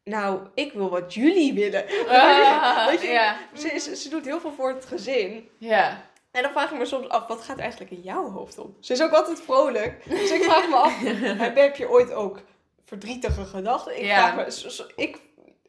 nou, 0.03 0.47
ik 0.53 0.73
wil 0.73 0.89
wat 0.89 1.13
jullie 1.13 1.53
willen. 1.53 1.85
Ah, 2.07 2.85
Weet 2.89 3.01
je. 3.01 3.35
Ze, 3.53 3.79
ze, 3.79 3.95
ze 3.95 4.09
doet 4.09 4.25
heel 4.25 4.39
veel 4.39 4.53
voor 4.53 4.69
het 4.69 4.85
gezin. 4.85 5.49
Ja. 5.57 6.05
En 6.31 6.43
dan 6.43 6.51
vraag 6.51 6.71
ik 6.71 6.77
me 6.77 6.85
soms 6.85 7.09
af, 7.09 7.27
wat 7.27 7.41
gaat 7.41 7.57
eigenlijk 7.57 7.91
in 7.91 8.01
jouw 8.01 8.31
hoofd 8.31 8.57
om? 8.57 8.75
Ze 8.79 8.93
is 8.93 9.01
ook 9.01 9.11
altijd 9.11 9.41
vrolijk. 9.41 10.09
Dus 10.09 10.31
ik 10.31 10.43
vraag 10.43 10.69
me 10.69 10.75
af, 10.75 10.99
heb, 11.55 11.75
je 11.75 11.89
ooit 11.89 12.13
ook 12.13 12.39
verdrietige 12.85 13.45
gedachten? 13.45 13.99
Ik 13.99 14.05
vraag 14.05 14.35
me, 14.35 14.93
ik, 14.95 15.19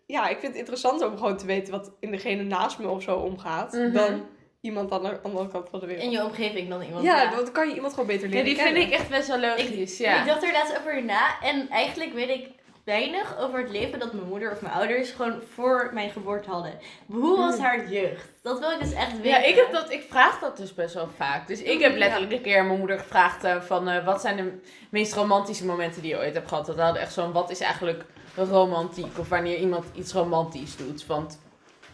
ja, 0.09 0.29
ik 0.29 0.39
vind 0.39 0.47
het 0.53 0.57
interessant 0.61 1.03
om 1.03 1.17
gewoon 1.17 1.37
te 1.37 1.47
weten 1.47 1.73
wat 1.73 1.93
in 2.01 2.11
degene 2.11 2.43
naast 2.43 2.79
me 2.79 2.89
of 2.89 3.03
zo 3.03 3.17
omgaat. 3.17 3.73
Mhm. 3.73 3.93
Dan 3.93 4.27
iemand 4.61 4.93
aan 4.93 5.03
de 5.03 5.21
andere 5.23 5.49
kant 5.49 5.69
van 5.71 5.81
de 5.81 5.87
wereld. 5.87 6.05
In 6.05 6.11
je 6.11 6.25
omgeving 6.25 6.69
dan 6.69 6.83
iemand. 6.83 7.05
ja, 7.05 7.31
dan 7.31 7.53
kan 7.53 7.69
je 7.69 7.75
iemand 7.75 7.93
gewoon 7.93 8.09
beter 8.09 8.29
Ja, 8.29 8.35
leren 8.35 8.45
die 8.45 8.57
vind 8.57 8.77
ik 8.77 8.91
echt 8.91 9.09
best 9.09 9.29
wel 9.29 9.39
logisch, 9.41 9.99
ja. 9.99 10.21
Ik 10.21 10.27
dacht 10.27 10.43
er 10.43 10.53
laatst 10.53 10.79
over 10.79 11.05
na 11.05 11.41
en 11.43 11.69
eigenlijk 11.69 12.13
weet 12.13 12.29
ik 12.29 12.49
weinig 12.85 13.39
over 13.39 13.59
het 13.59 13.71
leven 13.71 13.99
dat 13.99 14.13
mijn 14.13 14.29
moeder 14.29 14.53
of 14.53 14.61
mijn 14.61 14.75
ouders 14.75 15.11
gewoon 15.11 15.41
voor 15.55 15.91
mijn 15.93 16.11
geboorte 16.11 16.51
hadden. 16.51 16.73
Hoe 17.07 17.37
was 17.37 17.57
Mm. 17.57 17.63
haar 17.63 17.89
jeugd? 17.91 18.29
Dat 18.43 18.59
wil 18.59 18.71
ik 18.71 18.79
dus 18.81 18.93
echt 18.93 19.13
weten. 19.13 19.29
Ja, 19.29 19.43
ik, 19.43 19.55
heb 19.55 19.73
dat, 19.73 19.91
ik 19.93 20.05
vraag 20.09 20.39
dat 20.39 20.57
dus 20.57 20.75
best 20.75 20.95
wel 20.95 21.09
vaak. 21.17 21.47
Dus 21.47 21.63
ik 21.63 21.81
heb 21.81 21.97
letterlijk 21.97 22.33
een 22.33 22.41
keer 22.41 22.65
mijn 22.65 22.79
moeder 22.79 22.99
gevraagd 22.99 23.45
eh, 23.45 23.61
van 23.61 23.89
eh, 23.89 24.05
wat 24.05 24.21
zijn 24.21 24.37
de 24.37 24.59
meest 24.91 25.15
romantische 25.15 25.67
momenten 25.67 26.03
die 26.03 26.11
je 26.11 26.19
ooit 26.19 26.35
hebt 26.35 26.49
gehad. 26.49 26.67
Dat 26.67 26.79
hadden 26.79 27.03
echt 27.03 27.13
zo'n 27.13 27.33
wat 27.33 27.51
is 27.51 27.61
eigenlijk 27.61 28.05
romantiek 28.45 29.19
of 29.19 29.29
wanneer 29.29 29.57
iemand 29.57 29.85
iets 29.95 30.13
romantisch 30.13 30.77
doet. 30.77 31.07
Want 31.07 31.39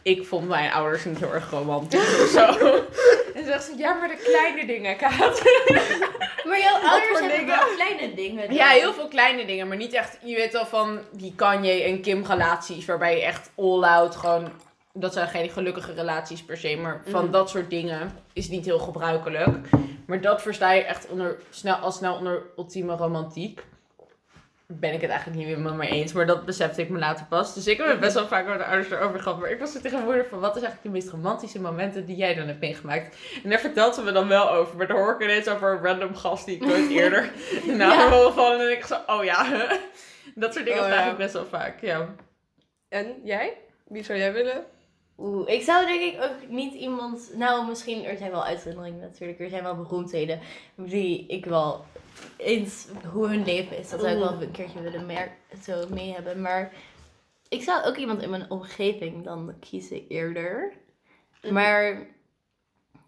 ik 0.02 0.24
vond 0.26 0.48
mijn 0.48 0.72
ouders 0.72 1.04
niet 1.04 1.18
heel 1.18 1.34
erg 1.34 1.50
romantisch 1.50 2.20
of 2.22 2.28
zo. 2.28 2.46
En 3.34 3.44
zegt 3.44 3.64
ze, 3.64 3.76
ja 3.76 3.92
maar 3.94 4.08
de 4.08 4.16
kleine 4.24 4.66
dingen, 4.66 4.96
Kaat. 4.96 5.42
Maar 6.46 6.60
jouw 6.60 6.90
ouders 6.90 7.20
hebben 7.20 7.46
wel 7.46 7.66
kleine 7.76 8.14
dingen. 8.14 8.54
Ja, 8.54 8.68
heel 8.68 8.92
veel 8.92 9.08
kleine 9.08 9.46
dingen, 9.46 9.68
maar 9.68 9.76
niet 9.76 9.92
echt, 9.92 10.18
je 10.22 10.34
weet 10.34 10.52
wel 10.52 10.66
van 10.66 10.98
die 11.12 11.32
Kanye 11.36 11.82
en 11.82 12.00
Kim 12.00 12.24
relaties, 12.24 12.84
waarbij 12.84 13.16
je 13.16 13.22
echt 13.22 13.50
all 13.56 13.82
out 13.82 14.16
gewoon, 14.16 14.48
dat 14.92 15.12
zijn 15.12 15.28
geen 15.28 15.50
gelukkige 15.50 15.92
relaties 15.94 16.42
per 16.44 16.56
se, 16.56 16.76
maar 16.76 17.02
van 17.08 17.24
Mm. 17.24 17.30
dat 17.30 17.50
soort 17.50 17.70
dingen 17.70 18.18
is 18.32 18.48
niet 18.48 18.64
heel 18.64 18.78
gebruikelijk. 18.78 19.68
Maar 20.06 20.20
dat 20.20 20.42
versta 20.42 20.72
je 20.72 20.82
echt 20.82 21.08
onder, 21.08 21.36
snel, 21.50 21.74
al 21.74 21.92
snel 21.92 22.14
onder 22.14 22.42
ultieme 22.56 22.96
romantiek. 22.96 23.64
Ben 24.66 24.92
ik 24.92 25.00
het 25.00 25.10
eigenlijk 25.10 25.38
niet 25.38 25.48
meer 25.48 25.58
met 25.60 25.74
me 25.74 25.88
eens, 25.88 26.12
maar 26.12 26.26
dat 26.26 26.44
besefte 26.44 26.82
ik 26.82 26.88
me 26.88 26.98
later 26.98 27.26
pas. 27.26 27.54
Dus 27.54 27.66
ik 27.66 27.76
heb 27.78 27.86
het 27.86 28.00
best 28.00 28.14
wel 28.14 28.26
vaak 28.26 28.46
met 28.46 28.58
de 28.58 28.64
ouders 28.64 28.90
erover 28.90 29.20
gehad. 29.20 29.40
Maar 29.40 29.50
ik 29.50 29.58
was 29.58 29.74
er 29.74 29.80
tegen 29.80 29.96
mijn 29.96 30.04
moeder 30.10 30.26
van, 30.26 30.40
wat 30.40 30.56
is 30.56 30.62
eigenlijk 30.62 30.82
de 30.94 31.00
meest 31.00 31.10
romantische 31.14 31.60
momenten 31.60 32.06
die 32.06 32.16
jij 32.16 32.34
dan 32.34 32.46
hebt 32.46 32.60
meegemaakt? 32.60 33.16
En 33.44 33.50
daar 33.50 33.60
vertelt 33.60 33.94
ze 33.94 34.02
me 34.02 34.12
dan 34.12 34.28
wel 34.28 34.50
over. 34.50 34.76
Maar 34.76 34.86
dan 34.86 34.96
hoor 34.96 35.14
ik 35.14 35.22
ineens 35.22 35.48
over 35.48 35.72
een 35.72 35.82
random 35.84 36.14
gast 36.14 36.46
die 36.46 36.54
ik 36.56 36.66
nooit 36.66 36.90
eerder 37.00 37.30
de 37.66 37.72
naam 37.72 37.90
Ja. 37.90 38.00
heb 38.00 38.10
horen 38.10 38.32
vallen. 38.34 38.52
En 38.52 38.58
dan 38.58 38.66
denk 38.66 38.78
ik 38.80 38.86
zo, 38.86 38.98
oh 39.06 39.24
ja. 39.24 39.46
Dat 40.34 40.52
soort 40.54 40.64
dingen 40.64 40.80
Oh, 40.80 40.86
vraag 40.86 41.04
ja. 41.04 41.10
ik 41.10 41.16
best 41.16 41.32
wel 41.32 41.46
vaak, 41.46 41.80
ja. 41.80 42.14
En 42.88 43.06
jij? 43.24 43.52
Wie 43.88 44.02
zou 44.04 44.18
jij 44.18 44.32
willen? 44.32 44.64
Oeh, 45.18 45.48
ik 45.48 45.62
zou 45.62 45.86
denk 45.86 46.00
ik 46.14 46.22
ook 46.22 46.48
niet 46.48 46.74
iemand... 46.74 47.30
Nou, 47.34 47.66
misschien, 47.68 48.04
er 48.04 48.16
zijn 48.16 48.30
wel 48.30 48.44
uitzonderingen 48.44 49.00
natuurlijk. 49.00 49.40
Er 49.40 49.48
zijn 49.48 49.62
wel 49.62 49.76
beroemdheden 49.76 50.40
die 50.76 51.26
ik 51.26 51.44
wel 51.44 51.84
eens 52.36 52.86
hoe 53.12 53.28
hun 53.28 53.44
leven 53.44 53.78
is. 53.78 53.90
Dat 53.90 54.00
zou 54.00 54.12
ik 54.12 54.18
wel 54.18 54.42
een 54.42 54.50
keertje 54.50 54.82
willen 54.82 55.06
merk, 55.06 55.30
zo 55.62 55.84
mee 55.90 56.12
hebben. 56.12 56.40
Maar 56.40 56.72
ik 57.48 57.62
zou 57.62 57.84
ook 57.84 57.96
iemand 57.96 58.22
in 58.22 58.30
mijn 58.30 58.50
omgeving 58.50 59.24
dan 59.24 59.54
kiezen 59.60 60.08
eerder. 60.08 60.72
Maar 61.50 62.06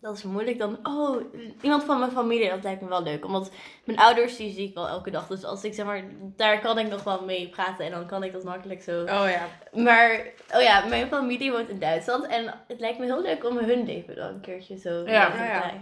dat 0.01 0.17
is 0.17 0.23
moeilijk 0.23 0.59
dan. 0.59 0.79
Oh, 0.83 1.23
iemand 1.63 1.85
van 1.85 1.99
mijn 1.99 2.11
familie, 2.11 2.51
dat 2.51 2.63
lijkt 2.63 2.81
me 2.81 2.89
wel 2.89 3.03
leuk. 3.03 3.25
Omdat 3.25 3.51
mijn 3.85 3.99
ouders, 3.99 4.37
die 4.37 4.53
zie 4.53 4.69
ik 4.69 4.75
wel 4.75 4.89
elke 4.89 5.11
dag. 5.11 5.27
Dus 5.27 5.45
als 5.45 5.65
ik 5.65 5.75
zeg 5.75 5.87
maar, 5.87 6.03
daar 6.37 6.61
kan 6.61 6.79
ik 6.79 6.89
nog 6.89 7.05
wel 7.05 7.25
mee 7.25 7.49
praten. 7.49 7.85
En 7.85 7.91
dan 7.91 8.07
kan 8.07 8.23
ik 8.23 8.33
dat 8.33 8.45
makkelijk 8.45 8.83
zo 8.83 9.01
Oh 9.01 9.07
ja. 9.07 9.49
maar, 9.73 10.27
oh 10.55 10.63
ja, 10.63 10.85
mijn 10.85 11.09
familie 11.09 11.53
woont 11.53 11.69
in 11.69 11.79
Duitsland. 11.79 12.27
En 12.27 12.55
het 12.69 12.81
lijkt 12.81 12.99
me 12.99 13.05
heel 13.05 13.23
leuk 13.23 13.45
om 13.45 13.59
hun 13.59 13.85
leven 13.85 14.17
dan 14.17 14.35
een 14.35 14.41
keertje 14.41 14.79
zo 14.79 14.91
Ja. 14.91 15.31
te 15.31 15.37
Ja, 15.37 15.45
ja. 15.45 15.73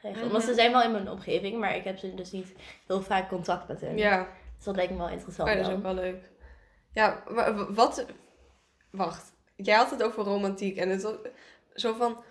Krijgen. 0.00 0.22
Mhm. 0.22 0.30
Want 0.32 0.44
ze 0.44 0.54
zijn 0.54 0.72
wel 0.72 0.82
in 0.82 0.92
mijn 0.92 1.10
omgeving, 1.10 1.58
maar 1.58 1.76
ik 1.76 1.84
heb 1.84 1.98
ze 1.98 2.14
dus 2.14 2.30
niet 2.32 2.52
heel 2.86 3.02
vaak 3.02 3.28
contact 3.28 3.68
met 3.68 3.80
hen. 3.80 3.96
Ja. 3.96 4.28
Dus 4.56 4.64
dat 4.64 4.76
lijkt 4.76 4.92
me 4.92 4.98
wel 4.98 5.08
interessant. 5.08 5.48
Oh, 5.48 5.54
dat 5.54 5.62
is 5.64 5.68
dan. 5.70 5.76
ook 5.78 5.82
wel 5.82 5.94
leuk. 5.94 6.30
Ja, 6.92 7.22
wa- 7.28 7.54
wa- 7.54 7.72
wat... 7.72 8.06
Wacht. 8.90 9.32
Jij 9.56 9.76
had 9.76 9.90
het 9.90 10.02
over 10.02 10.24
romantiek 10.24 10.76
en 10.76 10.88
het 10.88 11.18
zo 11.74 11.94
van... 11.94 12.22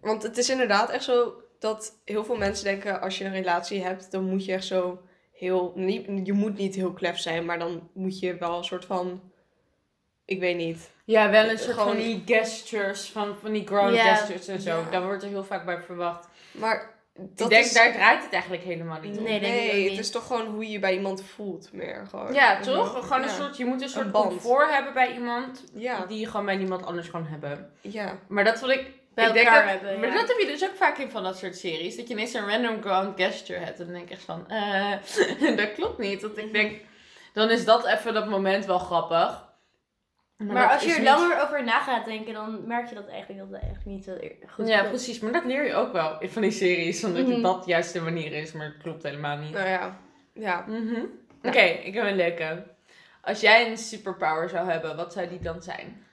Want 0.00 0.22
het 0.22 0.38
is 0.38 0.50
inderdaad 0.50 0.90
echt 0.90 1.04
zo 1.04 1.34
dat 1.58 2.00
heel 2.04 2.24
veel 2.24 2.36
mensen 2.36 2.64
denken... 2.64 3.00
als 3.00 3.18
je 3.18 3.24
een 3.24 3.32
relatie 3.32 3.82
hebt, 3.84 4.10
dan 4.10 4.24
moet 4.24 4.44
je 4.44 4.52
echt 4.52 4.64
zo 4.64 5.02
heel... 5.32 5.72
Niet, 5.76 6.26
je 6.26 6.32
moet 6.32 6.56
niet 6.58 6.74
heel 6.74 6.92
klef 6.92 7.18
zijn, 7.18 7.44
maar 7.44 7.58
dan 7.58 7.90
moet 7.94 8.18
je 8.18 8.36
wel 8.36 8.58
een 8.58 8.64
soort 8.64 8.84
van... 8.84 9.32
Ik 10.24 10.40
weet 10.40 10.56
niet. 10.56 10.90
Ja, 11.04 11.30
wel 11.30 11.48
een 11.50 11.58
soort 11.58 11.76
Gewoon- 11.76 11.86
van 11.88 11.96
die 11.96 12.22
gestures, 12.26 13.10
van, 13.10 13.34
van 13.40 13.52
die 13.52 13.66
ground 13.66 13.94
Ja. 13.94 14.14
gestures 14.14 14.48
en 14.48 14.60
zo. 14.60 14.78
Ja. 14.78 14.90
Daar 14.90 15.04
wordt 15.04 15.22
er 15.22 15.28
heel 15.28 15.44
vaak 15.44 15.64
bij 15.64 15.78
verwacht. 15.82 16.28
Maar 16.52 16.91
dat 17.14 17.40
ik 17.40 17.48
denk, 17.48 17.64
is... 17.64 17.72
daar 17.72 17.92
draait 17.92 18.22
het 18.22 18.32
eigenlijk 18.32 18.62
helemaal 18.62 19.00
niet 19.00 19.18
om. 19.18 19.22
Nee, 19.24 19.40
denk 19.40 19.54
ik 19.54 19.60
ook 19.66 19.72
Nee, 19.72 19.90
het 19.90 19.98
is 19.98 20.10
toch 20.10 20.26
gewoon 20.26 20.46
hoe 20.46 20.70
je 20.70 20.78
bij 20.78 20.94
iemand 20.94 21.22
voelt 21.24 21.72
meer. 21.72 22.06
Gewoon. 22.10 22.32
Ja, 22.34 22.60
toch? 22.60 23.06
Gewoon 23.06 23.22
een 23.22 23.28
soort, 23.28 23.56
je 23.56 23.64
moet 23.64 23.82
een 23.82 23.88
soort 23.88 24.12
band. 24.12 24.28
comfort 24.28 24.70
hebben 24.70 24.92
bij 24.92 25.12
iemand 25.12 25.64
Ja, 25.74 26.06
die 26.06 26.18
je 26.20 26.26
gewoon 26.26 26.46
bij 26.46 26.56
niemand 26.56 26.86
anders 26.86 27.08
gewoon 27.08 27.26
hebben. 27.26 27.70
ja. 27.80 28.18
Maar 28.28 28.44
dat 28.44 28.58
vond 28.58 28.70
ik... 28.72 28.90
Bij 29.14 29.26
ik 29.26 29.32
denk 29.34 29.46
elkaar 29.46 29.62
dat- 29.62 29.70
hebben, 29.80 30.00
Maar 30.00 30.08
ja. 30.08 30.14
dat 30.14 30.28
heb 30.28 30.38
je 30.38 30.46
dus 30.46 30.64
ook 30.64 30.76
vaak 30.76 30.98
in 30.98 31.10
van 31.10 31.22
dat 31.22 31.38
soort 31.38 31.56
series. 31.56 31.96
Dat 31.96 32.08
je 32.08 32.14
ineens 32.14 32.34
een 32.34 32.48
random 32.48 32.82
ground 32.82 33.20
gesture 33.22 33.58
hebt. 33.58 33.78
En 33.78 33.84
dan 33.84 33.94
denk 33.94 34.06
ik 34.06 34.12
echt 34.12 34.22
van, 34.22 34.48
eh, 34.48 34.92
dat 35.56 35.72
klopt 35.72 35.98
niet. 35.98 36.20
Dat 36.20 36.36
ik 36.38 36.52
denk, 36.52 36.80
dan 37.32 37.50
is 37.50 37.64
dat 37.64 37.86
even 37.86 38.14
dat 38.14 38.28
moment 38.28 38.64
wel 38.66 38.78
grappig. 38.78 39.50
Maar, 40.46 40.62
dat 40.62 40.72
als 40.72 40.84
je 40.84 40.90
er 40.92 40.98
niet- 40.98 41.08
langer 41.08 41.42
over 41.42 41.64
na 41.64 41.80
gaat 41.80 42.04
denken, 42.04 42.32
dan 42.34 42.66
merk 42.66 42.88
je 42.88 42.94
dat 42.94 43.08
eigenlijk 43.08 43.38
dat 43.40 43.48
het 43.50 43.60
eigenlijk 43.62 43.84
niet 43.96 44.04
zo 44.04 44.10
eer- 44.20 44.36
goed 44.50 44.66
Ja, 44.68 44.74
klopt. 44.74 44.88
precies. 44.90 45.20
Maar 45.20 45.32
dat 45.32 45.44
leer 45.44 45.66
je 45.66 45.74
ook 45.74 45.92
wel 45.92 46.20
in 46.20 46.30
van 46.30 46.42
die 46.42 46.50
series. 46.50 47.04
Omdat 47.04 47.26
Mhm. 47.26 47.42
dat 47.42 47.66
juist 47.66 47.92
de 47.92 48.00
manier 48.00 48.32
is. 48.32 48.52
Maar 48.52 48.66
het 48.66 48.82
klopt 48.82 49.02
helemaal 49.02 49.36
niet. 49.36 49.52
Nou 49.52 49.68
ja. 49.68 49.96
Ja. 50.32 50.64
Mhm. 50.68 51.00
Oké, 51.42 51.60
ik 51.60 51.94
heb 51.94 52.04
een 52.04 52.16
leuke. 52.16 52.64
Als 53.22 53.40
jij 53.40 53.70
een 53.70 53.76
superpower 53.78 54.48
zou 54.48 54.70
hebben, 54.70 54.96
wat 54.96 55.12
zou 55.12 55.28
die 55.28 55.40
dan 55.40 55.62
zijn? 55.62 56.04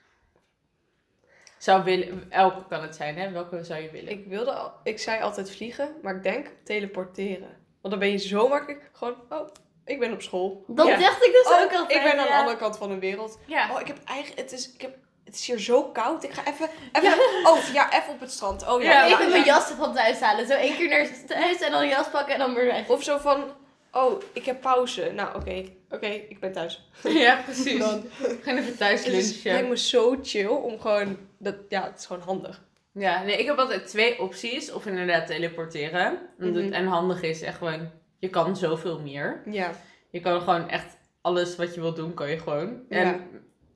Zou 1.58 1.84
willen, 1.84 2.26
elke 2.32 2.66
kan 2.68 2.82
het 2.82 2.96
zijn, 2.96 3.18
hè? 3.18 3.32
Welke 3.32 3.64
zou 3.64 3.82
je 3.82 3.90
willen? 3.92 4.10
Ik 4.12 4.28
wilde 4.28 4.52
al, 4.52 4.72
ik 4.84 5.00
zei 5.00 5.22
altijd 5.22 5.52
vliegen, 5.52 5.90
maar 6.02 6.16
ik 6.16 6.24
denk 6.24 6.48
teleporteren. 6.64 7.58
Want 7.82 7.94
dan 7.94 8.00
ben 8.00 8.12
je 8.12 8.18
zo 8.18 8.48
makkelijk 8.48 8.90
gewoon, 8.94 9.16
oh, 9.30 9.48
ik 9.90 10.00
ben 10.00 10.14
op 10.14 10.22
school. 10.22 10.64
Dat 10.68 10.88
Ja. 10.88 10.98
dacht 10.98 11.26
ik 11.26 11.32
dus 11.32 11.54
Oh, 11.54 11.62
ook 11.62 11.74
altijd. 11.74 11.92
ik 12.06 12.12
ben 12.12 12.20
aan 12.20 12.28
de 12.28 12.34
andere 12.34 12.58
kant 12.58 12.78
van 12.78 12.90
de 12.90 13.00
wereld. 13.00 13.40
ja. 13.46 13.70
Oh, 13.74 13.80
ik 13.80 13.88
heb 13.88 13.98
eigenlijk, 14.06 14.40
het 14.40 14.52
is, 14.52 14.74
ik 14.74 14.82
heb, 14.82 14.96
het 15.26 15.36
is 15.36 15.48
hier 15.48 15.60
zo 15.60 15.84
koud. 15.84 16.24
Ik 16.24 16.32
ga 16.34 16.42
even, 16.48 16.70
even, 16.92 17.14
oh 17.44 17.58
ja, 17.74 17.92
even 18.02 18.14
op 18.14 18.20
het 18.20 18.32
strand. 18.32 18.68
Oh 18.68 18.82
ja. 18.82 18.92
Ja, 18.92 19.06
ja, 19.06 19.14
Even 19.14 19.30
mijn 19.30 19.46
ja. 19.46 19.54
jas 19.54 19.64
van 19.78 19.94
thuis 19.94 20.20
halen. 20.20 20.48
Zo 20.48 20.54
één 20.54 20.76
keer 20.76 20.90
naar 20.90 21.08
thuis 21.28 21.60
en 21.62 21.72
dan 21.72 21.88
jas 21.88 22.10
pakken 22.10 22.34
en 22.34 22.40
dan 22.40 22.54
weer 22.54 22.66
weg. 22.66 22.88
Of 22.90 23.04
zo 23.04 23.18
van, 23.18 23.44
oh, 23.92 24.22
ik 24.34 24.46
heb 24.46 24.62
pauze. 24.62 25.12
Nou, 25.16 25.36
oké, 25.36 25.64
oké, 25.90 26.08
ik 26.08 26.40
ben 26.40 26.52
thuis. 26.52 26.90
ja, 27.04 27.42
precies. 27.46 27.80
Dan, 27.80 28.04
Gaan 28.42 28.58
even 28.58 28.78
thuis 28.78 29.00
is, 29.00 29.06
het 29.06 29.14
lijkt 29.16 29.44
lunchen. 29.44 29.70
me 29.70 29.78
zo 29.78 30.20
chill 30.24 30.48
om 30.48 30.80
gewoon, 30.80 31.18
dat, 31.38 31.56
ja, 31.70 31.84
het 31.84 32.00
is 32.00 32.06
gewoon 32.06 32.22
handig. 32.26 32.68
Ja, 32.94 33.24
nee, 33.24 33.38
ik 33.38 33.46
heb 33.46 33.58
altijd 33.58 33.88
twee 33.88 34.20
opties. 34.22 34.72
Of 34.72 34.86
inderdaad 34.86 35.28
teleporteren. 35.28 36.20
Mhm. 36.38 36.74
En 36.74 36.86
handig 36.88 37.22
is 37.22 37.42
echt 37.42 37.58
gewoon 37.58 37.92
je 38.20 38.30
kan 38.30 38.56
zoveel 38.58 39.00
meer. 39.00 39.42
Ja. 39.46 39.72
Je 40.10 40.20
kan 40.20 40.40
gewoon 40.42 40.70
echt 40.70 40.98
alles 41.22 41.56
wat 41.56 41.74
je 41.76 41.82
wilt 41.82 41.96
doen, 41.96 42.14
kan 42.14 42.30
je 42.30 42.38
gewoon. 42.40 42.82
Ja. 42.90 43.20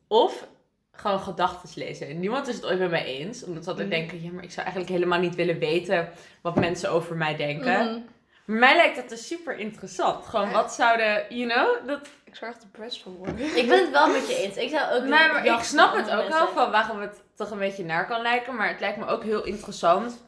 Of 0.08 0.48
gewoon 0.92 1.20
gedachten 1.20 1.70
lezen. 1.76 2.08
En 2.08 2.20
niemand 2.20 2.48
is 2.48 2.56
het 2.56 2.66
ooit 2.66 2.80
met 2.80 2.90
mij 2.90 3.06
eens. 3.06 3.44
Omdat 3.44 3.64
ze 3.64 3.70
altijd 3.70 3.88
Mhm. 3.88 3.98
denken, 3.98 4.22
ja, 4.24 4.32
maar 4.32 4.44
ik 4.44 4.52
zou 4.52 4.66
eigenlijk 4.66 4.96
helemaal 4.96 5.20
niet 5.20 5.36
willen 5.36 5.60
weten 5.60 6.10
wat 6.42 6.56
mensen 6.56 6.92
over 6.92 7.16
mij 7.16 7.36
denken. 7.36 7.86
Mhm. 7.86 8.00
Maar 8.46 8.58
mij 8.58 8.76
lijkt 8.76 8.96
dat 8.96 9.10
dus 9.10 9.28
super 9.28 9.58
interessant. 9.58 10.26
Gewoon, 10.26 10.48
Ja. 10.48 10.54
wat 10.54 10.74
zouden, 10.74 11.26
you 11.30 11.50
know, 11.50 11.88
dat... 11.88 12.08
Ik 12.24 12.36
zou 12.36 12.52
echt 12.52 12.62
depressed 12.62 13.04
van 13.04 13.16
worden. 13.16 13.56
Ik 13.58 13.68
ben 13.68 13.80
het 13.80 13.92
wel 13.92 14.08
met 14.08 14.28
je 14.28 14.36
eens. 14.36 14.56
Ik 14.58 14.70
zou 14.70 14.92
ook. 15.02 15.08
Maar 15.10 15.46
ik 15.46 15.60
snap 15.64 15.96
het 15.96 16.10
ook 16.12 16.28
wel 16.30 16.48
van 16.48 16.72
waarom 16.72 17.00
het 17.00 17.22
toch 17.36 17.52
een 17.52 17.58
beetje 17.58 17.84
naar 17.84 18.08
kan 18.08 18.22
lijken. 18.22 18.56
Maar 18.56 18.68
het 18.70 18.80
lijkt 18.80 18.98
me 18.98 19.06
ook 19.06 19.24
heel 19.24 19.44
interessant. 19.46 20.23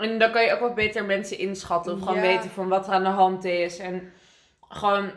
En 0.00 0.18
dan 0.18 0.30
kan 0.32 0.42
je 0.44 0.52
ook 0.52 0.60
wat 0.60 0.74
beter 0.74 1.04
mensen 1.04 1.38
inschatten. 1.38 1.92
Of 1.92 1.98
gewoon 1.98 2.14
Ja. 2.14 2.20
weten 2.20 2.50
van 2.50 2.68
wat 2.68 2.86
er 2.86 2.92
aan 2.92 3.02
de 3.02 3.08
hand 3.08 3.44
is. 3.44 3.78
En 3.78 4.12
gewoon, 4.68 5.10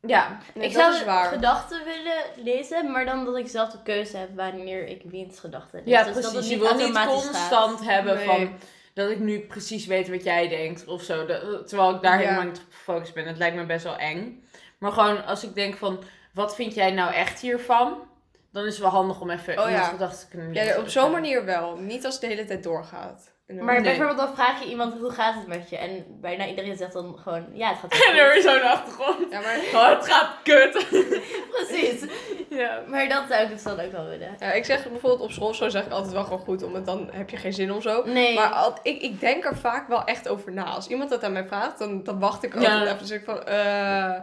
ja. 0.00 0.38
Nee, 0.54 0.68
ik 0.68 0.74
dat 0.74 0.94
zou 0.94 1.26
gedachten 1.26 1.84
willen 1.84 2.44
lezen, 2.44 2.90
maar 2.90 3.04
dan 3.04 3.24
dat 3.24 3.36
ik 3.36 3.48
zelf 3.48 3.68
de 3.70 3.82
keuze 3.82 4.16
heb 4.16 4.36
wanneer 4.36 4.86
ik 4.86 5.02
wiens 5.04 5.40
gedachten 5.40 5.78
lees. 5.84 5.88
Ja, 5.88 6.02
Dus 6.04 6.14
dat 6.14 6.22
het 6.24 6.32
precies. 6.32 6.50
Je 6.50 6.56
niet 6.56 6.64
wil 6.78 6.86
niet 6.86 7.06
constant 7.06 7.84
hebben 7.84 8.14
Nee. 8.16 8.26
van 8.26 8.52
dat 8.94 9.10
ik 9.10 9.18
nu 9.18 9.40
precies 9.40 9.86
weet 9.86 10.08
wat 10.08 10.24
jij 10.24 10.48
denkt 10.48 10.86
of 10.86 11.02
zo. 11.02 11.26
Dat- 11.26 11.68
terwijl 11.68 11.94
ik 11.94 12.02
daar 12.02 12.20
Ja. 12.20 12.24
helemaal 12.26 12.44
niet 12.46 12.58
op 12.58 12.72
gefocust 12.74 13.14
ben. 13.14 13.26
Het 13.26 13.38
lijkt 13.38 13.56
me 13.56 13.66
best 13.66 13.84
wel 13.84 13.96
eng. 13.96 14.44
Maar 14.78 14.92
gewoon 14.92 15.24
als 15.24 15.44
ik 15.44 15.54
denk 15.54 15.76
van, 15.76 16.02
wat 16.34 16.54
vind 16.54 16.74
jij 16.74 16.90
nou 16.90 17.12
echt 17.12 17.40
hiervan? 17.40 18.06
Dan 18.52 18.64
is 18.64 18.72
het 18.72 18.80
wel 18.82 18.90
handig 18.90 19.20
om 19.20 19.30
even 19.30 19.58
Oh 19.64 19.70
ja. 19.70 19.82
gedachten 19.82 20.18
te 20.20 20.28
kunnen 20.28 20.54
Ja, 20.54 20.62
lezen. 20.64 20.80
op 20.80 20.88
zo'n 20.88 21.10
manier 21.10 21.44
wel. 21.44 21.76
Niet 21.76 22.04
als 22.04 22.14
het 22.14 22.22
de 22.22 22.28
hele 22.28 22.44
tijd 22.44 22.62
doorgaat. 22.62 23.30
Maar 23.48 23.74
Nee. 23.74 23.82
bijvoorbeeld 23.82 24.18
dan 24.18 24.34
vraag 24.34 24.62
je 24.62 24.68
iemand 24.68 24.94
hoe 24.98 25.10
gaat 25.10 25.34
het 25.34 25.46
met 25.46 25.70
je 25.70 25.76
en 25.76 26.04
bijna 26.20 26.46
iedereen 26.46 26.76
zegt 26.76 26.92
dan 26.92 27.18
gewoon 27.18 27.46
ja 27.52 27.68
het 27.68 27.78
gaat 27.78 27.98
wel 27.98 28.08
En 28.12 28.18
er 28.18 28.26
goed. 28.26 28.36
is 28.36 28.42
zo'n 28.44 28.62
achtergrond. 28.62 29.30
Ja, 29.30 29.40
maar 29.40 29.56
Oh, 29.74 29.88
het 29.88 30.06
gaat 30.12 30.30
kut. 30.42 30.86
Precies. 31.54 32.04
ja. 32.48 32.82
Maar 32.86 33.08
dat 33.08 33.22
zou 33.28 33.42
ik 33.42 33.48
dus 33.48 33.62
dan 33.62 33.80
ook 33.80 33.92
wel 33.92 34.04
willen. 34.08 34.36
ja, 34.38 34.52
ik 34.52 34.64
zeg 34.64 34.82
bijvoorbeeld 34.90 35.20
op 35.22 35.30
school 35.30 35.54
zo 35.54 35.68
zeg 35.68 35.84
ik 35.86 35.92
altijd 35.92 36.12
wel 36.12 36.22
gewoon 36.24 36.38
goed, 36.38 36.62
omdat 36.62 36.86
dan 36.86 37.08
heb 37.12 37.30
je 37.30 37.36
geen 37.36 37.52
zin 37.52 37.72
om 37.72 37.80
zo. 37.80 38.02
Nee. 38.04 38.34
Maar 38.34 38.50
al, 38.50 38.74
ik, 38.82 39.02
ik 39.02 39.20
denk 39.20 39.44
er 39.44 39.56
vaak 39.56 39.88
wel 39.88 40.04
echt 40.04 40.28
over 40.28 40.52
na. 40.52 40.64
Als 40.64 40.86
iemand 40.88 41.10
dat 41.10 41.24
aan 41.24 41.32
mij 41.32 41.46
vraagt, 41.46 41.78
dan, 41.78 42.02
dan 42.04 42.18
wacht 42.18 42.42
ik 42.42 42.54
altijd 42.54 42.72
Ja. 42.72 42.82
even. 42.84 42.96
Dan 42.98 43.06
zeg 43.06 43.18
ik 43.18 43.24
van, 43.24 43.44
eh 43.44 44.14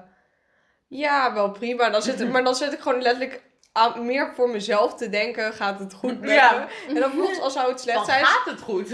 ja, 0.88 1.34
wel 1.34 1.52
prima. 1.52 1.90
Dan 1.90 2.02
zit, 2.02 2.30
maar 2.32 2.44
dan 2.44 2.56
zit 2.56 2.74
ik 2.74 2.80
gewoon 2.80 3.02
letterlijk 3.02 3.44
aan, 3.76 4.06
meer 4.06 4.32
voor 4.36 4.50
mezelf 4.50 4.96
te 4.96 5.10
denken, 5.10 5.54
gaat 5.54 5.80
het 5.80 5.94
goed 5.94 6.20
met 6.22 6.30
Ja. 6.30 6.52
me? 6.52 6.90
En 6.94 6.94
dan 7.02 7.04
vervolgens, 7.10 7.40
als 7.40 7.54
zou 7.54 7.72
het 7.72 7.80
slecht 7.80 7.98
Dan 7.98 8.06
zijn, 8.06 8.26
gaat 8.26 8.46
het 8.46 8.62
goed. 8.62 8.90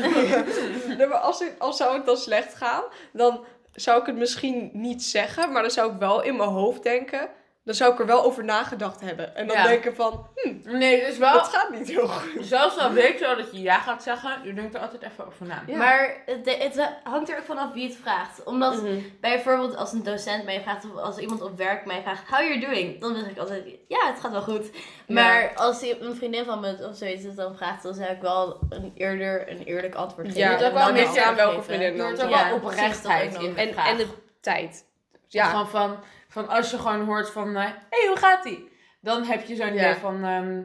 Nee, 0.98 1.08
maar 1.08 1.18
als, 1.18 1.42
ik, 1.42 1.54
als 1.58 1.78
zou 1.78 1.96
het 1.96 2.06
dan 2.06 2.18
slecht 2.18 2.56
gaan, 2.56 2.84
dan 3.14 3.46
zou 3.76 4.00
ik 4.00 4.06
het 4.06 4.16
misschien 4.16 4.70
niet 4.74 5.04
zeggen, 5.04 5.52
maar 5.52 5.62
dan 5.62 5.72
zou 5.72 5.92
ik 5.94 6.00
wel 6.00 6.22
in 6.22 6.36
mijn 6.36 6.50
hoofd 6.50 6.84
denken. 6.84 7.30
Dan 7.64 7.76
zou 7.76 7.94
ik 7.94 8.00
er 8.00 8.06
wel 8.06 8.24
over 8.24 8.44
nagedacht 8.44 9.02
hebben. 9.02 9.36
En 9.36 9.48
dan 9.48 9.58
Ja. 9.58 9.68
denken 9.68 9.96
van, 9.96 10.28
nee, 10.64 11.00
het 11.02 11.12
is 11.12 11.18
wel... 11.18 11.34
dat 11.34 11.48
gaat 11.48 11.70
niet 11.70 11.88
heel 11.88 12.08
goed. 12.08 12.46
Zelfs 12.46 12.78
al 12.78 12.92
weet 12.92 13.20
je 13.20 13.26
wel 13.26 13.36
dat 13.36 13.52
je 13.52 13.62
ja 13.62 13.80
gaat 13.80 14.04
zeggen, 14.04 14.32
je 14.44 14.54
denkt 14.54 14.76
er 14.76 14.82
altijd 14.82 15.02
even 15.02 15.26
over 15.26 15.46
na. 15.48 15.64
Ja. 15.68 15.78
Maar 15.78 16.22
het, 16.26 16.58
het 16.60 16.90
hangt 17.04 17.30
er 17.30 17.38
ook 17.38 17.44
vanaf 17.46 17.74
wie 17.74 17.88
het 17.88 17.98
vraagt. 18.02 18.44
Omdat 18.44 18.82
Mhm. 18.82 19.00
bijvoorbeeld 19.20 19.76
als 19.76 19.92
een 19.94 20.04
docent 20.04 20.44
mij 20.46 20.62
vraagt 20.62 20.86
of 20.86 20.96
als 21.02 21.18
iemand 21.18 21.42
op 21.42 21.58
werk 21.58 21.86
mij 21.86 22.02
vraagt 22.02 22.30
how 22.30 22.40
you 22.40 22.60
doing, 22.60 23.00
dan 23.02 23.16
zeg 23.16 23.30
ik 23.30 23.38
altijd 23.38 23.64
ja 23.88 24.08
het 24.12 24.20
gaat 24.20 24.32
wel 24.32 24.42
goed. 24.42 24.70
Maar 25.08 25.52
als 25.56 25.82
een 25.82 26.16
vriendin 26.16 26.46
van 26.46 26.60
me 26.60 26.88
of 26.90 26.96
zoiets 26.96 27.24
het 27.24 27.36
dan 27.36 27.56
vraagt, 27.56 27.84
dan 27.84 27.94
zou 27.94 28.10
ik 28.12 28.22
wel 28.22 28.60
een 28.70 28.92
eerder 28.96 29.50
een 29.52 29.64
eerlijk 29.64 29.96
antwoord 29.96 30.28
geven. 30.28 30.42
Ja, 30.42 30.50
Je 30.52 30.56
moet 30.58 30.66
ook 30.66 30.74
wel 30.74 30.88
een 30.88 30.94
beetje 30.94 31.24
aan 31.24 31.36
welke 31.36 31.62
vriendin 31.64 31.98
dan. 31.98 32.06
hoort 32.08 32.24
ook 32.24 32.30
wel 32.30 32.54
oprechtheid 32.56 33.34
dat 33.34 33.44
En, 33.56 33.74
vraag. 33.74 33.88
en 33.90 33.98
de 33.98 34.08
tijd. 34.42 34.86
Ja. 35.28 35.44
Ja, 35.44 35.50
Gewoon 35.50 35.68
van, 35.70 35.98
van 36.32 36.48
als 36.48 36.72
je 36.72 36.78
gewoon 36.78 37.06
hoort 37.06 37.30
van, 37.30 37.48
hé, 37.56 37.62
hey, 37.90 38.08
hoe 38.08 38.18
gaat 38.18 38.46
ie? 38.46 38.70
Dan 39.02 39.24
heb 39.24 39.46
je 39.46 39.56
zo'n 39.56 39.66
Ja. 39.66 39.72
idee 39.74 39.94
van, 39.94 40.24
ehm, 40.24 40.62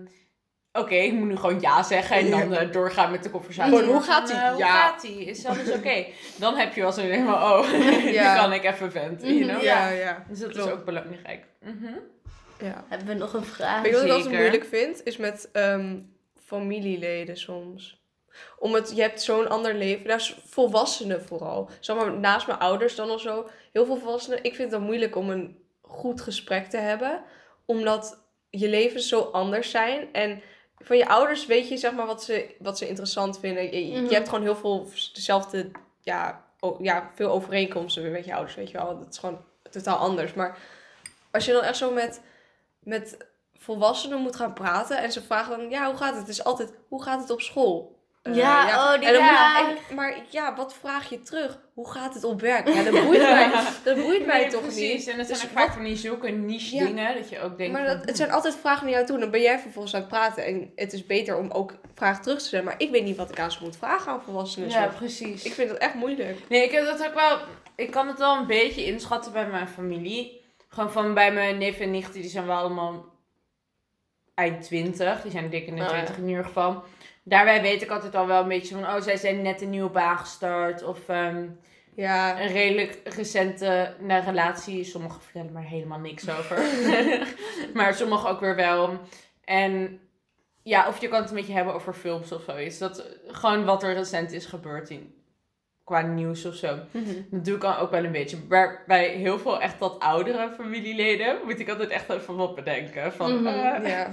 oké, 0.82 0.94
ik 0.94 1.12
moet 1.12 1.28
nu 1.28 1.36
gewoon 1.36 1.60
ja 1.60 1.82
zeggen 1.82 2.16
en 2.16 2.30
dan 2.30 2.52
eh, 2.54 2.72
doorgaan 2.72 3.10
met 3.10 3.22
de 3.22 3.30
conversatie. 3.30 3.76
Gewoon, 3.78 3.92
hoe 3.94 4.02
gaat 4.02 4.30
Van, 4.30 4.38
ie? 4.38 4.44
eh, 4.44 4.50
hoe 4.50 4.58
Ja. 4.58 4.80
gaat 4.88 5.02
ie? 5.02 5.24
Is 5.24 5.46
alles 5.46 5.70
oké? 5.72 6.04
Dan 6.38 6.56
heb 6.56 6.74
je 6.74 6.80
wel 6.80 6.92
zo'n 6.92 7.04
idee 7.04 7.24
van, 7.24 7.34
oh, 7.34 7.66
Ja. 8.12 8.34
nu 8.34 8.40
kan 8.40 8.52
ik 8.52 8.64
even 8.64 8.90
venten, 8.92 9.34
you 9.36 9.50
know? 9.50 9.62
ja, 9.62 9.88
ja. 9.88 10.24
Dus 10.28 10.38
dat 10.38 10.50
Klopt. 10.50 10.66
is 10.68 10.74
ook 10.74 10.84
belangrijk. 10.84 11.44
Mhm. 11.62 11.92
ja. 12.58 12.84
Hebben 12.88 13.06
we 13.08 13.14
nog 13.14 13.32
een 13.34 13.44
vraag? 13.44 13.82
Weet 13.82 13.90
je 13.90 13.96
wat 13.96 14.06
ik 14.06 14.12
altijd 14.12 14.34
moeilijk 14.34 14.64
vind? 14.64 15.00
Is 15.04 15.16
met 15.16 15.48
ehm, 15.52 15.98
familieleden 16.44 17.36
soms. 17.36 18.04
Om 18.58 18.74
het, 18.74 18.92
je 18.96 19.02
hebt 19.02 19.22
zo'n 19.22 19.48
ander 19.48 19.74
leven. 19.74 20.06
Daar 20.06 20.16
is 20.16 20.36
volwassenen 20.46 21.22
vooral. 21.24 21.70
Zeg 21.80 21.96
maar 21.96 22.12
naast 22.12 22.46
mijn 22.46 22.58
ouders 22.58 22.94
dan 22.94 23.10
of 23.10 23.20
zo. 23.20 23.48
Heel 23.76 23.86
veel 23.86 23.96
volwassenen. 23.96 24.38
Ik 24.38 24.54
vind 24.54 24.70
het 24.70 24.70
dan 24.70 24.82
moeilijk 24.82 25.16
om 25.16 25.30
een 25.30 25.58
goed 25.82 26.20
gesprek 26.20 26.66
te 26.66 26.76
hebben. 26.76 27.22
Omdat 27.64 28.18
je 28.50 28.68
levens 28.68 29.08
zo 29.08 29.20
anders 29.20 29.70
zijn. 29.70 30.12
En 30.12 30.42
van 30.78 30.96
je 30.96 31.08
ouders 31.08 31.46
weet 31.46 31.68
je 31.68 31.76
zeg 31.76 31.92
maar 31.92 32.06
wat 32.06 32.22
ze, 32.24 32.54
wat 32.58 32.78
ze 32.78 32.88
interessant 32.88 33.38
vinden. 33.38 33.62
Je, 33.62 33.92
je 33.92 34.00
Mhm. 34.00 34.12
hebt 34.12 34.28
gewoon 34.28 34.44
heel 34.44 34.56
veel 34.56 34.88
dezelfde, 35.12 35.70
ja, 36.00 36.44
o- 36.60 36.76
ja, 36.80 37.10
veel 37.14 37.30
overeenkomsten 37.30 38.10
met 38.12 38.24
je 38.24 38.34
ouders, 38.34 38.54
weet 38.54 38.70
je 38.70 38.78
wel. 38.78 38.98
Dat 38.98 39.08
is 39.12 39.18
gewoon 39.18 39.44
totaal 39.70 39.96
anders. 39.96 40.34
Maar 40.34 40.58
als 41.30 41.44
je 41.44 41.52
dan 41.52 41.62
echt 41.62 41.76
zo 41.76 41.90
met, 41.92 42.20
met 42.78 43.16
volwassenen 43.54 44.20
moet 44.20 44.36
gaan 44.36 44.52
praten 44.54 44.98
en 44.98 45.12
ze 45.12 45.22
vragen 45.22 45.58
dan, 45.58 45.70
ja, 45.70 45.86
hoe 45.86 45.96
gaat 45.96 46.10
het? 46.12 46.20
Het 46.20 46.28
is 46.28 46.44
altijd, 46.44 46.72
hoe 46.88 47.02
gaat 47.02 47.20
het 47.20 47.30
op 47.30 47.40
school? 47.40 47.95
Eh, 48.26 48.34
Ja, 48.36 48.66
oh, 48.92 48.98
die 49.00 49.08
en 49.08 49.12
dan 49.14 49.22
moet- 49.22 49.78
en- 49.88 49.94
maar 49.94 50.16
ja, 50.28 50.54
wat 50.56 50.74
vraag 50.74 51.08
je 51.10 51.22
terug? 51.22 51.58
Hoe 51.74 51.90
gaat 51.90 52.14
het 52.14 52.24
op 52.24 52.40
werk? 52.40 52.68
Ja, 52.68 52.82
dat 52.82 53.04
boeit 53.04 53.20
mij, 53.32 53.50
dat 53.84 53.96
boeit 53.96 54.26
mij 54.26 54.40
Nee, 54.40 54.50
toch 54.50 54.60
precies. 54.60 54.92
niet. 54.92 55.08
En 55.08 55.16
dat 55.18 55.28
Dus 55.28 55.38
zijn 55.40 55.50
ook 55.50 55.58
vaak 55.58 55.72
van 55.72 55.84
die 55.84 55.96
zulke 55.96 56.28
niche 56.30 56.78
dingen, 56.78 57.14
dat 57.14 57.28
je 57.28 57.40
ook 57.40 57.58
denkt 57.58 57.72
maar 57.72 57.86
dat, 57.86 58.04
het 58.04 58.16
zijn 58.16 58.30
altijd 58.32 58.56
vragen 58.56 58.84
naar 58.84 58.94
jou 58.94 59.06
toe. 59.06 59.18
Dan 59.18 59.30
ben 59.30 59.40
jij 59.40 59.58
vervolgens 59.58 59.94
aan 59.94 60.00
het 60.00 60.08
praten. 60.08 60.44
En 60.44 60.72
het 60.76 60.92
is 60.92 61.06
beter 61.06 61.36
om 61.36 61.50
ook 61.50 61.74
vragen 61.94 62.22
terug 62.22 62.38
te 62.38 62.44
stellen. 62.46 62.64
Maar 62.64 62.74
ik 62.78 62.90
weet 62.90 63.04
niet 63.04 63.16
wat 63.16 63.30
ik 63.30 63.40
aan 63.40 63.50
ze 63.52 63.58
moet 63.62 63.76
vragen 63.76 64.12
aan 64.12 64.22
volwassenen. 64.22 64.68
Ja, 64.68 64.90
zo. 64.90 64.96
precies. 64.96 65.42
Ik 65.44 65.52
vind 65.52 65.68
dat 65.68 65.78
echt 65.78 65.94
moeilijk. 65.94 66.38
Nee, 66.48 66.64
ik 66.64 66.70
heb 66.70 66.84
dat 66.84 67.06
ook 67.06 67.14
wel. 67.14 67.38
Ik 67.76 67.90
kan 67.90 68.08
het 68.08 68.18
wel 68.18 68.36
een 68.36 68.46
beetje 68.46 68.84
inschatten 68.84 69.32
bij 69.32 69.46
mijn 69.46 69.68
familie. 69.68 70.44
Gewoon 70.68 70.92
van 70.92 71.14
bij 71.14 71.32
mijn 71.32 71.58
neef 71.58 71.78
en 71.80 71.90
nichten, 71.90 72.20
die 72.20 72.30
zijn 72.30 72.46
wel 72.46 72.56
allemaal 72.56 73.04
eind 74.34 74.62
20. 74.62 75.22
Die 75.22 75.30
zijn 75.30 75.50
dik 75.50 75.66
in 75.66 75.76
de 75.76 75.82
Oh, 75.82 75.88
20 75.88 76.16
ja. 76.16 76.22
in 76.22 76.28
ieder 76.28 76.44
geval. 76.44 76.84
Daarbij 77.28 77.62
weet 77.62 77.82
ik 77.82 77.90
altijd 77.90 78.14
al 78.14 78.26
wel 78.26 78.42
een 78.42 78.48
beetje 78.48 78.74
van, 78.74 78.84
oh, 78.84 79.00
zij 79.00 79.16
zijn 79.16 79.42
net 79.42 79.60
een 79.62 79.70
nieuwe 79.70 79.90
baan 79.90 80.18
gestart. 80.18 80.82
Of 80.82 81.08
ehm, 81.08 81.46
Ja, 81.94 82.40
een 82.40 82.52
redelijk 82.52 83.00
recente 83.04 83.94
nou, 84.00 84.24
relatie. 84.24 84.84
Sommigen 84.84 85.20
vertellen 85.20 85.52
maar 85.52 85.64
helemaal 85.64 85.98
niks 85.98 86.28
over. 86.30 86.58
maar 87.74 87.94
sommigen 87.94 88.28
ook 88.28 88.40
weer 88.40 88.56
wel. 88.56 89.00
En 89.44 90.00
ja, 90.62 90.88
of 90.88 91.00
je 91.00 91.08
kan 91.08 91.20
het 91.20 91.30
een 91.30 91.36
beetje 91.36 91.52
hebben 91.52 91.74
over 91.74 91.94
films 91.94 92.32
of 92.32 92.42
zoiets. 92.42 92.78
Dat 92.78 93.16
gewoon 93.26 93.64
wat 93.64 93.82
er 93.82 93.94
recent 93.94 94.32
is 94.32 94.46
gebeurd 94.46 94.90
in, 94.90 95.14
qua 95.84 96.00
nieuws 96.00 96.44
of 96.44 96.54
zo. 96.54 96.78
Dat 97.30 97.44
doe 97.44 97.54
ik 97.54 97.60
dan 97.60 97.76
ook 97.76 97.90
wel 97.90 98.04
een 98.04 98.12
beetje. 98.12 98.38
Maar 98.48 98.84
bij 98.86 99.08
heel 99.08 99.38
veel 99.38 99.60
echt 99.60 99.78
wat 99.78 99.98
oudere 99.98 100.50
familieleden 100.56 101.36
moet 101.44 101.60
ik 101.60 101.68
altijd 101.68 101.90
echt 101.90 102.10
even 102.10 102.36
wat 102.36 102.54
bedenken. 102.54 103.12
Van, 103.12 103.34
Mhm, 103.34 103.46
eh, 103.46 103.88
ja. 103.88 104.10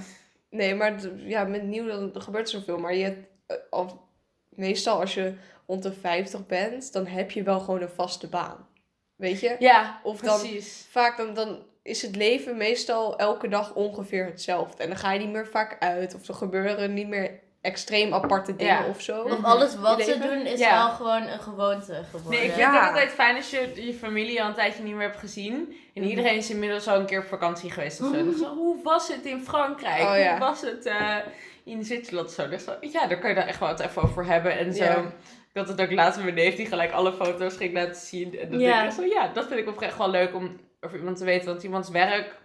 Nee, 0.53 0.75
maar 0.75 0.95
ja, 1.15 1.43
met 1.43 1.63
nieuw 1.63 1.87
dan 1.87 2.13
er 2.13 2.21
gebeurt 2.21 2.49
zoveel. 2.49 2.77
Maar 2.77 2.95
je, 2.95 3.17
eh, 3.47 3.57
al, 3.69 4.07
meestal 4.49 4.99
als 4.99 5.13
je 5.13 5.33
rond 5.67 5.83
de 5.83 5.93
50 5.93 6.47
bent, 6.47 6.93
dan 6.93 7.07
heb 7.07 7.31
je 7.31 7.43
wel 7.43 7.59
gewoon 7.59 7.81
een 7.81 7.89
vaste 7.89 8.27
baan. 8.27 8.67
Weet 9.15 9.39
je? 9.39 9.55
ja, 9.59 9.99
Of 10.03 10.19
dan- 10.19 10.39
precies. 10.39 10.87
Vaak 10.89 11.17
dan, 11.17 11.33
dan 11.33 11.65
is 11.81 12.01
het 12.01 12.15
leven 12.15 12.57
meestal 12.57 13.17
elke 13.17 13.47
dag 13.47 13.73
ongeveer 13.75 14.25
hetzelfde. 14.25 14.83
En 14.83 14.89
dan 14.89 14.97
ga 14.97 15.11
je 15.11 15.19
niet 15.19 15.31
meer 15.31 15.47
vaak 15.47 15.75
uit. 15.79 16.15
Of 16.15 16.27
er 16.27 16.33
gebeuren 16.33 16.93
niet 16.93 17.07
meer 17.07 17.39
extreem 17.63 18.13
aparte 18.13 18.55
dingen 18.55 18.73
Ja. 18.83 18.85
of 18.89 19.01
zo. 19.01 19.21
Of 19.21 19.43
alles 19.43 19.75
wat 19.75 20.03
ze 20.03 20.19
doen 20.19 20.45
is 20.45 20.59
Ja. 20.59 20.77
wel 20.85 20.89
gewoon 20.95 21.27
een 21.27 21.39
gewoonte 21.39 22.03
geworden. 22.11 22.31
Nee, 22.31 22.41
ik 22.47 22.51
vind 22.51 22.61
Ja. 22.61 22.79
het 22.79 22.89
altijd 22.89 23.09
fijn 23.11 23.35
als 23.35 23.49
je 23.49 23.71
je 23.75 23.93
familie 23.93 24.41
al 24.41 24.47
een 24.47 24.53
tijdje 24.53 24.83
niet 24.83 24.93
meer 24.93 25.07
hebt 25.07 25.19
gezien. 25.19 25.53
En 25.93 26.01
Mhm. 26.01 26.09
iedereen 26.09 26.35
is 26.35 26.49
inmiddels 26.49 26.87
al 26.87 26.99
een 26.99 27.05
keer 27.05 27.19
op 27.19 27.25
vakantie 27.27 27.71
geweest 27.71 28.01
of 28.01 28.07
zo. 28.07 28.25
Dan 28.25 28.33
zo, 28.33 28.55
hoe 28.55 28.83
was 28.83 29.07
het 29.07 29.25
in 29.25 29.41
Frankrijk? 29.41 30.01
Oh, 30.01 30.17
ja. 30.17 30.29
Hoe 30.29 30.39
was 30.39 30.61
het 30.61 30.85
eh, 30.85 31.17
in 31.65 31.83
Zwitserland? 31.83 32.31
Zo. 32.31 32.49
Dus 32.49 32.63
zo, 32.63 32.71
ja, 32.81 33.07
daar 33.07 33.19
kan 33.19 33.29
je 33.29 33.35
daar 33.35 33.47
echt 33.47 33.59
wel 33.59 33.69
wat 33.69 33.79
even 33.79 34.01
over 34.01 34.25
hebben. 34.25 34.57
En 34.57 34.73
zo. 34.73 34.83
Ja. 34.83 34.95
Ik 35.53 35.59
had 35.59 35.67
het 35.67 35.81
ook 35.81 35.91
laatst 35.91 36.15
met 36.23 36.33
mijn 36.33 36.45
neef 36.45 36.55
die 36.55 36.65
gelijk 36.65 36.91
alle 36.91 37.13
foto's 37.13 37.55
ging 37.55 37.73
laten 37.73 37.95
zien. 38.01 38.39
En 38.39 38.49
dan 38.49 38.59
Ja. 38.59 38.79
denk 38.79 38.91
ik 38.91 38.97
zo, 38.97 39.05
ja, 39.05 39.27
dat 39.33 39.47
vind 39.47 39.59
ik 39.59 39.67
oprecht 39.67 39.97
wel 39.97 40.09
leuk 40.09 40.33
om 40.35 40.59
over 40.81 40.97
iemand 40.97 41.17
te 41.17 41.25
weten. 41.25 41.47
Want 41.47 41.63
iemands 41.63 41.89
werk... 41.89 42.41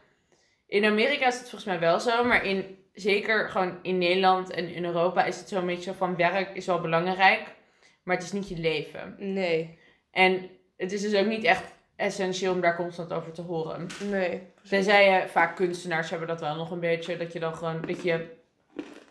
In 0.67 0.85
Amerika 0.85 1.27
is 1.27 1.35
het 1.35 1.43
volgens 1.43 1.65
mij 1.65 1.79
wel 1.79 2.01
zo, 2.01 2.25
maar 2.25 2.45
in, 2.45 2.79
zeker 3.01 3.49
gewoon 3.49 3.79
in 3.83 3.99
Nederland 3.99 4.51
en 4.51 4.69
in 4.75 4.85
Europa 4.85 5.25
is 5.25 5.39
het 5.39 5.49
zo'n 5.49 5.67
beetje 5.67 5.95
van 5.95 6.17
werk 6.17 6.55
is 6.57 6.67
wel 6.67 6.81
belangrijk, 6.81 7.43
maar 8.03 8.17
het 8.17 8.25
is 8.25 8.33
niet 8.33 8.49
je 8.49 8.57
leven. 8.59 9.15
Nee, 9.19 9.79
En 10.11 10.51
het 10.77 10.93
is 10.93 11.01
dus 11.01 11.15
ook 11.15 11.27
niet 11.27 11.45
echt 11.45 11.65
essentieel 11.97 12.53
om 12.53 12.61
daar 12.61 12.77
constant 12.77 13.13
over 13.13 13.33
te 13.33 13.43
horen. 13.43 13.87
nee. 14.11 14.43
Tenzij 14.69 15.11
je 15.11 15.29
vaak 15.29 15.57
kunstenaars 15.57 16.11
hebben 16.11 16.29
dat 16.29 16.41
wel 16.41 16.57
nog 16.57 16.71
een 16.71 16.81
beetje. 16.81 17.17
Dat 17.17 17.33
je 17.33 17.39
dan 17.41 17.55
gewoon, 17.55 17.81
dat 17.87 18.03
je 18.03 18.27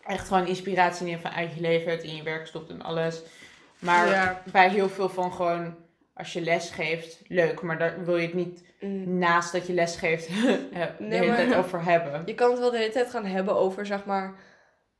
echt 0.06 0.28
gewoon 0.28 0.46
inspiratie 0.46 1.06
neemt 1.06 1.20
vanuit 1.20 1.54
je 1.54 1.60
leven, 1.60 1.90
het 1.90 2.02
in 2.02 2.16
je 2.16 2.22
werk 2.22 2.46
stopt 2.46 2.70
en 2.70 2.82
alles. 2.82 3.22
Maar 3.78 4.08
Ja. 4.08 4.42
bij 4.52 4.68
heel 4.70 4.88
veel 4.88 5.08
van 5.08 5.32
gewoon 5.32 5.76
als 6.18 6.32
je 6.32 6.40
les 6.40 6.70
geeft, 6.70 7.20
leuk. 7.28 7.60
Maar 7.62 7.78
daar 7.78 8.04
wil 8.04 8.16
je 8.16 8.26
het 8.26 8.34
niet 8.34 8.66
Mm. 8.80 9.18
naast 9.18 9.52
dat 9.52 9.66
je 9.66 9.72
les 9.72 9.96
geeft 9.96 10.28
de 10.28 10.88
Nee, 10.98 11.18
hele 11.20 11.34
tijd 11.34 11.54
over 11.54 11.84
hebben. 11.84 12.22
Je 12.26 12.34
kan 12.34 12.50
het 12.50 12.58
wel 12.58 12.70
de 12.70 12.76
hele 12.78 12.90
tijd 12.92 13.10
gaan 13.10 13.24
hebben 13.24 13.56
over, 13.56 13.86
zeg 13.86 14.04
maar, 14.04 14.34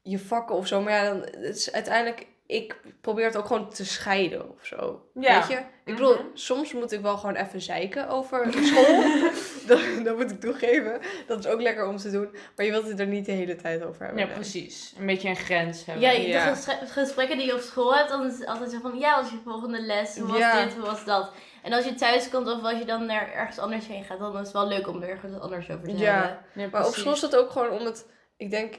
je 0.02 0.18
vakken 0.18 0.56
of 0.56 0.66
zo. 0.66 0.80
Maar 0.82 0.92
ja, 0.92 1.04
dan, 1.04 1.20
het 1.20 1.56
is 1.56 1.72
uiteindelijk, 1.72 2.26
ik 2.49 2.80
probeer 3.01 3.24
het 3.24 3.36
ook 3.36 3.46
gewoon 3.46 3.70
te 3.70 3.84
scheiden 3.84 4.51
of 4.51 4.66
zo. 4.66 5.07
Ja. 5.14 5.38
Weet 5.38 5.49
je? 5.49 5.57
Ik 5.84 5.94
bedoel, 5.94 6.14
Mhm. 6.14 6.22
soms 6.34 6.72
moet 6.72 6.92
ik 6.92 7.01
wel 7.01 7.16
gewoon 7.16 7.34
even 7.34 7.61
zeiken 7.61 8.09
over 8.09 8.46
school. 8.62 9.03
dat, 9.66 9.80
dat 10.05 10.16
moet 10.16 10.30
ik 10.30 10.40
toegeven. 10.40 11.01
Dat 11.26 11.38
is 11.38 11.46
ook 11.46 11.61
lekker 11.61 11.86
om 11.86 11.96
te 11.96 12.11
doen. 12.11 12.28
Maar 12.57 12.64
je 12.66 12.70
wilt 12.72 12.88
het 12.88 13.01
er 13.01 13.07
niet 13.07 13.26
de 13.26 13.32
hele 13.32 13.57
tijd 13.57 13.82
over 13.82 14.01
hebben. 14.05 14.20
Ja, 14.20 14.26
nee. 14.26 14.34
precies. 14.34 14.94
Een 14.99 15.07
beetje 15.07 15.28
een 15.28 15.36
grens 15.36 15.84
hebben. 15.84 16.05
Ja, 16.05 16.11
Ja. 16.11 16.55
de 16.55 16.76
gesprekken 16.86 17.36
die 17.36 17.46
je 17.46 17.55
op 17.55 17.61
school 17.61 17.94
hebt, 17.94 18.09
dan 18.09 18.26
is 18.26 18.38
het 18.38 18.46
altijd 18.46 18.70
zo 18.70 18.78
van, 18.80 18.99
ja, 18.99 19.16
wat 19.16 19.24
is 19.24 19.30
je 19.30 19.38
volgende 19.44 19.80
les? 19.80 20.16
Hoe 20.18 20.28
was 20.28 20.38
Ja. 20.38 20.64
dit? 20.64 20.74
Hoe 20.74 20.84
was 20.84 21.05
dat? 21.05 21.32
En 21.62 21.72
als 21.72 21.84
je 21.84 21.94
thuis 21.94 22.28
komt 22.30 22.46
of 22.46 22.62
als 22.62 22.78
je 22.78 22.84
dan 22.84 23.07
naar 23.07 23.32
ergens 23.32 23.59
anders 23.59 23.86
heen 23.86 24.05
gaat, 24.05 24.18
dan 24.18 24.32
is 24.32 24.38
het 24.38 24.53
wel 24.53 24.68
leuk 24.68 24.88
om 24.88 25.03
er 25.03 25.09
ergens 25.09 25.40
anders 25.40 25.70
over 25.70 25.88
te 25.88 25.96
Ja. 25.96 26.12
hebben. 26.14 26.38
Ja, 26.55 26.68
Maar 26.72 26.86
op 26.86 26.94
school 26.94 27.12
is 27.12 27.20
dat 27.20 27.36
ook 27.36 27.51
gewoon 27.51 27.70
omdat, 27.70 28.07
ik 28.36 28.51
denk, 28.51 28.74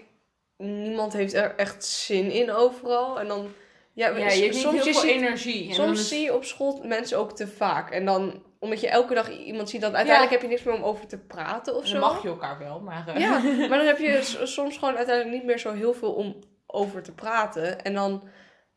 niemand 0.64 1.14
heeft 1.14 1.34
er 1.34 1.56
echt 1.56 1.84
zin 1.86 2.32
in 2.32 2.52
overal. 2.52 3.20
En 3.20 3.28
dan, 3.28 3.52
ja, 3.94 4.08
Ja, 4.08 4.16
je 4.16 4.42
hebt 4.42 4.54
niet 4.54 4.56
soms 4.64 4.74
heel 4.84 4.84
veel 4.94 5.02
ziet- 5.02 5.12
energie. 5.12 5.70
En 5.70 5.76
Soms 5.76 6.00
is- 6.00 6.08
zie 6.08 6.22
je 6.22 6.34
op 6.36 6.44
school 6.44 6.82
mensen 6.84 7.18
ook 7.18 7.36
te 7.36 7.48
vaak. 7.48 7.92
En 7.92 8.06
dan, 8.06 8.44
omdat 8.60 8.82
je 8.82 8.90
elke 8.90 9.14
dag 9.14 9.30
iemand 9.32 9.70
ziet, 9.70 9.82
dan 9.82 9.96
uiteindelijk 9.96 10.34
heb 10.34 10.42
je 10.42 10.48
niks 10.48 10.64
meer 10.64 10.76
om 10.76 10.84
over 10.84 11.08
te 11.08 11.18
praten 11.18 11.74
of 11.76 11.80
dan 11.82 11.90
zo. 11.90 12.00
mag 12.00 12.22
je 12.22 12.28
elkaar 12.28 12.58
wel, 12.60 12.80
maar... 12.80 13.08
eh, 13.08 13.20
Ja, 13.20 13.40
maar 13.70 13.78
dan 13.78 13.88
heb 13.88 13.98
je 13.98 14.20
soms 14.44 14.78
gewoon 14.78 14.96
uiteindelijk 14.98 15.36
niet 15.36 15.46
meer 15.46 15.60
zo 15.60 15.74
heel 15.74 15.94
veel 15.94 16.14
om 16.14 16.40
over 16.66 17.04
te 17.04 17.12
praten. 17.14 17.82
En 17.84 17.94
dan 17.94 18.24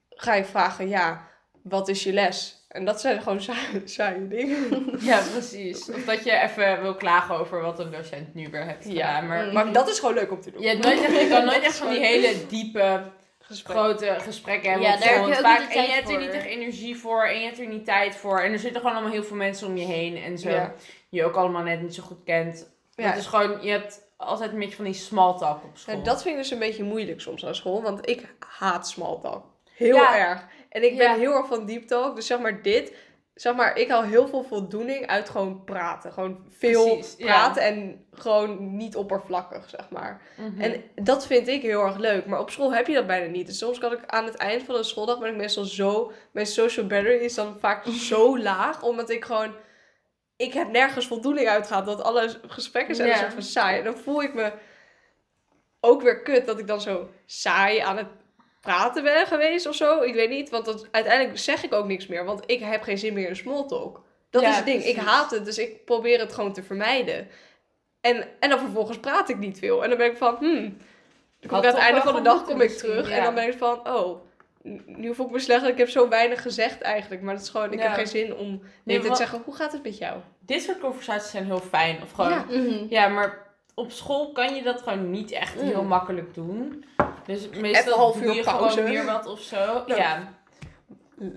ga 0.08 0.34
je 0.34 0.44
vragen, 0.44 0.88
ja, 0.88 1.28
wat 1.62 1.88
is 1.88 2.02
je 2.04 2.12
les? 2.12 2.61
En 2.72 2.84
dat 2.84 3.00
zijn 3.00 3.22
gewoon 3.22 3.40
saaie, 3.42 3.82
saaie 3.96 4.28
dingen. 4.28 4.96
Ja, 5.00 5.20
precies. 5.32 5.90
Of 5.90 6.04
dat 6.04 6.24
je 6.24 6.32
even 6.40 6.82
wil 6.82 6.94
klagen 6.94 7.36
over 7.38 7.60
wat 7.62 7.78
een 7.78 7.90
docent 7.90 8.34
nu 8.34 8.48
weer 8.50 8.64
heeft 8.64 8.84
gedaan. 8.86 9.26
Maar 9.26 9.46
Mm. 9.46 9.52
maar 9.52 9.72
dat 9.72 9.88
is 9.88 9.98
gewoon 9.98 10.14
leuk 10.14 10.30
om 10.30 10.40
te 10.40 10.50
doen. 10.50 10.62
je, 10.62 10.68
hebt 10.68 10.84
nooit 10.84 11.00
echt, 11.04 11.20
je 11.20 11.28
kan 11.28 11.44
nooit 11.50 11.62
echt 11.62 11.76
van 11.76 11.88
die 11.88 11.98
hele 12.00 12.46
diepe, 12.48 13.02
gesprek. 13.40 13.76
grote 13.76 14.16
gesprekken 14.18 14.70
hebben 14.70 14.88
Ja, 14.88 14.96
daar 14.96 15.08
heb 15.14 15.26
je 15.26 15.34
vaak, 15.34 15.60
niet 15.60 15.72
de 15.72 15.78
en 15.78 15.84
je 15.84 15.90
hebt 15.92 16.10
er 16.10 16.18
niet 16.18 16.30
echt 16.30 16.44
energie 16.46 16.96
voor 16.96 17.24
en 17.24 17.38
je 17.38 17.44
hebt 17.44 17.58
er 17.58 17.66
niet 17.66 17.84
tijd 17.84 18.16
voor. 18.16 18.40
En 18.40 18.52
er 18.52 18.58
zitten 18.58 18.80
gewoon 18.80 18.96
allemaal 18.96 19.12
heel 19.14 19.24
veel 19.24 19.36
mensen 19.36 19.66
om 19.66 19.76
je 19.76 19.84
heen 19.84 20.16
en 20.22 20.38
zo. 20.38 20.50
Ja. 20.50 20.74
Die 21.10 21.20
je 21.20 21.24
ook 21.26 21.36
allemaal 21.36 21.62
net 21.62 21.80
niet 21.82 21.94
zo 21.94 22.02
goed 22.02 22.24
kent. 22.24 22.70
Ja. 22.94 23.04
Het 23.08 23.16
is 23.18 23.26
gewoon, 23.26 23.58
je 23.62 23.70
hebt 23.70 24.00
altijd 24.16 24.52
een 24.52 24.58
beetje 24.58 24.76
van 24.76 24.84
die 24.84 24.94
small 24.94 25.38
talk 25.38 25.64
op 25.64 25.70
school. 25.74 25.96
Ja, 25.96 26.02
dat 26.02 26.22
vind 26.22 26.34
ik 26.36 26.40
dus 26.42 26.50
een 26.50 26.58
beetje 26.58 26.84
moeilijk 26.84 27.20
soms 27.20 27.46
aan 27.46 27.54
school, 27.54 27.82
want 27.82 28.08
ik 28.08 28.34
haat 28.58 28.88
small 28.88 29.18
talk. 29.22 29.44
Heel 29.76 29.96
Ja. 29.96 30.18
erg. 30.18 30.46
En 30.72 30.82
ik 30.84 30.96
ben 30.96 31.10
Ja. 31.10 31.14
heel 31.16 31.32
erg 31.32 31.46
van 31.46 31.66
deep 31.66 31.86
talk, 31.86 32.16
dus 32.16 32.26
zeg 32.26 32.38
maar 32.38 32.62
dit, 32.62 32.96
zeg 33.34 33.54
maar, 33.54 33.76
ik 33.76 33.88
haal 33.88 34.02
heel 34.02 34.28
veel 34.28 34.42
voldoening 34.42 35.06
uit 35.06 35.30
gewoon 35.30 35.64
praten. 35.64 36.12
Gewoon 36.12 36.46
veel 36.58 36.84
Precies, 36.84 37.14
ja. 37.18 37.24
praten 37.26 37.62
en 37.62 38.06
gewoon 38.12 38.76
niet 38.76 38.96
oppervlakkig, 38.96 39.68
zeg 39.68 39.90
maar. 39.90 40.22
Mhm. 40.36 40.60
En 40.60 40.82
dat 40.94 41.26
vind 41.26 41.48
ik 41.48 41.62
heel 41.62 41.82
erg 41.84 41.96
leuk, 41.96 42.26
maar 42.26 42.40
op 42.40 42.50
school 42.50 42.74
heb 42.74 42.86
je 42.86 42.94
dat 42.94 43.06
bijna 43.06 43.26
niet. 43.30 43.46
Dus 43.46 43.58
soms 43.58 43.78
kan 43.78 43.92
ik 43.92 44.00
aan 44.06 44.24
het 44.24 44.34
eind 44.36 44.62
van 44.62 44.74
de 44.74 44.82
schooldag 44.82 45.18
ben 45.18 45.30
ik 45.30 45.36
meestal 45.36 45.64
zo, 45.64 46.12
mijn 46.32 46.46
social 46.46 46.86
battery 46.86 47.24
is 47.24 47.34
dan 47.34 47.56
vaak 47.60 47.84
zo 48.10 48.38
laag, 48.38 48.82
omdat 48.82 49.10
ik 49.10 49.24
gewoon, 49.24 49.54
ik 50.36 50.52
heb 50.52 50.70
nergens 50.70 51.06
voldoening 51.06 51.48
uitgehaald, 51.48 51.86
dat 51.86 52.02
alle 52.02 52.40
gesprekken 52.46 52.94
zijn 52.94 53.10
een 53.10 53.16
soort 53.18 53.32
van 53.32 53.42
saai. 53.42 53.78
En 53.78 53.84
dan 53.84 53.96
voel 53.96 54.22
ik 54.22 54.34
me 54.34 54.52
ook 55.80 56.02
weer 56.02 56.22
kut 56.22 56.46
dat 56.46 56.58
ik 56.58 56.66
dan 56.66 56.80
zo 56.80 57.08
saai 57.26 57.78
aan 57.78 57.96
het 57.96 58.06
praten 58.62 59.02
ben 59.02 59.26
geweest 59.26 59.66
of 59.66 59.74
zo. 59.74 60.00
Ik 60.02 60.14
weet 60.14 60.30
niet, 60.30 60.50
want 60.50 60.64
dat, 60.64 60.88
uiteindelijk 60.90 61.38
zeg 61.38 61.62
ik 61.64 61.72
ook 61.74 61.86
niks 61.86 62.06
meer, 62.06 62.24
want 62.24 62.42
ik 62.46 62.60
heb 62.60 62.82
geen 62.82 62.98
zin 62.98 63.14
meer 63.14 63.28
in 63.28 63.36
small 63.36 63.66
talk. 63.66 64.00
Dat 64.30 64.42
Ja, 64.42 64.48
is 64.50 64.56
het 64.56 64.64
ding. 64.66 64.84
Ik 64.84 64.96
haat 64.96 65.30
het, 65.30 65.44
dus 65.44 65.58
ik 65.58 65.84
probeer 65.84 66.18
het 66.20 66.32
gewoon 66.32 66.52
te 66.52 66.62
vermijden. 66.62 67.28
En, 68.00 68.24
en 68.40 68.50
dan 68.50 68.58
vervolgens 68.58 68.98
praat 68.98 69.28
ik 69.28 69.38
niet 69.38 69.58
veel. 69.58 69.82
En 69.82 69.88
dan 69.88 69.98
ben 69.98 70.06
ik 70.10 70.16
van, 70.16 70.36
hmm. 70.38 70.76
Dan 71.40 71.50
kom 71.50 71.58
ik 71.58 71.64
aan 71.64 71.70
het 71.74 71.82
einde 71.82 72.00
van 72.00 72.14
de 72.14 72.20
dag 72.22 72.44
kom 72.44 72.60
ik 72.60 72.70
terug. 72.70 73.10
En 73.10 73.22
dan 73.22 73.34
ben 73.34 73.46
ik 73.48 73.58
van, 73.58 73.88
oh, 73.88 74.20
nu 74.86 75.14
voel 75.14 75.26
ik 75.26 75.32
me 75.32 75.38
slecht. 75.38 75.66
Ik 75.66 75.78
heb 75.78 75.88
zo 75.88 76.08
weinig 76.08 76.42
gezegd 76.42 76.80
eigenlijk. 76.80 77.22
Maar 77.22 77.34
het 77.34 77.42
is 77.42 77.48
gewoon, 77.48 77.72
ik 77.72 77.78
Ja. 77.78 77.84
heb 77.84 77.94
geen 77.94 78.06
zin 78.06 78.34
om 78.34 78.62
Nee, 78.84 79.00
te 79.00 79.14
zeggen, 79.14 79.42
hoe 79.44 79.54
gaat 79.54 79.72
het 79.72 79.82
met 79.82 79.98
jou? 79.98 80.18
Dit 80.38 80.62
soort 80.62 80.78
conversaties 80.80 81.30
zijn 81.30 81.44
heel 81.44 81.60
fijn. 81.60 82.02
Of 82.02 82.12
gewoon, 82.12 82.30
Ja. 82.30 82.46
ja. 82.88 83.08
Maar 83.08 83.46
op 83.74 83.90
school 83.90 84.32
kan 84.32 84.54
je 84.54 84.62
dat 84.62 84.82
gewoon 84.82 85.10
niet 85.10 85.30
echt 85.30 85.54
Mm. 85.62 85.68
heel 85.68 85.82
makkelijk 85.84 86.34
doen. 86.34 86.84
Dus 87.26 87.48
meestal 87.48 87.92
een 87.92 87.98
half 87.98 88.22
uur 88.22 88.42
pauze. 88.42 88.76
gewoon 88.76 88.90
weer 88.90 89.04
wat 89.04 89.26
of 89.26 89.40
zo. 89.40 89.82
Ja. 89.86 89.96
Ja, 89.96 90.32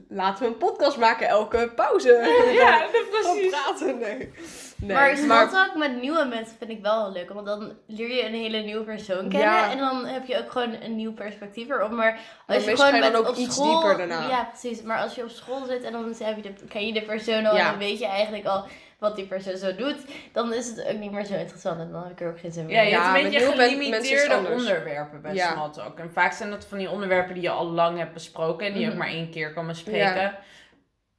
Laten 0.09 0.43
we 0.43 0.49
een 0.49 0.57
podcast 0.57 0.97
maken 0.97 1.27
elke 1.27 1.71
pauze. 1.75 2.09
ja 2.63 2.85
precies. 3.09 3.49
praten, 3.49 3.99
nee. 3.99 4.31
nee. 4.75 4.95
maar 4.95 5.17
small 5.17 5.47
talk 5.49 5.75
met 5.75 6.01
nieuwe 6.01 6.25
mensen 6.25 6.57
vind 6.57 6.71
ik 6.71 6.81
wel 6.81 7.03
heel 7.03 7.13
leuk. 7.13 7.29
Want 7.29 7.45
dan 7.45 7.73
leer 7.87 8.15
je 8.15 8.25
een 8.25 8.33
hele 8.33 8.57
nieuwe 8.57 8.83
persoon 8.83 9.29
kennen. 9.29 9.39
Ja. 9.39 9.71
En 9.71 9.77
dan 9.77 10.05
heb 10.05 10.25
je 10.25 10.37
ook 10.37 10.51
gewoon 10.51 10.73
een 10.81 10.95
nieuw 10.95 11.13
perspectief 11.13 11.69
erop. 11.69 11.91
Maar 11.91 12.19
Maar 12.47 12.55
als 12.55 12.65
je 12.65 12.77
gewoon 12.77 12.99
met 12.99 13.15
ook 13.15 13.27
op 13.27 13.35
iets 13.35 13.55
school, 13.55 13.81
dieper 13.81 13.97
daarna. 13.97 14.29
Ja, 14.29 14.43
precies. 14.43 14.81
Maar 14.81 14.97
als 14.97 15.15
je 15.15 15.23
op 15.23 15.29
school 15.29 15.65
zit 15.65 15.83
en 15.83 15.91
dan 15.91 16.15
heb 16.17 16.35
je 16.35 16.41
de, 16.41 16.53
ken 16.67 16.87
je 16.87 16.93
de 16.93 17.01
persoon 17.01 17.45
al. 17.45 17.55
Ja. 17.55 17.63
En 17.63 17.69
dan 17.69 17.77
weet 17.77 17.99
je 17.99 18.05
eigenlijk 18.07 18.45
al 18.45 18.65
wat 18.99 19.15
die 19.15 19.25
persoon 19.25 19.57
zo 19.57 19.75
doet. 19.75 19.95
Dan 20.33 20.53
is 20.53 20.67
het 20.67 20.85
ook 20.87 20.97
niet 20.97 21.11
meer 21.11 21.25
zo 21.25 21.33
interessant. 21.35 21.79
En 21.79 21.91
dan 21.91 22.03
heb 22.03 22.11
ik 22.11 22.21
er 22.21 22.29
ook 22.29 22.39
geen 22.39 22.51
zin 22.51 22.65
meer 22.65 22.75
Ja, 22.75 22.81
je 22.81 22.89
hebt 22.91 23.03
Ja, 23.03 23.17
een 23.17 23.23
beetje 23.23 23.39
is 23.39 23.45
gelimiteerde 23.53 24.49
onderwerpen 24.51 25.21
bij 25.21 25.33
Ja. 25.33 25.69
talk. 25.69 25.99
En 25.99 26.11
vaak 26.13 26.33
zijn 26.33 26.49
dat 26.49 26.65
van 26.65 26.77
die 26.77 26.89
onderwerpen 26.89 27.33
die 27.33 27.43
je 27.43 27.49
al 27.49 27.65
lang 27.65 27.97
hebt 27.97 28.13
besproken 28.13 28.67
en 28.67 28.73
die 28.73 28.81
je 28.81 28.87
ook 28.87 28.93
Mhm. 28.93 29.03
maar 29.03 29.11
één 29.13 29.29
keer 29.29 29.53
kan 29.53 29.67
bespreken. 29.67 30.35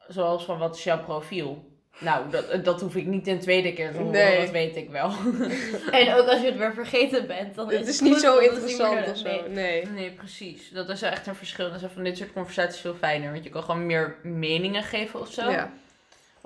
Zoals 0.08 0.44
van 0.44 0.58
wat 0.58 0.76
is 0.76 0.84
jouw 0.84 0.98
profiel? 1.04 1.74
Nou, 1.98 2.30
dat, 2.30 2.64
dat 2.64 2.80
hoef 2.80 2.96
ik 2.96 3.06
niet 3.06 3.26
een 3.26 3.38
tweede 3.40 3.72
keer 3.72 3.90
te 3.92 3.96
horen, 3.98 4.12
Nee. 4.12 4.40
dat 4.40 4.50
weet 4.50 4.76
ik 4.76 4.90
wel. 4.90 5.10
En 6.00 6.14
ook 6.14 6.26
als 6.28 6.40
je 6.40 6.46
het 6.46 6.56
weer 6.56 6.72
vergeten 6.74 7.26
bent, 7.26 7.54
dan 7.54 7.70
is 7.72 7.78
Het 7.78 7.88
is 7.88 8.00
niet 8.00 8.18
zo 8.20 8.40
het 8.40 8.52
is 8.52 8.60
niet 8.60 8.70
interessant 8.70 9.10
of 9.10 9.16
zo. 9.16 9.28
Nee. 9.28 9.42
Nee. 9.48 9.86
Nee, 9.86 10.10
precies. 10.10 10.70
Dat 10.70 10.88
is 10.88 11.02
echt 11.02 11.26
een 11.26 11.34
verschil. 11.34 11.72
Dus 11.72 11.82
van 11.94 12.04
dit 12.04 12.16
soort 12.16 12.32
conversaties 12.32 12.80
veel 12.80 12.94
fijner. 12.94 13.32
Want 13.32 13.44
je 13.44 13.50
kan 13.50 13.62
gewoon 13.62 13.86
meer 13.86 14.16
meningen 14.22 14.82
geven 14.82 15.20
of 15.20 15.32
zo. 15.32 15.50
Ja. 15.50 15.72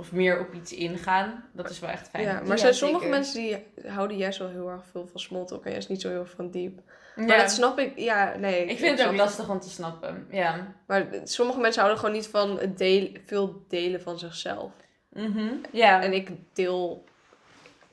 Of 0.01 0.13
meer 0.13 0.41
op 0.41 0.55
iets 0.55 0.73
ingaan. 0.73 1.45
Dat 1.53 1.71
is 1.71 1.79
wel 1.79 1.91
echt 1.91 2.09
fijn. 2.09 2.25
Ja, 2.25 2.33
maar 2.33 2.47
Ja, 2.47 2.57
zijn 2.57 2.75
sommige 2.75 3.05
zeker. 3.05 3.19
mensen 3.19 3.41
die 3.41 3.91
houden 3.91 4.17
juist 4.17 4.39
wel 4.39 4.49
heel 4.49 4.69
erg 4.69 4.85
veel 4.91 5.07
van 5.07 5.21
small 5.21 5.45
talk 5.45 5.65
en 5.65 5.71
juist 5.73 5.89
niet 5.89 6.01
zo 6.01 6.09
heel 6.09 6.21
erg 6.21 6.31
van 6.31 6.51
diep. 6.51 6.81
Ja. 7.17 7.25
Maar 7.25 7.39
dat 7.39 7.51
snap 7.51 7.79
ik, 7.79 7.99
ja, 7.99 8.35
nee. 8.39 8.65
Ik 8.65 8.79
vind 8.79 8.99
het 8.99 9.09
ook 9.09 9.17
lastig 9.17 9.49
om 9.49 9.61
te 9.61 9.71
snappen. 9.71 10.27
Ja. 10.31 10.75
Maar 10.87 11.07
sommige 11.25 11.61
mensen 11.61 11.81
houden 11.83 12.01
gewoon 12.01 12.17
niet 12.17 12.29
van 12.29 12.59
het 12.59 12.79
deel, 12.79 13.09
veel 13.27 13.65
delen 13.69 14.03
van 14.03 14.19
zichzelf. 14.19 14.73
Mhm. 15.09 15.53
Ja. 15.71 16.03
En 16.03 16.13
ik 16.13 16.31
deel 16.53 17.05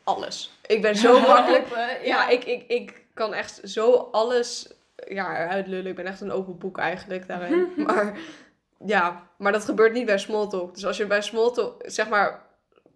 alles. 0.04 0.52
Ik 0.66 0.82
ben 0.82 0.96
zo 1.06 1.20
makkelijk. 1.20 1.66
Ja, 2.04 2.30
ik, 2.30 2.44
ik, 2.44 2.64
ik 2.68 3.06
kan 3.14 3.34
echt 3.34 3.62
zo 3.64 4.10
alles 4.12 4.74
ja, 5.08 5.44
eruit 5.44 5.68
lullen. 5.68 5.90
Ik 5.90 5.96
ben 5.96 6.06
echt 6.06 6.22
een 6.22 6.32
open 6.32 6.58
boek 6.58 6.78
eigenlijk 6.78 7.28
daarin. 7.28 7.68
maar 7.88 8.18
ja, 8.86 9.28
maar 9.38 9.52
dat 9.52 9.66
gebeurt 9.66 9.94
niet 9.94 10.06
bij 10.06 10.18
Smalltalk. 10.18 10.74
Dus 10.74 10.86
als 10.86 10.98
je 10.98 11.06
bij 11.08 11.22
Smalltalk, 11.22 11.82
zeg 11.86 12.10
maar, 12.10 12.46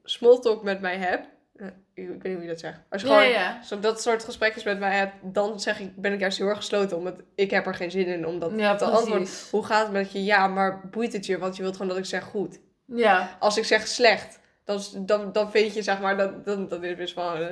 Smalltalk 0.03 0.63
met 0.63 0.81
mij 0.81 0.97
hebt. 0.97 1.27
eh, 1.55 1.67
Ik 1.93 2.07
weet 2.07 2.23
niet 2.23 2.33
hoe 2.33 2.41
je 2.41 2.47
dat 2.47 2.59
zegt. 2.59 2.79
Als 2.89 3.01
je 3.01 3.07
Ja, 3.07 3.13
gewoon 3.19 3.29
ja. 3.31 3.63
zo 3.63 3.79
dat 3.79 4.01
soort 4.01 4.23
gesprekjes 4.23 4.63
met 4.63 4.79
mij 4.79 4.97
hebt, 4.97 5.13
dan 5.21 5.59
zeg 5.59 5.79
ik, 5.79 5.95
ben 5.95 6.13
ik 6.13 6.19
juist 6.19 6.37
heel 6.37 6.47
erg 6.47 6.57
gesloten. 6.57 6.97
Omdat 6.97 7.15
ik 7.35 7.51
heb 7.51 7.65
er 7.65 7.75
geen 7.75 7.91
zin 7.91 8.05
in 8.07 8.27
om 8.27 8.39
dat 8.39 8.51
Ja, 8.55 8.75
te 8.75 8.85
antwoorden. 8.85 9.27
Hoe 9.51 9.65
gaat 9.65 9.83
het 9.83 9.91
met 9.91 10.11
je? 10.11 10.23
Ja, 10.23 10.47
maar 10.47 10.81
boeit 10.91 11.13
het 11.13 11.25
je? 11.25 11.37
Want 11.37 11.55
je 11.55 11.61
wilt 11.61 11.73
gewoon 11.75 11.87
dat 11.91 11.97
ik 11.97 12.05
zeg 12.05 12.23
goed. 12.23 12.59
Ja. 12.85 13.37
Als 13.39 13.57
ik 13.57 13.65
zeg 13.65 13.87
slecht, 13.87 14.39
dan, 14.63 14.79
dan, 14.99 15.31
dan 15.31 15.51
vind 15.51 15.73
je 15.73 15.81
zeg 15.81 15.99
maar, 16.01 16.17
dat, 16.17 16.45
dan, 16.45 16.67
dan 16.67 16.83
is 16.83 16.95
best 16.95 17.15
wel 17.15 17.35
eh, 17.35 17.47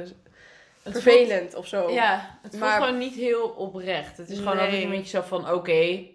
vervelend 0.84 1.56
of 1.56 1.68
zo. 1.68 1.90
ja, 1.92 2.40
het 2.42 2.52
voelt 2.52 2.64
Maar- 2.64 2.82
gewoon 2.82 2.98
niet 2.98 3.14
heel 3.16 3.48
oprecht. 3.50 4.18
Het 4.18 4.30
is 4.30 4.38
gewoon 4.38 4.60
altijd 4.60 4.84
een 4.84 4.90
beetje 4.90 5.18
zo 5.18 5.22
van, 5.22 5.52
oké. 5.52 6.06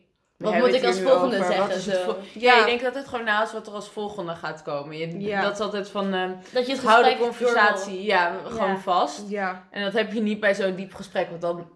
Wat 0.44 0.54
moet 0.54 0.74
ik 0.74 0.84
als 0.84 1.00
volgende 1.00 1.38
over. 1.38 1.52
zeggen, 1.52 1.80
zo? 1.80 2.16
ja, 2.32 2.54
Ja. 2.54 2.60
ik 2.60 2.66
denk 2.66 2.80
dat 2.80 2.94
het 2.94 3.08
gewoon 3.08 3.24
naast 3.24 3.52
wat 3.52 3.66
er 3.66 3.72
als 3.72 3.88
volgende 3.88 4.34
gaat 4.34 4.62
komen. 4.62 4.96
Je, 4.98 5.20
Ja. 5.20 5.42
Dat 5.42 5.52
is 5.52 5.60
altijd 5.60 5.88
van, 5.88 6.14
ehm 6.14 6.30
Dat 6.52 6.66
je 6.66 6.72
het 6.72 6.82
hou 6.82 7.04
de 7.04 7.16
conversatie 7.18 8.02
ja, 8.04 8.32
gewoon 8.46 8.80
vast. 8.80 9.22
Ja, 9.28 9.66
En 9.70 9.84
dat 9.84 9.92
heb 9.92 10.12
je 10.12 10.20
niet 10.20 10.40
bij 10.40 10.54
zo'n 10.54 10.74
diep 10.74 10.94
gesprek, 10.94 11.28
want 11.28 11.40
dan 11.40 11.68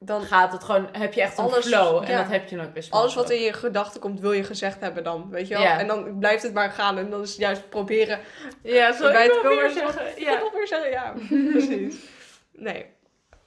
dan 0.00 0.22
gaat 0.22 0.52
het 0.52 0.64
gewoon, 0.64 0.88
heb 0.92 1.12
je 1.12 1.20
echt 1.22 1.38
een 1.38 1.44
Alles- 1.44 1.66
flow. 1.66 2.02
En 2.06 2.16
dat 2.16 2.28
heb 2.28 2.48
je 2.48 2.56
nooit 2.56 2.72
bij 2.72 2.86
alles 2.90 3.14
wat 3.14 3.30
in 3.30 3.40
je 3.40 3.52
gedachten 3.52 4.00
komt, 4.00 4.20
wil 4.20 4.32
je 4.32 4.44
gezegd 4.44 4.80
hebben 4.80 5.04
dan, 5.04 5.26
weet 5.30 5.48
je 5.48 5.54
wel? 5.54 5.62
Ja. 5.62 5.78
En 5.78 5.86
dan 5.86 6.18
blijft 6.18 6.42
het 6.42 6.52
maar 6.54 6.70
gaan 6.70 6.98
en 6.98 7.10
dan 7.10 7.22
is 7.22 7.30
het 7.30 7.38
juist 7.38 7.68
proberen 7.68 8.18
Ja, 8.62 8.92
zo 8.92 9.12
bij 9.12 9.24
ik 9.26 9.32
te 9.32 9.40
komen 9.42 9.72
zeggen. 9.72 10.02
Ja. 10.24 10.40
Weer 10.54 10.66
zeggen, 10.66 10.90
ja, 10.90 11.12
precies. 11.52 11.96
Nee, 12.52 12.86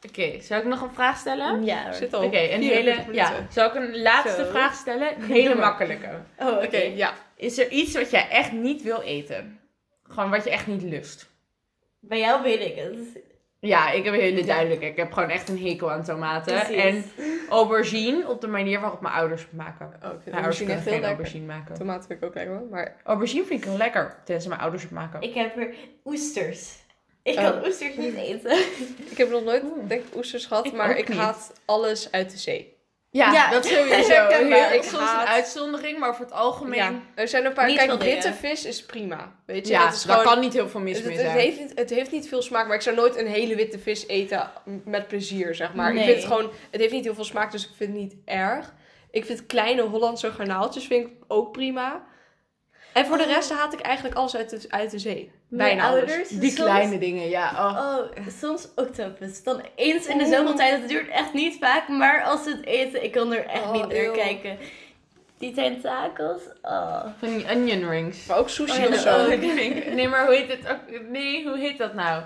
Oké, 0.10 0.42
zou 0.42 0.62
ik 0.62 0.68
nog 0.68 0.82
een 0.82 0.92
vraag 0.94 1.18
stellen? 1.18 1.64
Ja, 1.66 1.84
hoor. 1.84 1.94
zit 1.94 2.14
al 2.14 2.24
Oké, 2.24 2.38
een 2.38 2.62
44 2.62 3.04
hele. 3.06 3.14
Ja, 3.16 3.32
zal 3.50 3.68
ik 3.68 3.76
een 3.76 4.02
laatste 4.02 4.44
Zo. 4.44 4.50
vraag 4.50 4.74
stellen? 4.76 5.16
Een 5.16 5.24
hele 5.24 5.56
makkelijke. 5.56 6.10
Oh, 6.40 6.64
oké. 6.64 6.78
Ja. 6.78 7.14
Is 7.36 7.58
er 7.60 7.70
iets 7.70 7.94
wat 7.94 8.12
jij 8.12 8.30
echt 8.30 8.52
niet 8.52 8.82
wil 8.84 9.02
eten? 9.02 9.60
Gewoon 10.04 10.30
wat 10.30 10.44
je 10.44 10.50
echt 10.50 10.68
niet 10.68 10.82
lust. 10.84 11.30
Bij 12.00 12.20
jou 12.20 12.44
weet 12.44 12.60
ik 12.60 12.76
het. 12.76 13.24
Ja, 13.60 13.92
ik 13.92 14.04
heb 14.04 14.14
een 14.14 14.20
hele 14.20 14.44
duidelijke. 14.46 14.86
Ik 14.86 14.98
heb 14.98 15.12
gewoon 15.12 15.30
echt 15.30 15.50
een 15.50 15.60
hekel 15.60 15.92
aan 15.92 16.04
tomaten. 16.04 16.54
Precies. 16.60 16.84
En 16.84 17.04
aubergine 17.50 18.28
op 18.28 18.42
de 18.42 18.48
manier 18.48 18.80
waarop 18.80 19.02
mijn 19.02 19.14
ouders 19.14 19.42
het 19.42 19.54
maken. 19.54 19.86
Oh, 19.86 20.02
Mijn 20.02 20.12
ouders 20.12 20.26
aubergine 20.34 20.58
kunnen 20.58 20.76
echt 20.76 20.84
heel 20.86 20.94
geen 20.94 21.02
lekker. 21.02 21.08
aubergine 21.18 21.46
maken. 21.46 21.76
Tomaten 21.76 22.08
vind 22.08 22.20
ik 22.22 22.26
ook 22.28 22.36
lekker 22.36 22.56
hoor. 22.58 22.68
Maar 22.70 22.96
Aubergine 23.04 23.44
vind 23.46 23.60
ik 23.62 23.68
heel 23.70 23.78
lekker, 23.78 24.16
tenzij 24.26 24.50
mijn 24.50 24.62
ouders 24.62 24.84
het 24.84 24.92
maken. 24.92 25.22
Ik 25.22 25.34
heb 25.34 25.58
er 25.58 25.74
oesters. 26.06 26.81
Ik 27.24 27.38
Oh. 27.38 27.44
kan 27.44 27.66
oesters 27.66 27.96
niet 27.96 28.16
eten. 28.16 28.52
ik 29.12 29.18
heb 29.18 29.30
nog 29.30 29.44
nooit 29.44 29.64
denk 29.88 30.02
ik, 30.06 30.16
oesters 30.16 30.46
gehad. 30.46 30.66
Ik 30.66 30.74
maar 30.74 30.98
ik 30.98 31.08
niet. 31.08 31.18
haat 31.18 31.54
alles 31.66 32.12
uit 32.12 32.32
de 32.32 32.38
zee. 32.38 32.80
Ja, 33.10 33.32
Ja, 33.34 33.50
dat 33.52 33.66
sowieso. 33.66 34.10
herkenbaar. 34.14 34.68
Heel, 34.70 34.78
Ik 34.78 34.84
soms 34.84 35.04
haat- 35.04 35.22
een 35.22 35.28
uitzondering, 35.34 36.00
maar 36.00 36.10
over 36.10 36.22
het 36.24 36.32
algemeen... 36.34 36.78
Ja, 36.80 37.00
er 37.16 37.28
zijn 37.28 37.46
een 37.46 37.54
paar. 37.54 37.68
Niet 37.68 37.78
kijk, 37.78 38.02
witte 38.04 38.34
vis 38.34 38.66
is 38.66 38.86
prima. 38.86 39.36
Weet 39.46 39.68
je, 39.68 39.74
Ja, 39.74 39.86
dat 39.86 39.94
is 39.96 40.04
daar 40.04 40.18
gewoon. 40.18 40.34
kan 40.34 40.42
niet 40.44 40.54
heel 40.54 40.70
veel 40.70 40.80
mis 40.80 40.98
het, 40.98 41.06
mee 41.06 41.16
het, 41.18 41.26
zijn. 41.26 41.38
heeft 41.38 41.60
niet, 41.60 41.72
het 41.76 41.90
heeft 41.90 42.12
niet 42.12 42.28
veel 42.28 42.42
smaak, 42.42 42.68
maar 42.68 42.76
ik 42.76 42.82
zou 42.82 42.96
nooit 42.96 43.16
een 43.18 43.28
hele 43.28 43.56
witte 43.56 43.80
vis 43.80 44.08
eten 44.08 44.52
met 44.86 45.08
plezier, 45.08 45.56
zeg 45.56 45.74
maar. 45.74 45.96
Ik 45.96 46.04
vind 46.04 46.16
het 46.16 46.26
gewoon, 46.26 46.52
het 46.72 46.82
heeft 46.82 46.94
niet 46.94 47.04
heel 47.04 47.16
veel 47.16 47.24
smaak, 47.24 47.52
dus 47.52 47.64
ik 47.64 47.72
vind 47.76 47.92
het 47.92 48.00
niet 48.02 48.16
erg. 48.26 48.74
Ik 49.12 49.26
vind 49.26 49.46
kleine 49.46 49.82
Hollandse 49.82 50.32
garnaaltjes 50.32 50.86
vind 50.88 51.08
ik 51.08 51.14
ook 51.28 51.52
prima. 51.52 52.04
En 52.94 53.06
voor 53.06 53.18
de 53.18 53.26
rest 53.26 53.52
haat 53.52 53.74
ik 53.74 53.80
eigenlijk 53.80 54.16
alles 54.16 54.36
uit 54.36 54.50
de, 54.50 54.66
uit 54.70 54.92
de 54.92 55.00
zee. 55.00 55.32
Mijn 55.48 55.68
Bijna 55.78 55.88
alles. 55.90 56.00
ouders. 56.10 56.30
Die 56.30 56.52
soms- 56.52 56.70
kleine 56.70 56.98
dingen, 56.98 57.30
ja. 57.30 57.52
Oh. 57.52 57.98
Oh, 58.18 58.28
soms 58.40 58.68
octopus. 58.76 59.44
Dan 59.44 59.62
eens 59.76 60.08
in 60.08 60.18
de 60.18 60.26
zoveel 60.26 60.56
tijd. 60.56 60.80
Het 60.80 60.90
duurt 60.90 61.08
echt 61.10 61.34
niet 61.34 61.58
vaak, 61.60 61.88
maar 61.88 62.24
als 62.24 62.44
ze 62.44 62.50
het 62.50 62.66
eten, 62.66 63.04
ik 63.04 63.12
kan 63.12 63.34
er 63.34 63.46
echt 63.46 63.64
Oh, 63.64 63.72
niet 63.72 63.88
naar 63.88 64.12
kijken. 64.12 64.58
Die 65.38 65.54
tentakels. 65.54 66.42
Oh. 66.62 67.06
Van 67.20 67.30
die 67.38 67.50
onion 67.52 67.90
rings. 67.90 68.26
Maar 68.26 68.38
ook 68.38 68.50
sushi 68.50 68.86
Oh 68.86 68.90
of 68.90 68.96
zo. 68.96 69.26
ook. 69.32 69.40
Die 69.42 69.52
vind 69.52 69.76
ik- 69.76 69.94
Nee, 69.94 70.08
maar 70.08 70.26
hoe 70.26 70.36
heet 70.36 70.48
het 70.50 70.68
ook? 70.68 71.02
Nee, 71.10 71.48
hoe 71.48 71.58
heet 71.58 71.78
dat 71.78 71.94
nou? 71.94 72.24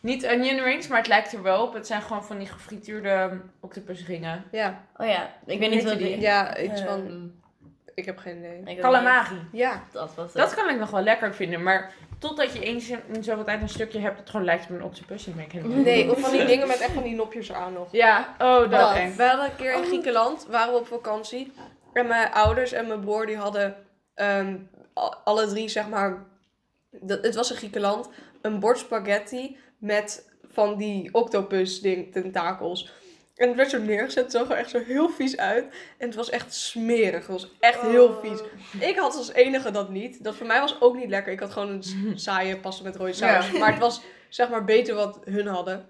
Niet 0.00 0.26
onion 0.26 0.60
rings, 0.60 0.88
maar 0.88 0.98
het 0.98 1.06
lijkt 1.08 1.32
er 1.32 1.42
wel 1.42 1.62
op. 1.62 1.74
Het 1.74 1.86
zijn 1.86 2.02
gewoon 2.02 2.24
van 2.24 2.38
die 2.38 2.46
gefrituurde 2.46 3.40
octopusringen. 3.60 4.44
Ja, 4.50 4.84
Oh 4.96 5.06
ja, 5.06 5.30
ik 5.46 5.58
weet 5.58 5.70
niet 5.70 5.84
wat 5.84 5.98
die? 5.98 6.06
die... 6.06 6.20
ja 6.20 6.58
iets 6.58 6.82
van, 6.82 7.32
ik 8.00 8.06
heb 8.06 8.18
geen 8.18 8.38
idee. 8.38 8.58
ik 8.58 8.64
weet 8.64 8.78
Calamari. 8.80 9.40
Ja. 9.52 9.82
Dat 9.92 10.14
was 10.14 10.26
het. 10.26 10.42
Dat 10.42 10.54
kan 10.54 10.68
ik 10.68 10.78
nog 10.78 10.90
wel 10.90 11.02
lekker 11.02 11.34
vinden, 11.34 11.62
maar 11.62 11.92
totdat 12.18 12.52
je 12.52 12.60
eens 12.64 12.90
in 12.90 13.24
zoveel 13.24 13.44
tijd 13.44 13.62
een 13.62 13.68
stukje 13.68 13.98
hebt 13.98 14.16
dat 14.18 14.30
gewoon 14.30 14.44
lijkt 14.46 14.64
op 14.64 14.70
een 14.70 14.82
octopus. 14.82 15.24
Ben 15.24 15.44
ik 15.44 15.64
nee, 15.64 16.10
of 16.10 16.20
van 16.20 16.30
die 16.30 16.44
dingen 16.44 16.66
met 16.66 16.80
echt 16.80 16.92
van 16.92 17.02
die 17.02 17.14
nopjes 17.14 17.48
eraan 17.48 17.72
nog. 17.72 17.88
Ja, 17.92 18.34
oh, 18.38 18.70
dat 18.70 18.94
eng. 18.94 19.16
We 19.16 19.22
hadden 19.24 19.44
een 19.44 19.56
keer 19.56 19.72
in 19.72 19.78
Oh. 19.80 19.86
Griekenland, 19.86 20.46
waren 20.50 20.72
we 20.72 20.78
op 20.78 20.86
vakantie. 20.86 21.52
En 21.92 22.06
mijn 22.06 22.32
ouders 22.32 22.72
en 22.72 22.86
mijn 22.86 23.00
broer 23.00 23.26
die 23.26 23.36
hadden 23.36 23.76
ehm, 24.14 24.56
al- 24.92 25.14
alle 25.24 25.46
drie, 25.46 25.68
zeg 25.68 25.88
maar, 25.88 26.24
dat, 26.90 27.24
het 27.24 27.34
was 27.34 27.50
in 27.50 27.56
Griekenland, 27.56 28.08
een 28.42 28.58
bord 28.60 28.78
spaghetti 28.78 29.58
met 29.78 30.28
van 30.52 30.76
die 30.76 31.14
octopus 31.14 31.80
ding, 31.80 32.12
tentakels. 32.12 32.92
En 33.40 33.48
het 33.48 33.56
werd 33.56 33.70
zo 33.70 33.78
neergezet, 33.78 34.22
het 34.22 34.32
zag 34.32 34.50
er 34.50 34.56
echt 34.56 34.70
zo 34.70 34.78
heel 34.86 35.08
vies 35.08 35.36
uit. 35.36 35.64
En 35.98 36.06
het 36.06 36.14
was 36.14 36.30
echt 36.30 36.54
smerig, 36.54 37.26
het 37.26 37.26
was 37.40 37.50
echt 37.60 37.80
heel 37.80 38.06
Oh. 38.06 38.20
vies. 38.24 38.38
Ik 38.78 38.96
had 38.98 39.16
als 39.16 39.32
enige 39.32 39.70
dat 39.70 39.88
niet. 39.90 40.24
Dat 40.24 40.34
voor 40.34 40.46
mij 40.46 40.60
was 40.60 40.80
ook 40.80 40.96
niet 40.96 41.08
lekker. 41.08 41.32
Ik 41.32 41.40
had 41.40 41.50
gewoon 41.52 41.68
een 41.70 42.18
saaie 42.28 42.56
pasta 42.56 42.82
met 42.84 42.96
rode 42.96 43.12
saus. 43.12 43.50
Ja. 43.50 43.58
Maar 43.58 43.70
het 43.70 43.80
was 43.80 44.02
zeg 44.28 44.48
maar 44.48 44.64
beter 44.64 44.94
wat 44.94 45.18
hun 45.24 45.46
hadden. 45.46 45.86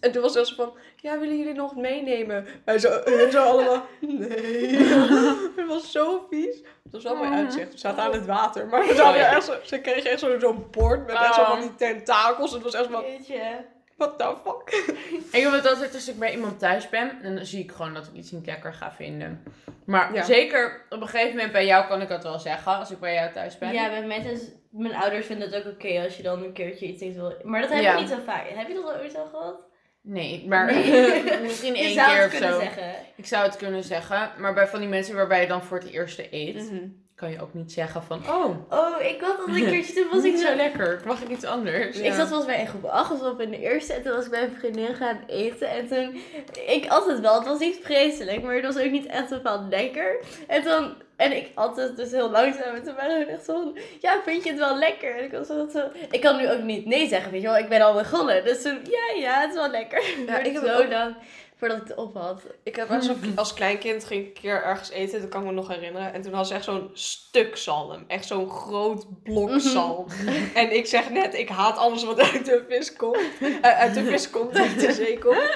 En 0.00 0.12
toen 0.12 0.22
was 0.22 0.34
het 0.34 0.46
zo 0.46 0.54
van, 0.54 0.72
ja, 0.96 1.18
willen 1.18 1.38
jullie 1.38 1.54
nog 1.54 1.76
meenemen? 1.76 2.46
Wij 2.64 2.78
zo, 2.78 3.00
hun 3.04 3.30
zo 3.30 3.42
allemaal, 3.42 3.86
nee. 4.00 4.76
het 5.56 5.66
was 5.66 5.92
zo 5.92 6.26
vies. 6.30 6.56
Het 6.82 6.92
was 6.92 7.02
wel 7.02 7.16
mooi 7.16 7.28
Mhm. 7.28 7.38
uitzicht. 7.38 7.72
We 7.72 7.78
zaten 7.78 8.02
aan 8.02 8.12
het 8.12 8.26
water. 8.26 8.66
Maar 8.66 8.86
we 8.86 8.94
zaten 8.94 9.28
echt 9.28 9.44
zo, 9.44 9.52
ze 9.62 9.78
kregen 9.80 10.10
echt 10.10 10.20
zo- 10.20 10.38
zo'n 10.38 10.66
bord 10.70 11.06
met 11.06 11.16
echt 11.16 11.34
zo 11.34 11.44
van 11.44 11.60
die 11.60 11.74
tentakels. 11.74 12.52
Het 12.52 12.62
was 12.62 12.74
echt 12.74 12.88
van, 12.90 13.02
Jeetje. 13.02 13.64
What 13.96 14.18
the 14.18 14.34
fuck? 14.44 14.84
Ik 15.36 15.42
heb 15.42 15.52
het 15.52 15.66
altijd 15.66 15.94
als 15.94 16.08
ik 16.08 16.18
bij 16.18 16.32
iemand 16.32 16.58
thuis 16.58 16.88
ben, 16.88 17.18
en 17.22 17.34
dan 17.36 17.44
zie 17.46 17.62
ik 17.62 17.72
gewoon 17.72 17.94
dat 17.94 18.06
ik 18.06 18.12
iets 18.12 18.30
niet 18.30 18.46
lekker 18.46 18.74
ga 18.74 18.92
vinden. 18.92 19.42
Maar 19.86 20.14
Ja. 20.14 20.22
zeker 20.22 20.86
op 20.88 21.00
een 21.00 21.08
gegeven 21.08 21.34
moment 21.34 21.52
bij 21.52 21.66
jou 21.66 21.86
kan 21.86 22.02
ik 22.02 22.08
dat 22.08 22.22
wel 22.22 22.38
zeggen, 22.38 22.76
als 22.76 22.90
ik 22.90 22.98
bij 23.00 23.14
jou 23.14 23.32
thuis 23.32 23.58
ben. 23.58 23.72
Ja, 23.72 23.88
bij 23.88 24.06
mij 24.06 24.18
is, 24.18 24.40
mijn 24.70 24.94
ouders 24.94 25.26
vinden 25.26 25.50
het 25.52 25.66
ook 25.66 25.72
oké 25.72 26.02
als 26.04 26.16
je 26.16 26.22
dan 26.22 26.42
een 26.44 26.52
keertje 26.52 26.86
iets 26.86 27.02
wil. 27.02 27.34
Maar 27.42 27.60
dat 27.60 27.70
heb 27.70 27.82
Ja. 27.82 27.94
je 27.94 28.00
niet 28.00 28.08
zo 28.08 28.18
vaak. 28.24 28.48
Heb 28.48 28.68
je 28.68 28.74
dat 28.74 28.84
al 28.84 28.96
ooit 28.96 29.16
al 29.16 29.26
gehad? 29.26 29.64
Nee, 30.02 30.44
maar 30.48 30.72
Nee. 30.74 31.22
misschien 31.42 31.74
één 31.74 31.94
keer 32.06 32.24
of 32.26 32.32
zo. 32.32 32.60
zeggen. 32.60 32.94
Ik 33.16 33.26
zou 33.26 33.44
het 33.44 33.56
kunnen 33.56 33.82
zeggen, 33.84 34.30
maar 34.38 34.54
bij 34.54 34.66
van 34.66 34.80
die 34.80 34.88
mensen 34.88 35.14
waarbij 35.16 35.40
je 35.40 35.46
dan 35.46 35.62
voor 35.62 35.78
het 35.78 35.90
eerste 35.90 36.26
eet, 36.34 36.70
Mhm. 36.70 36.86
Kan 37.16 37.30
je 37.30 37.40
ook 37.42 37.54
niet 37.54 37.72
zeggen 37.72 38.02
van, 38.02 38.20
oh, 38.28 38.44
Oh, 38.70 39.00
ik 39.02 39.20
had 39.20 39.36
dat 39.36 39.46
een 39.48 39.66
keertje. 39.70 39.92
Toen 39.92 40.08
was 40.12 40.24
ik 40.24 40.36
zo 40.36 40.46
zo 40.46 40.54
lekker, 40.54 41.00
mag 41.06 41.20
ik 41.22 41.28
iets 41.28 41.44
anders? 41.44 41.96
Ja. 41.98 42.04
Ik 42.04 42.12
zat 42.12 42.26
volgens 42.28 42.46
mij 42.48 42.60
in 42.60 42.66
groep 42.66 42.84
8 42.84 43.10
of 43.12 43.22
op 43.22 43.40
in 43.40 43.50
de 43.50 43.60
eerste. 43.60 43.92
En 43.92 44.02
toen 44.02 44.12
was 44.12 44.24
ik 44.24 44.30
bij 44.30 44.42
een 44.42 44.56
vriendin 44.58 44.94
gaan 44.94 45.18
eten. 45.26 45.68
En 45.70 45.86
toen, 45.88 46.20
ik 46.66 46.86
at 46.88 47.06
het 47.06 47.20
wel. 47.20 47.34
Het 47.34 47.46
was 47.46 47.58
niet 47.58 47.78
vreselijk, 47.82 48.42
maar 48.42 48.54
het 48.54 48.64
was 48.74 48.84
ook 48.84 48.90
niet 48.90 49.06
echt 49.06 49.28
bepaald 49.28 49.68
lekker. 49.70 50.18
En 50.46 50.62
toen, 50.62 50.94
en 51.16 51.36
ik 51.36 51.50
at 51.54 51.76
het 51.76 51.96
dus 51.96 52.10
heel 52.10 52.30
langzaam. 52.30 52.74
En 52.74 52.82
toen 52.82 52.94
waren 52.94 53.18
we 53.18 53.24
echt 53.32 53.44
zo 53.44 53.52
van, 53.52 53.78
ja, 54.00 54.20
vind 54.24 54.44
je 54.44 54.50
het 54.50 54.58
wel 54.58 54.78
lekker? 54.78 55.16
En 55.18 55.24
ik 55.24 55.32
was 55.32 55.46
zo, 55.46 55.68
zo 55.72 55.82
ik 56.10 56.20
kan 56.20 56.36
nu 56.36 56.50
ook 56.50 56.62
niet 56.62 56.86
nee 56.86 57.08
zeggen, 57.08 57.32
weet 57.32 57.40
je 57.42 57.46
wel. 57.46 57.58
Ik 57.58 57.68
ben 57.68 57.80
al 57.80 57.94
begonnen. 57.94 58.44
Dus 58.44 58.62
toen, 58.62 58.78
ja, 58.90 59.20
ja, 59.20 59.40
het 59.40 59.48
is 59.50 59.56
wel 59.56 59.70
lekker. 59.70 60.02
Ja, 60.26 60.38
ik 60.38 60.46
ik 60.46 60.52
heb 60.52 60.64
zo 60.66 60.82
ook- 60.82 60.90
lang 60.90 61.14
voordat 61.58 61.76
ik 61.76 61.88
het 61.88 61.96
op 61.96 62.14
had. 62.14 62.42
Ik 62.62 62.76
heb 62.76 62.90
als, 62.90 63.10
als 63.36 63.54
kleinkind 63.54 64.04
ging 64.04 64.20
ik 64.20 64.26
een 64.26 64.42
keer 64.42 64.62
ergens 64.62 64.90
eten, 64.90 65.20
dat 65.20 65.28
kan 65.30 65.40
ik 65.40 65.46
me 65.46 65.52
nog 65.52 65.68
herinneren. 65.68 66.12
En 66.12 66.22
toen 66.22 66.32
had 66.32 66.46
ze 66.46 66.54
echt 66.54 66.64
zo'n 66.64 66.90
stuk 66.92 67.56
zalm. 67.56 68.04
Echt 68.06 68.26
zo'n 68.26 68.50
groot 68.50 69.22
blok 69.22 69.48
Mhm. 69.48 69.58
zalm. 69.58 70.06
En 70.54 70.76
ik 70.76 70.86
zeg 70.86 71.10
net, 71.10 71.34
ik 71.34 71.48
haat 71.48 71.76
alles 71.76 72.04
wat 72.04 72.20
uit 72.20 72.44
de 72.44 72.64
vis 72.68 72.92
komt. 72.96 73.18
Eh, 73.62 73.78
uit 73.78 73.94
de 73.94 74.04
vis 74.04 74.30
komt, 74.30 74.56
uit 74.58 74.80
de 74.80 74.92
zee 74.92 75.18
komt. 75.18 75.50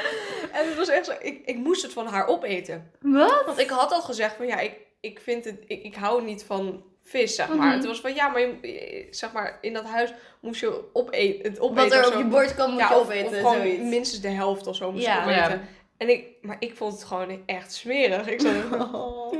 En 0.53 0.67
het 0.69 0.77
was 0.77 0.89
echt 0.89 1.07
zo, 1.07 1.13
ik, 1.21 1.41
ik 1.45 1.57
moest 1.57 1.83
het 1.83 1.93
van 1.93 2.07
haar 2.07 2.27
opeten. 2.27 2.91
Wat? 3.01 3.43
Want 3.47 3.59
ik 3.59 3.71
had 3.71 3.93
al 3.93 4.03
gezegd 4.03 4.37
van 4.37 4.47
ja, 4.47 4.59
ik, 4.59 4.73
ik 5.01 5.21
vind 5.21 5.45
het, 5.45 5.57
ik, 5.67 5.83
ik 5.83 5.95
hou 5.95 6.25
niet 6.25 6.45
van 6.45 6.83
vis, 7.03 7.35
zeg 7.35 7.49
maar. 7.49 7.57
Mhm. 7.57 7.69
En 7.71 7.79
toen 7.81 7.89
was 7.89 8.01
van 8.01 8.15
ja, 8.15 8.29
maar 8.29 8.41
je- 8.41 9.07
zeg 9.11 9.33
maar, 9.33 9.59
in 9.61 9.73
dat 9.73 9.85
huis 9.85 10.13
moest 10.41 10.61
je 10.61 10.85
opeten, 10.93 11.51
het 11.51 11.61
opeten 11.61 11.89
Wat 11.89 11.93
er 11.99 12.07
op 12.07 12.13
zo. 12.13 12.19
je 12.19 12.25
bord 12.25 12.55
kan, 12.55 12.71
moet 12.71 12.81
Ja, 12.81 12.89
je 12.89 12.95
of, 12.95 13.01
opeten. 13.05 13.27
of 13.27 13.35
gewoon 13.37 13.55
zoiets. 13.57 13.83
minstens 13.83 14.21
de 14.23 14.29
helft 14.29 14.67
of 14.67 14.77
zo 14.77 14.93
moest 14.93 15.05
Ja. 15.05 15.15
je 15.15 15.21
opeten. 15.21 15.59
Ja. 15.59 15.61
En 16.01 16.09
ik, 16.09 16.27
maar 16.43 16.57
ik 16.59 16.77
vond 16.77 16.93
het 16.93 17.05
gewoon 17.05 17.43
echt 17.47 17.73
smerig. 17.73 18.27
Ik 18.29 18.41
zei, 18.41 18.63
Oh. 18.93 19.33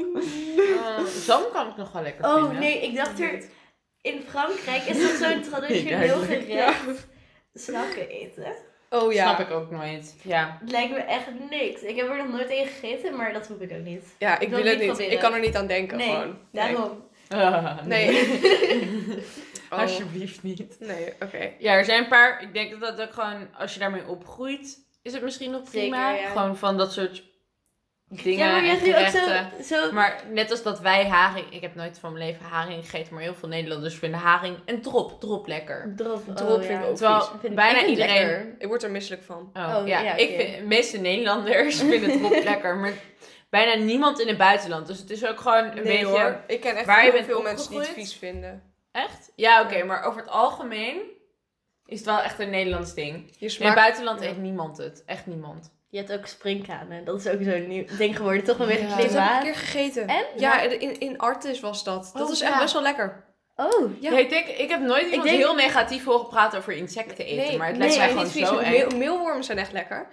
Uh, 0.57 1.05
zalm 1.05 1.53
kan 1.53 1.69
ik 1.69 1.77
nog 1.77 1.93
wel 1.93 2.03
lekker 2.03 2.25
Oh 2.25 2.43
vinden. 2.43 2.59
nee, 2.59 2.81
ik 2.83 2.97
dacht 2.97 3.21
er. 3.21 3.45
In 4.03 4.23
Frankrijk 4.29 4.83
is 4.85 5.01
dat 5.03 5.29
zo'n 5.31 5.43
traditioneel 5.51 6.19
gerecht. 6.19 7.07
Snakken 7.55 8.09
eten. 8.09 8.55
oh 8.91 9.13
ja. 9.13 9.35
Snap 9.35 9.49
ik 9.49 9.55
ook 9.55 9.71
nooit. 9.71 10.17
Ja. 10.23 10.57
Het 10.61 10.71
lijkt 10.71 10.91
me 10.93 10.99
echt 10.99 11.27
niks. 11.51 11.83
Ik 11.83 11.97
heb 11.97 12.09
er 12.09 12.17
nog 12.17 12.29
nooit 12.29 12.51
een 12.51 12.67
gegeten, 12.67 13.17
maar 13.17 13.33
dat 13.33 13.47
hoef 13.47 13.61
ik 13.61 13.73
ook 13.73 13.85
niet. 13.85 14.05
Ja, 14.19 14.35
ik 14.35 14.41
Ik 14.41 14.49
wil 14.49 14.59
wil 14.63 14.67
het 14.71 14.79
niet 14.79 14.87
proberen. 14.89 15.13
Ik 15.13 15.19
kan 15.19 15.35
er 15.35 15.41
niet 15.41 15.57
aan 15.57 15.67
denken 15.67 15.97
nee, 15.97 16.11
gewoon. 16.11 16.39
daarom. 16.53 17.09
Ah, 17.29 17.85
Nee. 17.85 18.29
Oh. 19.73 19.79
Alsjeblieft 19.79 20.43
niet. 20.43 20.77
Nee, 20.79 21.13
oké. 21.23 21.51
Ja, 21.59 21.73
er 21.75 21.85
zijn 21.85 22.03
een 22.03 22.09
paar. 22.09 22.43
Ik 22.43 22.55
denk 22.55 22.71
dat 22.81 22.81
dat 22.97 23.07
ook 23.09 23.15
gewoon, 23.15 23.49
als 23.59 23.75
je 23.75 23.81
daarmee 23.81 24.07
opgroeit, 24.07 24.79
is 25.03 25.13
het 25.13 25.23
misschien 25.23 25.51
nog 25.51 25.63
prima. 25.63 26.11
Zeker, 26.11 26.23
ja. 26.27 26.31
Gewoon 26.31 26.57
van 26.57 26.77
dat 26.79 26.93
soort 26.93 27.29
dingen 28.09 28.39
ja, 28.39 28.47
maar 28.53 28.63
je 28.65 28.69
en 28.69 28.75
hebt 28.75 28.83
nu 28.87 28.91
ook 28.91 28.97
gerechten. 28.97 29.65
zo... 29.65 29.75
zo 29.87 29.93
Maar 29.93 30.23
net 30.33 30.51
als 30.51 30.63
dat 30.63 30.81
wij 30.81 31.07
haring, 31.09 31.55
ik 31.55 31.61
heb 31.61 31.75
nooit 31.75 31.99
van 31.99 32.13
mijn 32.13 32.25
leven 32.25 32.45
haring 32.47 32.85
gegeten, 32.85 33.15
maar 33.15 33.23
heel 33.23 33.35
veel 33.35 33.49
Nederlanders 33.49 33.95
vinden 33.95 34.21
haring 34.21 34.57
en 34.65 34.81
drop, 34.83 35.21
drop 35.21 35.47
lekker. 35.47 35.93
drop, 35.97 36.23
Drop 36.37 36.49
oh, 36.49 36.55
vind 36.59 36.65
ik 36.65 36.81
ja. 36.81 36.85
ook 36.85 36.97
Terwijl 36.97 37.21
vind- 37.41 37.55
bijna 37.55 37.81
ik 37.81 37.87
iedereen. 37.87 38.15
lekker. 38.27 38.55
Ik 38.59 38.67
word 38.67 38.83
er 38.83 38.91
misselijk 38.91 39.23
van. 39.23 39.51
Oh, 39.55 39.77
Oh, 39.81 39.87
ja, 39.87 40.01
ja, 40.01 40.15
ik 40.15 40.37
vind, 40.41 40.57
de 40.57 40.63
meeste 40.65 40.99
Nederlanders 40.99 41.77
vinden 41.91 42.19
drop 42.19 42.43
lekker, 42.45 42.77
maar 42.77 42.93
bijna 43.51 43.75
niemand 43.85 44.21
in 44.21 44.29
het 44.29 44.37
buitenland. 44.39 44.87
Dus 44.87 44.99
het 44.99 45.11
is 45.11 45.27
ook 45.27 45.41
gewoon 45.41 45.65
een 45.65 45.75
nee 45.75 45.83
beetje. 45.83 46.05
hoor. 46.07 46.41
Ik 46.47 46.61
ken 46.61 46.77
echt 46.77 46.87
waar 46.87 47.05
je 47.05 47.11
heel 47.13 47.25
veel 47.25 47.43
mensen 47.43 47.71
die 47.71 47.79
het 47.81 47.89
vies 47.89 48.15
vinden. 48.17 48.63
Echt? 48.93 49.33
Ja, 49.37 49.63
oké, 49.63 49.77
Ja. 49.77 49.85
maar 49.85 50.05
over 50.05 50.21
het 50.21 50.31
algemeen 50.31 51.01
is 51.91 51.99
het 51.99 52.07
wel 52.07 52.21
echt 52.21 52.39
een 52.39 52.51
Nederlands 52.51 52.95
ding. 52.95 53.31
Je 53.39 53.57
In 53.59 53.67
het 53.67 53.75
buitenland 53.75 54.21
ja. 54.23 54.29
eet 54.29 54.39
niemand 54.39 54.77
het. 54.77 55.03
Echt 55.07 55.27
niemand. 55.27 55.71
Je 55.89 55.99
hebt 55.99 56.13
ook 56.13 56.27
springkanen. 56.27 57.05
Dat 57.05 57.19
is 57.21 57.29
ook 57.29 57.43
zo'n 57.43 57.69
nieuw 57.69 57.85
ding 57.99 58.17
geworden. 58.17 58.45
Toch 58.45 58.57
vanwege 58.57 58.87
Ja. 58.87 58.97
Dit 58.97 59.13
heb 59.13 59.23
ik 59.25 59.31
een 59.37 59.43
keer 59.43 59.55
gegeten. 59.55 60.07
En? 60.09 60.25
Ja, 60.37 60.61
in, 60.61 61.01
in 61.01 61.19
Artis 61.19 61.61
was 61.61 61.85
dat. 61.85 62.11
Dat 62.15 62.27
Oh, 62.27 62.33
is 62.33 62.41
echt 62.41 62.53
ja. 62.53 62.59
best 62.61 62.73
wel 62.73 62.83
lekker. 62.83 63.25
Oh. 63.57 64.01
Ja. 64.01 64.11
Ja. 64.11 64.19
ik, 64.19 64.29
denk, 64.31 64.47
ik 64.47 64.69
heb 64.69 64.81
nooit 64.81 65.05
iemand 65.07 65.23
denk- 65.29 65.37
heel 65.43 65.55
negatief 65.55 66.05
horen 66.05 66.29
praten 66.29 66.59
over 66.59 66.73
insecten 66.73 67.25
eten. 67.25 67.37
Nee, 67.47 67.59
maar 67.59 67.67
het 67.69 67.79
nee, 67.79 67.87
lijkt 67.89 67.99
mij 68.03 68.09
gewoon 68.09 68.25
niet 68.35 68.47
zo 68.47 68.59
vies. 68.59 68.69
Meel- 68.71 68.99
meelwormen 68.99 69.45
zijn 69.45 69.59
echt 69.59 69.73
lekker. 69.73 70.07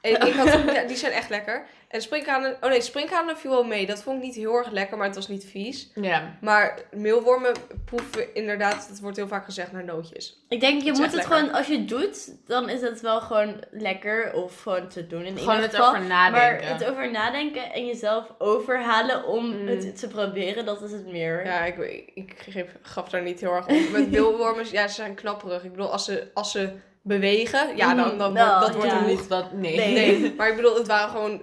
En 0.00 0.26
ik 0.26 0.32
had, 0.34 0.48
ja, 0.74 0.82
die 0.82 0.96
zijn 0.96 1.12
echt 1.12 1.28
lekker. 1.28 1.66
En 1.88 2.02
springkanen... 2.02 2.56
Oh 2.60 2.70
nee, 2.70 2.80
springkanen 2.80 3.36
viel 3.36 3.50
wel 3.50 3.64
mee. 3.64 3.86
Dat 3.86 4.02
vond 4.02 4.16
ik 4.18 4.22
niet 4.24 4.34
heel 4.34 4.54
erg 4.54 4.70
lekker, 4.70 4.96
maar 4.96 5.06
het 5.06 5.14
was 5.14 5.28
niet 5.28 5.44
vies. 5.44 5.90
Ja. 5.94 6.36
Maar 6.40 6.78
meelwormen 6.92 7.52
proeven 7.84 8.34
inderdaad, 8.34 8.88
het 8.88 9.00
wordt 9.00 9.16
heel 9.16 9.28
vaak 9.28 9.44
gezegd, 9.44 9.72
naar 9.72 9.84
nootjes. 9.84 10.44
Ik 10.48 10.60
denk, 10.60 10.82
je 10.82 10.88
Het 10.88 10.96
moet 10.98 11.06
het 11.06 11.14
lekker. 11.14 11.36
gewoon, 11.36 11.52
als 11.52 11.66
je 11.66 11.76
het 11.78 11.88
doet, 11.88 12.34
dan 12.46 12.68
is 12.68 12.80
het 12.80 13.00
wel 13.00 13.20
gewoon 13.20 13.64
lekker 13.70 14.32
of 14.32 14.60
gewoon 14.62 14.88
te 14.88 15.06
doen 15.06 15.22
in 15.22 15.38
Gewoon 15.38 15.54
ieder 15.54 15.68
het 15.68 15.74
geval. 15.78 15.88
over 15.94 16.06
nadenken. 16.06 16.66
Maar 16.68 16.78
het 16.78 16.90
over 16.90 17.10
nadenken 17.10 17.72
en 17.72 17.86
jezelf 17.86 18.24
overhalen 18.38 19.24
om 19.26 19.46
Mm. 19.46 19.66
het 19.68 19.98
te 19.98 20.08
proberen, 20.08 20.64
dat 20.64 20.82
is 20.82 20.92
het 20.92 21.06
meer. 21.06 21.44
Ja, 21.44 21.64
ik, 21.64 21.76
ik, 21.78 22.10
ik 22.14 22.34
geef, 22.48 22.66
gaf 22.82 23.08
daar 23.08 23.22
niet 23.22 23.40
heel 23.40 23.52
erg 23.52 23.66
op. 23.68 23.90
Met 23.92 24.10
meelwormen, 24.16 24.64
ja, 24.70 24.88
ze 24.88 24.94
zijn 24.94 25.14
knapperig. 25.14 25.64
Ik 25.64 25.70
bedoel, 25.70 25.92
als 25.92 26.04
ze, 26.04 26.28
als 26.34 26.50
ze 26.50 26.72
bewegen. 27.02 27.76
Ja, 27.76 27.94
dan, 27.94 28.18
dan, 28.18 28.32
wordt- 28.34 28.60
dat 28.60 28.74
wordt 28.74 28.90
ja. 28.90 28.98
hem 28.98 29.06
niet. 29.06 29.26
Wat, 29.26 29.52
nee. 29.52 29.76
Nee. 29.76 29.94
Nee, 30.18 30.34
maar 30.36 30.48
ik 30.48 30.56
bedoel, 30.56 30.74
het 30.74 30.86
waren 30.86 31.10
gewoon 31.10 31.42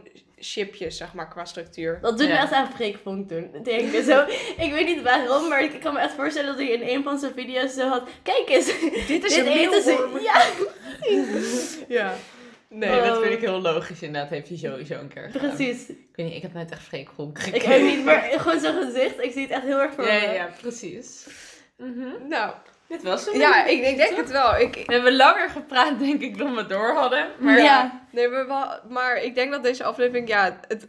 chipjes, 0.51 0.97
zeg 0.97 1.13
maar, 1.13 1.27
qua 1.29 1.45
structuur. 1.45 1.99
Dat 2.01 2.17
doet 2.17 2.27
me 2.27 2.33
Ja. 2.33 2.41
echt 2.41 2.51
aan 2.51 2.71
Freekvonk 2.75 3.29
doen. 3.29 3.49
Ik 3.53 3.63
denk 3.65 4.03
zo, 4.03 4.25
ik 4.65 4.71
weet 4.71 4.85
niet 4.85 5.01
waarom, 5.01 5.49
maar 5.49 5.63
ik 5.63 5.79
kan 5.79 5.93
me 5.93 5.99
echt 5.99 6.13
voorstellen 6.13 6.47
dat 6.49 6.57
hij 6.57 6.67
in 6.67 6.95
een 6.95 7.03
van 7.03 7.19
zijn 7.19 7.33
video's 7.33 7.73
zo 7.73 7.87
had. 7.87 8.03
Kijk 8.23 8.49
eens, 8.49 8.65
Dit 9.07 9.23
is 9.23 9.35
dit 9.35 9.37
een 9.37 9.53
meelworm. 9.53 10.19
Ja, 10.23 10.45
Ja. 11.87 12.13
Nee, 12.69 12.99
Oh. 12.99 13.05
dat 13.07 13.21
vind 13.21 13.33
ik 13.33 13.39
heel 13.41 13.61
logisch 13.61 14.01
inderdaad. 14.01 14.29
Heeft 14.29 14.47
hij 14.47 14.57
sowieso 14.57 14.93
een 14.93 15.07
keer 15.07 15.29
gedaan. 15.31 15.55
precies. 15.55 15.89
Ik 15.89 15.97
weet 16.15 16.25
niet, 16.25 16.35
ik 16.35 16.41
heb 16.41 16.53
net 16.53 16.71
echt 16.71 16.81
freekgroep 16.81 17.37
Ik 17.37 17.63
ook 17.63 17.81
niet, 17.81 18.03
maar 18.05 18.21
gewoon 18.35 18.59
zijn 18.59 18.83
gezicht. 18.83 19.19
Ik 19.23 19.31
zie 19.31 19.41
het 19.41 19.51
echt 19.51 19.63
heel 19.63 19.79
erg 19.79 19.93
voor 19.93 20.05
Ja, 20.07 20.13
me. 20.13 20.25
ja, 20.25 20.31
ja, 20.31 20.49
precies. 20.61 21.27
Mhm. 21.77 22.27
Nou, 22.27 22.53
Dit 22.87 23.03
was 23.03 23.25
hem. 23.25 23.39
ja, 23.39 23.65
ik, 23.65 23.81
ik 23.83 23.97
denk 23.97 24.15
het 24.17 24.31
wel. 24.31 24.57
Ik, 24.57 24.83
We 24.85 24.93
hebben 24.93 25.15
langer 25.15 25.49
gepraat, 25.49 25.99
denk 25.99 26.21
ik, 26.21 26.37
dan 26.37 26.55
we 26.55 26.65
door 26.65 26.93
hadden. 26.93 27.27
Maar 27.39 27.61
ja. 27.61 28.01
nee, 28.11 28.27
maar, 28.27 28.47
wel- 28.47 28.79
maar 28.89 29.23
ik 29.23 29.35
denk 29.35 29.51
dat 29.51 29.63
deze 29.63 29.83
aflevering, 29.83 30.27
ja, 30.27 30.59
het, 30.67 30.87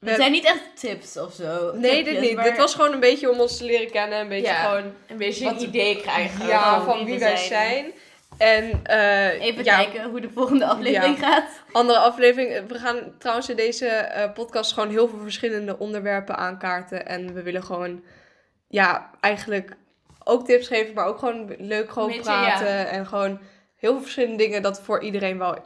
we 0.00 0.08
Het 0.10 0.18
zijn 0.20 0.32
niet 0.32 0.44
echt 0.44 0.62
tips 0.74 1.16
of 1.16 1.32
zo. 1.34 1.72
Nee, 1.74 2.04
dit 2.04 2.20
niet. 2.20 2.34
maar- 2.34 2.44
Dit 2.44 2.56
was 2.56 2.74
gewoon 2.74 2.92
een 2.92 3.00
beetje 3.00 3.30
om 3.30 3.40
ons 3.40 3.56
te 3.58 3.64
leren 3.64 3.90
kennen. 3.90 4.18
Een 4.20 4.28
beetje 4.28 4.46
Ja. 4.52 4.54
gewoon 4.70 4.92
een 5.06 5.16
beetje 5.16 5.46
een 5.48 5.62
idee 5.62 6.00
krijgen. 6.00 6.46
ja, 6.46 6.76
van 6.76 6.84
van 6.96 7.04
wie 7.04 7.18
wij 7.18 7.36
zijn. 7.36 7.48
zijn. 7.48 7.92
En 8.38 8.80
eh, 8.84 9.40
Even 9.42 9.64
ja, 9.64 9.76
kijken 9.76 10.10
hoe 10.10 10.20
de 10.20 10.30
volgende 10.34 10.64
aflevering 10.66 11.18
gaat. 11.18 11.48
andere 11.72 11.98
aflevering. 11.98 12.68
We 12.68 12.78
gaan 12.78 13.14
trouwens 13.18 13.48
in 13.48 13.56
deze 13.56 13.86
eh, 13.86 14.32
podcast 14.32 14.72
gewoon 14.72 14.90
heel 14.90 15.08
veel 15.08 15.18
verschillende 15.18 15.78
onderwerpen 15.78 16.36
aankaarten. 16.36 17.06
En 17.06 17.34
we 17.34 17.42
willen 17.42 17.62
gewoon, 17.62 18.02
ja, 18.68 19.10
eigenlijk 19.20 19.76
ook 20.28 20.44
tips 20.44 20.66
geven, 20.68 20.94
maar 20.94 21.06
ook 21.06 21.18
gewoon 21.18 21.54
leuk 21.58 21.90
gewoon 21.90 22.08
Beetje, 22.08 22.22
praten. 22.22 22.88
En 22.88 23.06
gewoon 23.06 23.38
heel 23.76 23.92
veel 23.92 24.00
verschillende 24.00 24.36
dingen 24.36 24.62
dat 24.62 24.80
voor 24.80 25.02
iedereen 25.02 25.38
wel 25.38 25.56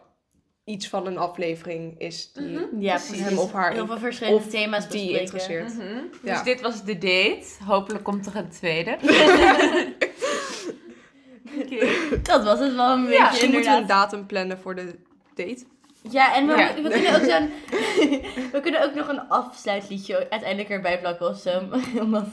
iets 0.65 0.89
van 0.89 1.07
een 1.07 1.19
aflevering 1.19 1.99
is 2.01 2.33
die 2.33 2.51
Ja, 2.53 2.67
Precies. 2.95 3.07
precies. 3.09 3.25
hem 3.25 3.39
of 3.39 3.53
haar 3.53 3.73
Heel 3.73 3.87
veel 3.87 3.99
verschillende 3.99 4.39
of 4.39 4.47
thema's 4.49 4.89
die 4.89 5.19
bespreken. 5.19 5.21
interesseert. 5.25 5.75
Mhm. 5.75 6.05
Ja. 6.23 6.33
Dus 6.35 6.43
dit 6.43 6.61
was 6.61 6.85
de 6.85 6.99
date. 6.99 7.45
Hopelijk 7.67 8.05
komt 8.05 8.27
er 8.27 8.37
een 8.37 8.49
tweede. 8.51 8.97
Dat 12.23 12.45
was 12.45 12.59
het 12.59 12.75
wel 12.75 12.91
een 12.93 13.03
beetje, 13.05 13.19
Ja, 13.19 13.29
misschien 13.29 13.51
moeten 13.51 13.73
we 13.73 13.79
een 13.81 13.87
datum 13.87 14.27
plannen 14.27 14.59
voor 14.59 14.75
de 14.75 14.95
date. 15.35 15.65
Ja, 16.11 16.35
en 16.35 16.47
we, 16.47 16.57
Ja. 16.57 16.75
we 16.75 16.89
kunnen 16.89 17.15
ook 17.15 17.31
zo'n... 17.31 17.51
we 18.53 18.61
kunnen 18.63 18.83
ook 18.85 18.95
nog 18.95 19.09
een 19.09 19.29
afsluitliedje 19.29 20.27
uiteindelijk 20.31 20.69
erbij 20.71 20.99
plakken 21.01 21.29
of 21.29 21.39
zo. 21.39 21.63
Omdat, 22.03 22.25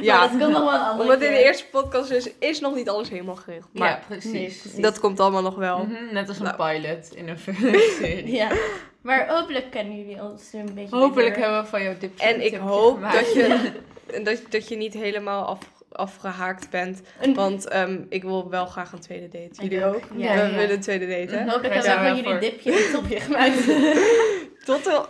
Ja. 0.00 0.20
Dat 0.28 0.38
kan 0.38 0.50
nog 0.50 0.70
wel 0.70 0.92
een 0.94 1.00
Omdat 1.00 1.20
dit 1.20 1.28
de 1.28 1.42
eerste 1.44 1.64
podcast 1.70 2.10
is, 2.10 2.30
is 2.38 2.60
nog 2.60 2.74
niet 2.74 2.88
alles 2.88 3.08
helemaal 3.08 3.34
geregeld. 3.36 3.70
Maar 3.72 3.88
ja, 3.88 4.00
precies. 4.06 4.32
Nee, 4.32 4.44
precies. 4.46 4.74
dat 4.82 5.00
komt 5.00 5.20
allemaal 5.20 5.42
nog 5.42 5.54
wel. 5.54 5.78
Mhm, 5.84 6.12
Net 6.12 6.28
als 6.28 6.38
een 6.38 6.44
Nou. 6.44 6.56
pilot 6.56 7.14
in 7.14 7.28
een 7.28 7.38
serie. 8.00 8.32
Ja, 8.32 8.48
maar 9.00 9.28
hopelijk 9.28 9.70
kennen 9.70 9.96
jullie 9.96 10.22
ons 10.22 10.52
een 10.52 10.74
beetje 10.74 10.96
Hopelijk 10.96 11.28
beter. 11.28 11.42
hebben 11.42 11.62
we 11.62 11.68
van 11.68 11.82
jouw 11.82 11.94
dipje 11.98 12.24
En 12.26 12.44
ik 12.44 12.54
hoop 12.56 12.94
gemaakt. 12.94 13.14
dat 13.14 13.32
je, 13.34 13.70
en 14.12 14.24
dat, 14.24 14.40
dat 14.48 14.68
je 14.68 14.76
niet 14.76 14.94
helemaal 14.94 15.44
af, 15.44 15.58
afgehaakt 15.96 16.70
bent. 16.70 17.00
Een- 17.20 17.34
Want 17.34 17.68
ehm, 17.68 17.98
ik 18.08 18.22
wil 18.22 18.50
wel 18.50 18.66
graag 18.66 18.92
een 18.92 19.00
tweede 19.00 19.28
date. 19.28 19.62
Jullie 19.62 19.84
ook? 19.84 20.02
Ja, 20.16 20.34
we 20.34 20.40
ja. 20.40 20.50
willen 20.50 20.70
een 20.70 20.80
tweede 20.80 21.06
date, 21.06 21.36
hè? 21.36 21.50
Hopelijk 21.50 21.74
Daar 21.74 21.84
hebben 22.02 22.10
we 22.10 22.16
jullie 22.16 22.30
voor. 22.30 22.40
dipje 22.40 22.86
een 22.86 22.92
topje 22.92 23.20
gemaakt. 23.20 23.64
Tot 24.64 24.84
de 24.84 24.90
Tot 24.90 25.08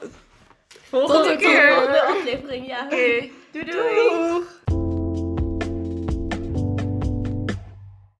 volgende 0.89 1.28
de 1.28 1.37
keer. 1.37 1.72
volgende 1.72 2.03
aflevering, 2.03 2.66
ja. 2.66 2.84
Oké. 2.84 3.28
Doei 3.53 3.64
doei! 3.64 3.95
Doeg! 4.30 4.86